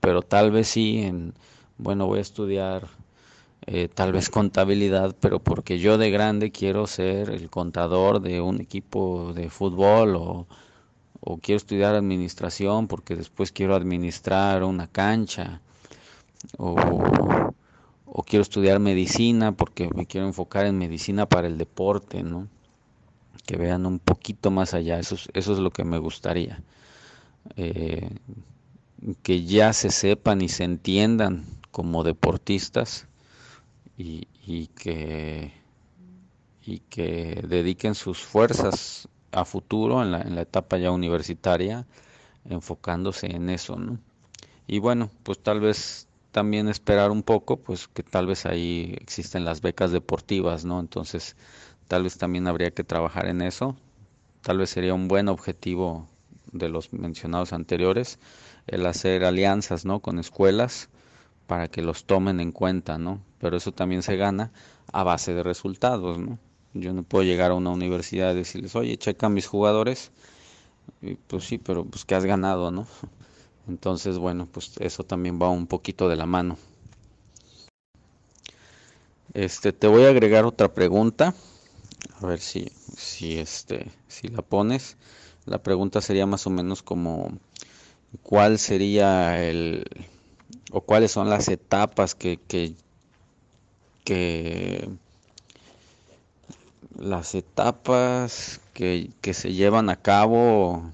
pero 0.00 0.22
tal 0.22 0.50
vez 0.52 0.68
sí 0.68 1.02
en, 1.02 1.34
bueno, 1.78 2.06
voy 2.06 2.18
a 2.18 2.22
estudiar 2.22 2.88
eh, 3.66 3.88
tal 3.88 4.12
vez 4.12 4.30
contabilidad, 4.30 5.14
pero 5.20 5.40
porque 5.40 5.78
yo 5.78 5.98
de 5.98 6.10
grande 6.10 6.52
quiero 6.52 6.86
ser 6.86 7.30
el 7.30 7.50
contador 7.50 8.20
de 8.20 8.40
un 8.40 8.60
equipo 8.60 9.32
de 9.34 9.50
fútbol 9.50 10.16
o, 10.16 10.46
o 11.20 11.38
quiero 11.38 11.56
estudiar 11.56 11.94
administración 11.94 12.88
porque 12.88 13.16
después 13.16 13.52
quiero 13.52 13.74
administrar 13.74 14.64
una 14.64 14.86
cancha 14.88 15.60
o, 16.58 16.76
o 18.06 18.22
quiero 18.22 18.42
estudiar 18.42 18.78
medicina 18.80 19.52
porque 19.52 19.88
me 19.94 20.06
quiero 20.06 20.26
enfocar 20.26 20.66
en 20.66 20.78
medicina 20.78 21.26
para 21.26 21.46
el 21.48 21.58
deporte, 21.58 22.22
¿no? 22.22 22.48
Que 23.46 23.56
vean 23.56 23.86
un 23.86 23.98
poquito 23.98 24.50
más 24.50 24.74
allá, 24.74 24.98
eso 24.98 25.14
es, 25.16 25.28
eso 25.34 25.52
es 25.52 25.58
lo 25.58 25.70
que 25.70 25.84
me 25.84 25.98
gustaría. 25.98 26.62
Eh, 27.56 28.10
que 29.22 29.44
ya 29.44 29.72
se 29.72 29.90
sepan 29.90 30.40
y 30.40 30.48
se 30.48 30.64
entiendan 30.64 31.44
como 31.70 32.02
deportistas 32.02 33.06
y, 33.96 34.28
y, 34.44 34.68
que, 34.68 35.52
y 36.64 36.80
que 36.80 37.42
dediquen 37.48 37.94
sus 37.94 38.18
fuerzas 38.24 39.08
a 39.32 39.44
futuro 39.44 40.02
en 40.02 40.12
la, 40.12 40.22
en 40.22 40.34
la 40.34 40.42
etapa 40.42 40.78
ya 40.78 40.90
universitaria 40.90 41.86
enfocándose 42.48 43.26
en 43.26 43.50
eso, 43.50 43.76
¿no? 43.76 43.98
Y 44.66 44.78
bueno, 44.80 45.10
pues 45.22 45.38
tal 45.38 45.60
vez 45.60 46.08
también 46.32 46.68
esperar 46.68 47.10
un 47.10 47.22
poco, 47.22 47.56
pues 47.58 47.88
que 47.88 48.02
tal 48.02 48.26
vez 48.26 48.46
ahí 48.46 48.96
existen 49.00 49.44
las 49.44 49.60
becas 49.60 49.92
deportivas, 49.92 50.64
¿no? 50.64 50.80
Entonces, 50.80 51.36
tal 51.88 52.02
vez 52.02 52.18
también 52.18 52.46
habría 52.46 52.72
que 52.72 52.84
trabajar 52.84 53.26
en 53.26 53.42
eso. 53.42 53.76
Tal 54.42 54.58
vez 54.58 54.70
sería 54.70 54.94
un 54.94 55.08
buen 55.08 55.28
objetivo 55.28 56.06
de 56.52 56.68
los 56.68 56.92
mencionados 56.92 57.52
anteriores 57.52 58.18
el 58.66 58.86
hacer 58.86 59.24
alianzas, 59.24 59.84
¿no? 59.84 60.00
Con 60.00 60.18
escuelas 60.18 60.88
para 61.46 61.68
que 61.68 61.82
los 61.82 62.04
tomen 62.04 62.40
en 62.40 62.52
cuenta, 62.52 62.98
¿no? 62.98 63.20
Pero 63.46 63.58
eso 63.58 63.70
también 63.70 64.02
se 64.02 64.16
gana 64.16 64.50
a 64.92 65.04
base 65.04 65.32
de 65.32 65.44
resultados, 65.44 66.18
¿no? 66.18 66.36
Yo 66.74 66.92
no 66.92 67.04
puedo 67.04 67.22
llegar 67.22 67.52
a 67.52 67.54
una 67.54 67.70
universidad 67.70 68.32
y 68.32 68.38
decirles, 68.38 68.74
oye, 68.74 68.98
checa 68.98 69.28
mis 69.28 69.46
jugadores. 69.46 70.10
Y 71.00 71.14
pues 71.14 71.44
sí, 71.44 71.56
pero 71.56 71.84
pues 71.84 72.04
que 72.04 72.16
has 72.16 72.24
ganado, 72.24 72.72
¿no? 72.72 72.88
Entonces, 73.68 74.18
bueno, 74.18 74.48
pues 74.50 74.72
eso 74.80 75.04
también 75.04 75.40
va 75.40 75.48
un 75.48 75.68
poquito 75.68 76.08
de 76.08 76.16
la 76.16 76.26
mano. 76.26 76.58
Este, 79.32 79.72
te 79.72 79.86
voy 79.86 80.06
a 80.06 80.08
agregar 80.08 80.44
otra 80.44 80.74
pregunta. 80.74 81.36
A 82.20 82.26
ver 82.26 82.40
si, 82.40 82.72
si 82.96 83.38
este, 83.38 83.92
si 84.08 84.26
la 84.26 84.42
pones. 84.42 84.96
La 85.44 85.62
pregunta 85.62 86.00
sería 86.00 86.26
más 86.26 86.48
o 86.48 86.50
menos 86.50 86.82
como 86.82 87.30
cuál 88.24 88.58
sería 88.58 89.40
el 89.40 89.84
o 90.72 90.80
cuáles 90.80 91.12
son 91.12 91.30
las 91.30 91.48
etapas 91.48 92.14
que, 92.14 92.38
que, 92.48 92.74
que 94.06 94.88
las 96.96 97.34
etapas 97.34 98.60
que, 98.72 99.10
que, 99.20 99.34
se 99.34 99.52
llevan 99.52 99.90
a 99.90 99.96
cabo 99.96 100.84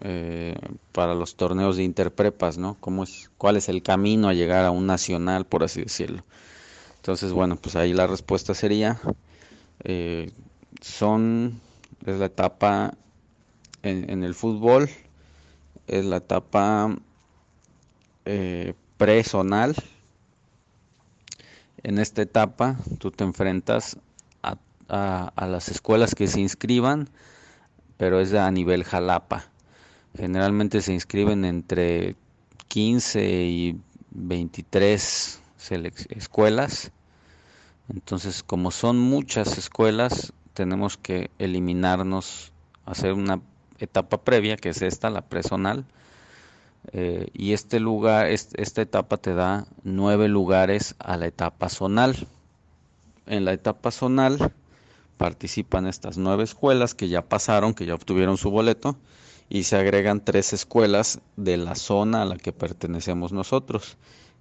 eh, 0.00 0.56
para 0.92 1.14
los 1.14 1.36
torneos 1.36 1.76
de 1.76 1.84
interprepas, 1.84 2.56
¿no? 2.56 2.76
¿Cómo 2.80 3.04
es, 3.04 3.30
¿Cuál 3.36 3.58
es 3.58 3.68
el 3.68 3.82
camino 3.82 4.28
a 4.28 4.32
llegar 4.32 4.64
a 4.64 4.70
un 4.70 4.86
nacional, 4.86 5.44
por 5.44 5.62
así 5.62 5.82
decirlo? 5.82 6.24
Entonces, 6.96 7.32
bueno, 7.32 7.56
pues 7.56 7.76
ahí 7.76 7.92
la 7.92 8.06
respuesta 8.06 8.54
sería, 8.54 8.98
eh, 9.84 10.32
son, 10.80 11.60
es 12.06 12.18
la 12.18 12.26
etapa 12.26 12.94
en, 13.82 14.10
en 14.10 14.24
el 14.24 14.34
fútbol, 14.34 14.88
es 15.86 16.06
la 16.06 16.16
etapa 16.16 16.96
eh, 18.24 18.72
pre-zonal. 18.96 19.76
En 21.84 21.98
esta 21.98 22.22
etapa 22.22 22.76
tú 22.98 23.10
te 23.10 23.24
enfrentas 23.24 23.98
a, 24.42 24.56
a, 25.36 25.46
las 25.46 25.68
escuelas 25.68 26.14
que 26.14 26.26
se 26.26 26.40
inscriban, 26.40 27.10
pero 27.98 28.20
es 28.20 28.32
a 28.32 28.50
nivel 28.50 28.84
Jalapa. 28.84 29.44
Generalmente 30.16 30.80
se 30.80 30.94
inscriben 30.94 31.44
entre 31.44 32.16
15 32.68 33.44
y 33.44 33.80
23 34.12 35.42
escuelas. 36.08 36.90
Entonces, 37.90 38.42
como 38.42 38.70
son 38.70 38.98
muchas 38.98 39.58
escuelas, 39.58 40.32
tenemos 40.54 40.96
que 40.96 41.30
eliminarnos, 41.38 42.50
hacer 42.86 43.12
una 43.12 43.42
etapa 43.78 44.24
previa, 44.24 44.56
que 44.56 44.70
es 44.70 44.80
esta, 44.80 45.10
la 45.10 45.20
presonal. 45.20 45.84
Eh, 46.92 47.28
y 47.32 47.52
este 47.52 47.80
lugar, 47.80 48.26
esta 48.26 48.82
etapa 48.82 49.16
te 49.16 49.34
da 49.34 49.66
nueve 49.82 50.28
lugares 50.28 50.94
a 50.98 51.16
la 51.16 51.26
etapa 51.26 51.68
zonal. 51.68 52.26
En 53.26 53.44
la 53.44 53.52
etapa 53.52 53.90
zonal 53.90 54.52
participan 55.16 55.86
estas 55.86 56.18
nueve 56.18 56.44
escuelas 56.44 56.94
que 56.94 57.08
ya 57.08 57.22
pasaron, 57.22 57.74
que 57.74 57.86
ya 57.86 57.94
obtuvieron 57.94 58.36
su 58.36 58.50
boleto, 58.50 58.96
y 59.48 59.64
se 59.64 59.76
agregan 59.76 60.24
tres 60.24 60.52
escuelas 60.52 61.20
de 61.36 61.56
la 61.56 61.74
zona 61.74 62.22
a 62.22 62.26
la 62.26 62.36
que 62.36 62.52
pertenecemos 62.52 63.32
nosotros, 63.32 63.96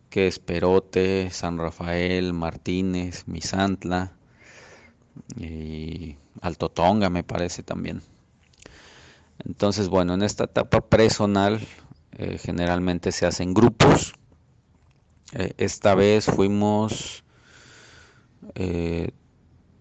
que 0.09 0.27
es 0.27 0.39
Perote, 0.39 1.29
San 1.31 1.57
Rafael, 1.57 2.33
Martínez, 2.33 3.23
Misantla 3.27 4.11
y 5.37 6.17
Alto 6.41 6.69
Tonga 6.69 7.09
me 7.09 7.23
parece 7.23 7.63
también. 7.63 8.01
Entonces, 9.45 9.89
bueno, 9.89 10.13
en 10.13 10.21
esta 10.21 10.45
etapa 10.45 10.81
presonal 10.81 11.59
eh, 12.17 12.37
generalmente 12.37 13.11
se 13.11 13.25
hacen 13.25 13.53
grupos. 13.53 14.13
Eh, 15.33 15.53
esta 15.57 15.95
vez 15.95 16.25
fuimos 16.25 17.23
eh, 18.53 19.11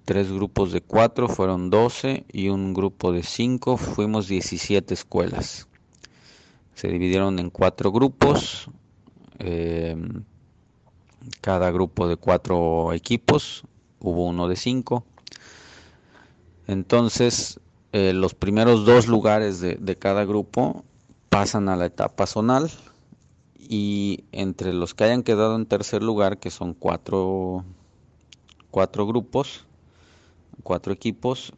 tres 0.07 0.33
grupos 0.33 0.73
de 0.73 0.81
cuatro, 0.81 1.29
fueron 1.29 1.69
12 1.69 2.25
y 2.33 2.49
un 2.49 2.73
grupo 2.73 3.13
de 3.13 3.23
cinco, 3.23 3.77
fuimos 3.77 4.29
17 4.29 4.95
escuelas. 4.95 5.69
Se 6.75 6.89
dividieron 6.89 7.39
en 7.39 7.51
cuatro 7.51 7.93
grupos, 7.93 8.69
cada 11.41 11.71
grupo 11.71 12.09
de 12.09 12.17
cuatro 12.17 12.93
equipos, 12.93 13.65
hubo 14.01 14.27
uno 14.27 14.49
de 14.49 14.57
cinco. 14.57 15.05
Entonces, 16.67 17.61
los 17.93 18.35
primeros 18.35 18.87
dos 18.87 19.07
lugares 19.07 19.61
de, 19.61 19.75
de, 19.75 19.99
cada 19.99 20.25
grupo 20.25 20.85
pasan 21.33 21.71
a 21.71 21.77
la 21.77 21.87
etapa 21.87 22.27
zonal 22.27 22.71
y 23.59 24.25
entre 24.33 24.75
los 24.75 24.93
que 24.93 25.05
hayan 25.05 25.23
quedado 25.23 25.57
en 25.57 25.65
tercer 25.65 26.03
lugar, 26.03 26.37
que 26.37 26.51
son 26.51 26.75
cuatro, 26.75 27.65
cuatro 28.71 29.07
grupos, 29.07 29.65
cuatro 30.63 30.93
equipos, 30.93 31.55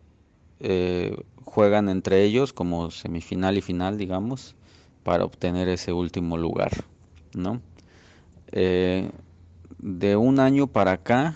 eh, 0.60 1.16
juegan 1.44 1.88
entre 1.88 2.22
ellos 2.22 2.52
como 2.52 2.92
semifinal 2.92 3.58
y 3.58 3.62
final, 3.62 3.98
digamos, 3.98 4.54
para 5.02 5.24
obtener 5.24 5.68
ese 5.68 5.92
último 5.92 6.36
lugar, 6.38 6.70
¿no? 7.34 7.60
Eh, 8.52 9.10
de 9.80 10.14
un 10.14 10.38
año 10.38 10.68
para 10.68 10.92
acá, 10.92 11.34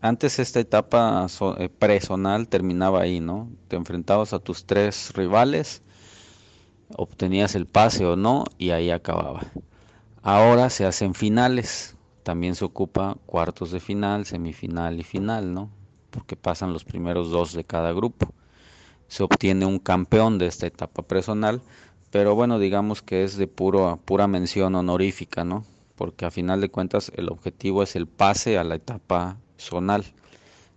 antes 0.00 0.40
esta 0.40 0.58
etapa 0.58 1.28
eh, 1.58 1.68
personal 1.68 2.48
terminaba 2.48 3.02
ahí, 3.02 3.20
¿no? 3.20 3.48
Te 3.68 3.76
enfrentabas 3.76 4.32
a 4.32 4.40
tus 4.40 4.64
tres 4.64 5.12
rivales, 5.14 5.84
obtenías 6.94 7.54
el 7.54 7.66
pase 7.66 8.06
o 8.06 8.16
no 8.16 8.44
y 8.58 8.70
ahí 8.70 8.90
acababa. 8.90 9.42
Ahora 10.22 10.70
se 10.70 10.84
hacen 10.84 11.14
finales, 11.14 11.96
también 12.22 12.54
se 12.54 12.64
ocupa 12.64 13.16
cuartos 13.26 13.70
de 13.70 13.80
final, 13.80 14.26
semifinal 14.26 14.98
y 14.98 15.04
final, 15.04 15.54
¿no? 15.54 15.70
Porque 16.10 16.36
pasan 16.36 16.72
los 16.72 16.84
primeros 16.84 17.30
dos 17.30 17.52
de 17.52 17.64
cada 17.64 17.92
grupo. 17.92 18.32
Se 19.08 19.22
obtiene 19.22 19.66
un 19.66 19.78
campeón 19.78 20.38
de 20.38 20.46
esta 20.46 20.66
etapa 20.66 21.02
personal, 21.02 21.62
pero 22.10 22.34
bueno, 22.34 22.58
digamos 22.58 23.02
que 23.02 23.22
es 23.22 23.36
de 23.36 23.46
puro, 23.46 24.00
pura 24.04 24.26
mención 24.26 24.74
honorífica, 24.74 25.44
¿no? 25.44 25.64
Porque 25.94 26.24
a 26.24 26.30
final 26.30 26.60
de 26.60 26.68
cuentas 26.68 27.12
el 27.14 27.28
objetivo 27.28 27.82
es 27.82 27.94
el 27.94 28.06
pase 28.06 28.58
a 28.58 28.64
la 28.64 28.74
etapa 28.74 29.36
zonal. 29.58 30.04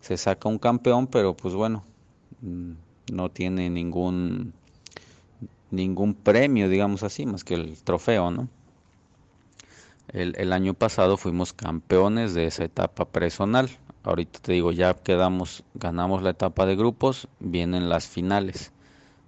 Se 0.02 0.18
saca 0.18 0.48
un 0.48 0.60
campeón, 0.60 1.08
pero 1.08 1.36
pues 1.36 1.54
bueno, 1.54 1.84
mm, 2.42 2.72
no 3.14 3.30
tiene 3.30 3.70
ningún 3.70 4.54
ningún 5.72 6.14
premio, 6.14 6.70
digamos 6.70 7.04
así, 7.04 7.26
más 7.26 7.44
que 7.44 7.56
el 7.56 7.78
trofeo, 7.84 8.32
¿no? 8.32 8.48
El, 10.10 10.36
el 10.38 10.54
año 10.54 10.74
pasado 10.74 11.18
fuimos 11.18 11.54
campeones 11.54 12.34
de 12.34 12.46
esa 12.46 12.64
etapa 12.64 13.06
personal. 13.06 13.70
Ahorita 14.04 14.40
te 14.40 14.54
digo, 14.54 14.72
ya 14.72 14.94
quedamos, 14.96 15.64
ganamos 15.76 16.24
la 16.24 16.32
etapa 16.32 16.66
de 16.66 16.76
grupos, 16.76 17.28
vienen 17.40 17.90
las 17.90 18.08
finales. 18.08 18.72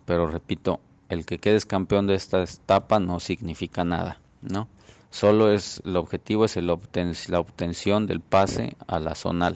Pero 0.06 0.28
repito, 0.28 0.80
el 1.10 1.26
que 1.26 1.39
quedes 1.39 1.66
campeón 1.66 2.08
de 2.08 2.16
esta 2.16 2.42
etapa 2.42 3.00
no 3.00 3.20
significa 3.20 3.84
nada, 3.84 4.20
¿no? 4.42 4.68
Solo 5.12 5.52
es, 5.52 5.82
el 5.86 5.98
objetivo 5.98 6.46
es 6.46 6.56
la 6.56 7.39
obtención 7.39 8.08
del 8.08 8.22
pase 8.22 8.78
a 8.88 9.00
la 9.00 9.14
zonal. 9.14 9.56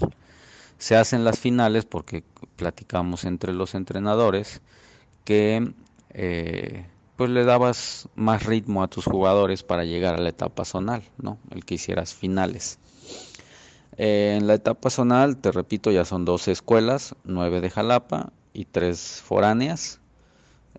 se 0.77 0.95
hacen 0.97 1.23
las 1.23 1.39
finales 1.39 1.85
porque 1.85 2.23
platicamos 2.57 3.23
entre 3.23 3.53
los 3.53 3.73
entrenadores 3.73 4.61
que 5.23 5.71
eh, 6.17 6.85
pues 7.17 7.29
le 7.29 7.43
dabas 7.43 8.07
más 8.15 8.45
ritmo 8.45 8.83
a 8.83 8.87
tus 8.87 9.05
jugadores 9.05 9.63
para 9.63 9.83
llegar 9.83 10.15
a 10.15 10.21
la 10.21 10.29
etapa 10.29 10.63
zonal, 10.63 11.03
¿no? 11.17 11.37
El 11.51 11.65
que 11.65 11.75
hicieras 11.75 12.13
finales. 12.13 12.79
Eh, 13.97 14.35
en 14.37 14.47
la 14.47 14.53
etapa 14.53 14.89
zonal, 14.89 15.37
te 15.37 15.51
repito, 15.51 15.91
ya 15.91 16.05
son 16.05 16.23
12 16.25 16.51
escuelas, 16.51 17.15
9 17.25 17.59
de 17.61 17.69
Jalapa 17.69 18.31
y 18.53 18.65
3 18.65 19.21
foráneas. 19.25 19.99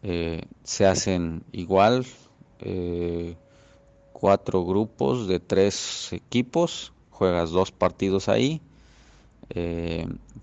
Eh, 0.03 0.43
se 0.65 0.87
hacen 0.87 1.43
igual, 1.53 2.07
eh, 2.61 3.37
cuatro 4.13 4.65
grupos 4.65 5.29
de 5.29 5.41
tres 5.41 6.13
equipos, 6.13 6.93
juegas 7.11 7.51
dos 7.51 7.71
partidos 7.71 8.29
ahí, 8.31 8.63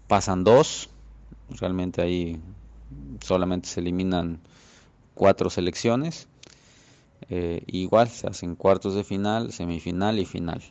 pasan 0.07 0.43
dos, 0.43 0.89
realmente 1.49 2.01
ahí 2.01 2.39
solamente 3.21 3.67
se 3.67 3.79
eliminan 3.79 4.39
cuatro 5.15 5.49
selecciones. 5.49 6.27
igual 7.67 8.09
se 8.09 8.27
hacen 8.27 8.55
cuartos 8.55 8.95
de 8.95 9.03
final, 9.03 9.51
semifinal 9.51 10.19
y 10.19 10.25
final 10.25 10.61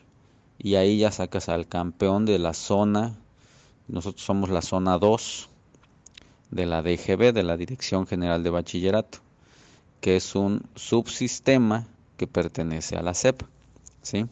y 0.63 0.77
ahí 0.77 0.99
ya 0.99 1.11
sacas 1.11 1.49
al 1.49 1.67
campeón 1.67 2.25
de 2.25 2.39
la 2.39 2.55
zona. 2.55 3.17
Nosotros 3.89 4.25
somos 4.25 4.49
la 4.49 4.63
zona 4.63 4.97
2 4.97 5.49
de 6.53 6.67
la 6.67 6.83
DGB, 6.83 7.33
de 7.33 7.43
la 7.43 7.57
Dirección 7.57 8.07
General 8.07 8.45
de 8.45 8.51
Bachillerato, 8.51 9.19
que 10.01 10.17
es 10.17 10.37
un 10.37 10.63
subsistema 10.77 11.89
que 12.17 12.29
pertenece 12.29 12.97
a 12.97 13.03
la 13.03 13.15
CEP. 13.15 13.43
¿sí? 14.03 14.27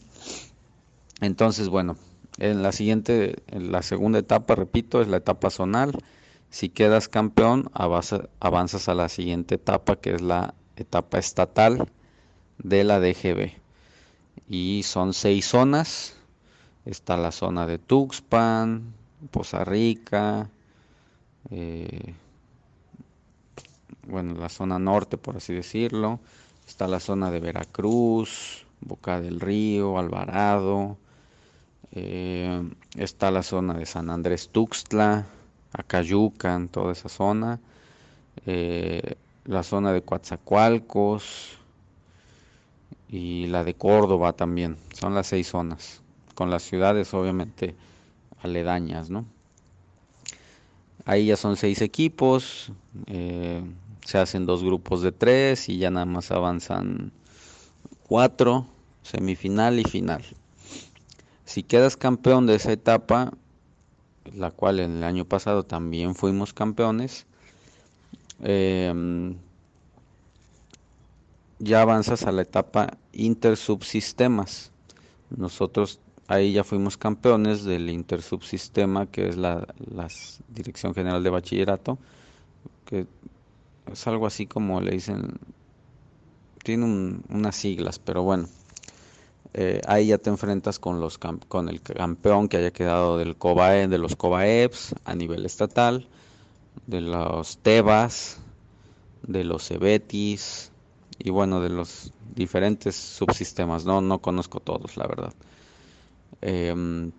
Entonces, 1.20 1.68
bueno, 1.68 1.96
en 2.38 2.62
la 2.62 2.70
siguiente, 2.70 3.42
en 3.48 3.72
la 3.72 3.82
segunda 3.82 4.20
etapa, 4.20 4.54
repito, 4.54 5.02
es 5.02 5.08
la 5.08 5.16
etapa 5.16 5.50
zonal. 5.50 5.92
Si 6.50 6.68
quedas 6.68 7.08
campeón, 7.08 7.70
avanzas 7.72 8.88
a 8.88 8.94
la 8.94 9.08
siguiente 9.08 9.54
etapa, 9.56 9.96
que 9.96 10.14
es 10.14 10.20
la 10.20 10.54
etapa 10.76 11.18
estatal 11.18 11.88
de 12.58 12.84
la 12.84 13.00
DGB. 13.00 13.52
Y 14.48 14.82
son 14.84 15.14
seis 15.14 15.46
zonas, 15.46 16.16
Está 16.84 17.16
la 17.16 17.30
zona 17.30 17.66
de 17.66 17.78
Tuxpan, 17.78 18.94
Poza 19.30 19.64
Rica, 19.64 20.48
eh, 21.50 22.14
bueno, 24.08 24.34
la 24.34 24.48
zona 24.48 24.78
norte, 24.78 25.18
por 25.18 25.36
así 25.36 25.52
decirlo. 25.52 26.20
Está 26.66 26.88
la 26.88 27.00
zona 27.00 27.30
de 27.30 27.40
Veracruz, 27.40 28.66
Boca 28.80 29.20
del 29.20 29.40
Río, 29.40 29.98
Alvarado. 29.98 30.96
Eh, 31.92 32.62
está 32.96 33.30
la 33.30 33.42
zona 33.42 33.74
de 33.74 33.84
San 33.84 34.08
Andrés 34.08 34.48
Tuxtla, 34.48 35.26
Acayucan, 35.72 36.68
toda 36.68 36.92
esa 36.92 37.08
zona. 37.08 37.60
Eh, 38.46 39.16
la 39.44 39.62
zona 39.62 39.92
de 39.92 40.02
Coatzacoalcos 40.02 41.58
y 43.08 43.46
la 43.46 43.64
de 43.64 43.74
Córdoba 43.74 44.32
también. 44.32 44.76
Son 44.94 45.14
las 45.14 45.26
seis 45.26 45.48
zonas 45.48 46.02
con 46.34 46.48
las 46.48 46.62
ciudades 46.62 47.12
obviamente 47.12 47.74
aledañas, 48.42 49.10
¿no? 49.10 49.26
Ahí 51.04 51.26
ya 51.26 51.36
son 51.36 51.56
seis 51.56 51.82
equipos, 51.82 52.72
eh, 53.08 53.62
se 54.06 54.16
hacen 54.16 54.46
dos 54.46 54.62
grupos 54.62 55.02
de 55.02 55.12
tres 55.12 55.68
y 55.68 55.76
ya 55.76 55.90
nada 55.90 56.06
más 56.06 56.30
avanzan 56.30 57.12
cuatro, 58.04 58.66
semifinal 59.02 59.78
y 59.78 59.84
final. 59.84 60.24
Si 61.44 61.62
quedas 61.62 61.98
campeón 61.98 62.46
de 62.46 62.54
esa 62.54 62.72
etapa, 62.72 63.32
la 64.34 64.50
cual 64.50 64.80
en 64.80 64.98
el 64.98 65.04
año 65.04 65.24
pasado 65.24 65.64
también 65.64 66.14
fuimos 66.14 66.52
campeones, 66.52 67.26
em, 68.42 69.36
ya 71.58 71.82
avanzas 71.82 72.24
a 72.24 72.32
la 72.32 72.42
etapa 72.42 72.96
intersubsistemas. 73.12 74.72
Nosotros 75.30 76.00
Ahí 76.30 76.52
ya 76.52 76.62
fuimos 76.62 76.96
campeones 76.96 77.64
del 77.64 77.90
intersubsistema, 77.90 79.06
que 79.06 79.30
es 79.30 79.36
la, 79.36 79.66
Dirección 80.48 80.94
General 80.94 81.24
de 81.24 81.30
Bachillerato, 81.30 81.98
que 82.84 83.08
es 83.90 84.06
algo 84.06 84.28
así 84.28 84.46
como 84.46 84.80
le 84.80 84.92
dicen, 84.92 85.40
tiene 86.62 86.84
unas 87.28 87.56
siglas, 87.56 87.98
pero 87.98 88.22
bueno. 88.22 88.46
Eh, 89.52 89.80
ahí 89.86 90.08
ya 90.08 90.18
te 90.18 90.30
enfrentas 90.30 90.78
con 90.78 91.00
los 91.00 91.18
con 91.18 91.68
el 91.68 91.80
campeón 91.82 92.48
que 92.48 92.58
haya 92.58 92.70
quedado 92.70 93.18
del 93.18 93.36
COBAE, 93.36 93.88
de 93.88 93.98
los 93.98 94.14
COBAEPS 94.14 94.94
a 95.04 95.14
nivel 95.14 95.44
estatal, 95.44 96.06
de 96.86 97.00
los 97.00 97.58
TEBAS, 97.58 98.38
de 99.26 99.44
los 99.44 99.66
CEBETIS 99.66 100.70
y 101.18 101.30
bueno, 101.30 101.60
de 101.60 101.70
los 101.70 102.12
diferentes 102.34 102.94
subsistemas. 102.94 103.84
No, 103.84 104.00
no 104.00 104.20
conozco 104.20 104.60
todos, 104.60 104.96
la 104.96 105.06
verdad. 105.06 105.32
Em, 106.40 107.10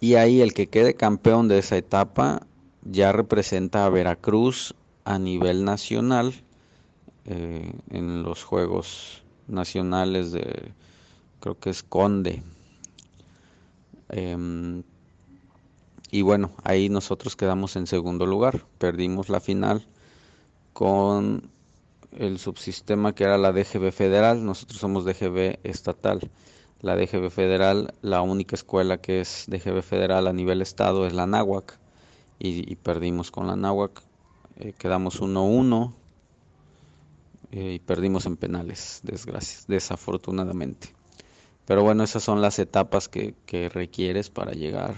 y 0.00 0.14
ahí 0.14 0.40
el 0.40 0.54
que 0.54 0.68
quede 0.68 0.94
campeón 0.94 1.48
de 1.48 1.58
esa 1.58 1.76
etapa 1.76 2.46
ya 2.82 3.12
representa 3.12 3.84
a 3.84 3.90
Veracruz 3.90 4.74
a 5.04 5.18
nivel 5.18 5.64
nacional 5.64 6.34
eh, 7.24 7.72
en 7.90 8.22
los 8.22 8.44
Juegos 8.44 9.22
Nacionales 9.48 10.32
de, 10.32 10.72
creo 11.40 11.58
que 11.58 11.70
es 11.70 11.82
Conde. 11.82 12.42
Em, 14.10 14.82
y 16.10 16.22
bueno, 16.22 16.52
ahí 16.64 16.88
nosotros 16.88 17.36
quedamos 17.36 17.76
en 17.76 17.86
segundo 17.86 18.24
lugar, 18.26 18.64
perdimos 18.78 19.28
la 19.28 19.40
final 19.40 19.86
con 20.72 21.50
el 22.12 22.38
subsistema 22.38 23.14
que 23.14 23.24
era 23.24 23.36
la 23.36 23.52
DGB 23.52 23.92
federal, 23.92 24.44
nosotros 24.44 24.80
somos 24.80 25.04
DGB 25.04 25.58
estatal. 25.64 26.30
La 26.80 26.96
DGB 26.96 27.30
federal, 27.30 27.92
la 28.02 28.22
única 28.22 28.54
escuela 28.54 28.98
que 28.98 29.20
es 29.20 29.44
DGB 29.48 29.82
federal 29.82 30.26
a 30.28 30.32
nivel 30.32 30.62
estado 30.62 31.06
es 31.06 31.12
la 31.12 31.26
Náhuac 31.26 31.78
y, 32.38 32.76
perdimos 32.76 33.30
con 33.32 33.48
la 33.48 33.56
Náhuac, 33.56 34.00
eh, 34.56 34.72
quedamos 34.78 35.20
1-1 35.20 35.92
eh, 37.52 37.74
y 37.74 37.78
perdimos 37.78 38.26
en 38.26 38.36
penales, 38.36 39.00
desgracias, 39.02 39.66
desafortunadamente. 39.66 40.88
Pero 41.66 41.82
bueno, 41.82 42.02
esas 42.02 42.22
son 42.22 42.40
las 42.40 42.58
etapas 42.58 43.08
que, 43.08 43.34
requieres 43.72 44.30
para 44.30 44.52
llegar 44.52 44.94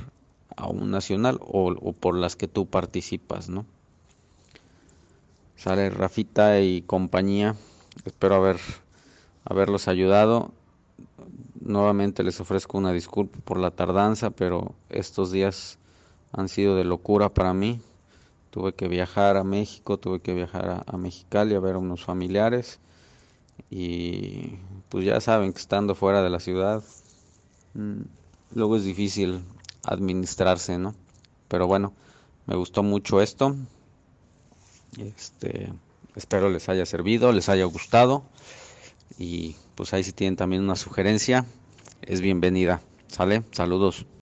a 0.56 0.66
un 0.68 0.90
nacional 0.90 1.38
o, 1.40 1.92
por 1.92 2.16
las 2.16 2.36
que 2.36 2.48
tú 2.48 2.66
participas, 2.66 3.48
¿no? 3.48 3.66
Sale 5.56 5.90
Rafita 5.90 6.60
y 6.60 6.82
compañía, 6.82 7.56
espero 8.04 8.36
haber 8.36 8.58
haberlos 9.44 9.88
ayudado 9.88 10.52
Nuevamente 11.60 12.22
les 12.22 12.40
ofrezco 12.40 12.78
una 12.78 12.92
disculpa 12.92 13.38
por 13.44 13.58
la 13.58 13.70
tardanza, 13.70 14.30
pero 14.30 14.74
estos 14.88 15.30
días 15.30 15.78
han 16.32 16.48
sido 16.48 16.74
de 16.74 16.84
locura 16.84 17.28
para 17.28 17.52
mí. 17.52 17.80
Tuve 18.50 18.74
que 18.74 18.88
viajar 18.88 19.36
a 19.36 19.44
México, 19.44 19.98
tuve 19.98 20.20
que 20.20 20.34
viajar 20.34 20.84
a, 20.86 20.96
Mexicali 20.96 21.54
a 21.54 21.60
ver 21.60 21.76
a 21.76 21.78
unos 21.78 22.04
familiares 22.04 22.80
y 23.70 24.56
pues 24.88 25.04
ya 25.04 25.20
saben 25.20 25.52
que 25.52 25.60
estando 25.60 25.94
fuera 25.94 26.22
de 26.22 26.30
la 26.30 26.40
ciudad 26.40 26.82
mm, 27.74 28.00
luego 28.54 28.76
es 28.76 28.84
difícil 28.84 29.44
administrarse, 29.84 30.78
¿no? 30.78 30.94
Pero 31.48 31.66
bueno, 31.66 31.92
me 32.46 32.56
gustó 32.56 32.82
mucho 32.82 33.20
esto. 33.20 33.54
Este, 34.98 35.72
espero 36.16 36.50
les 36.50 36.68
haya 36.68 36.86
servido, 36.86 37.32
les 37.32 37.48
haya 37.48 37.64
gustado 37.64 38.24
y 39.18 39.56
pues 39.74 39.94
ahí 39.94 40.02
si 40.02 40.12
tienen 40.12 40.36
también 40.36 40.62
una 40.62 40.76
sugerencia, 40.76 41.46
es 42.02 42.20
bienvenida. 42.20 42.82
¿Sale? 43.08 43.42
Saludos. 43.52 44.06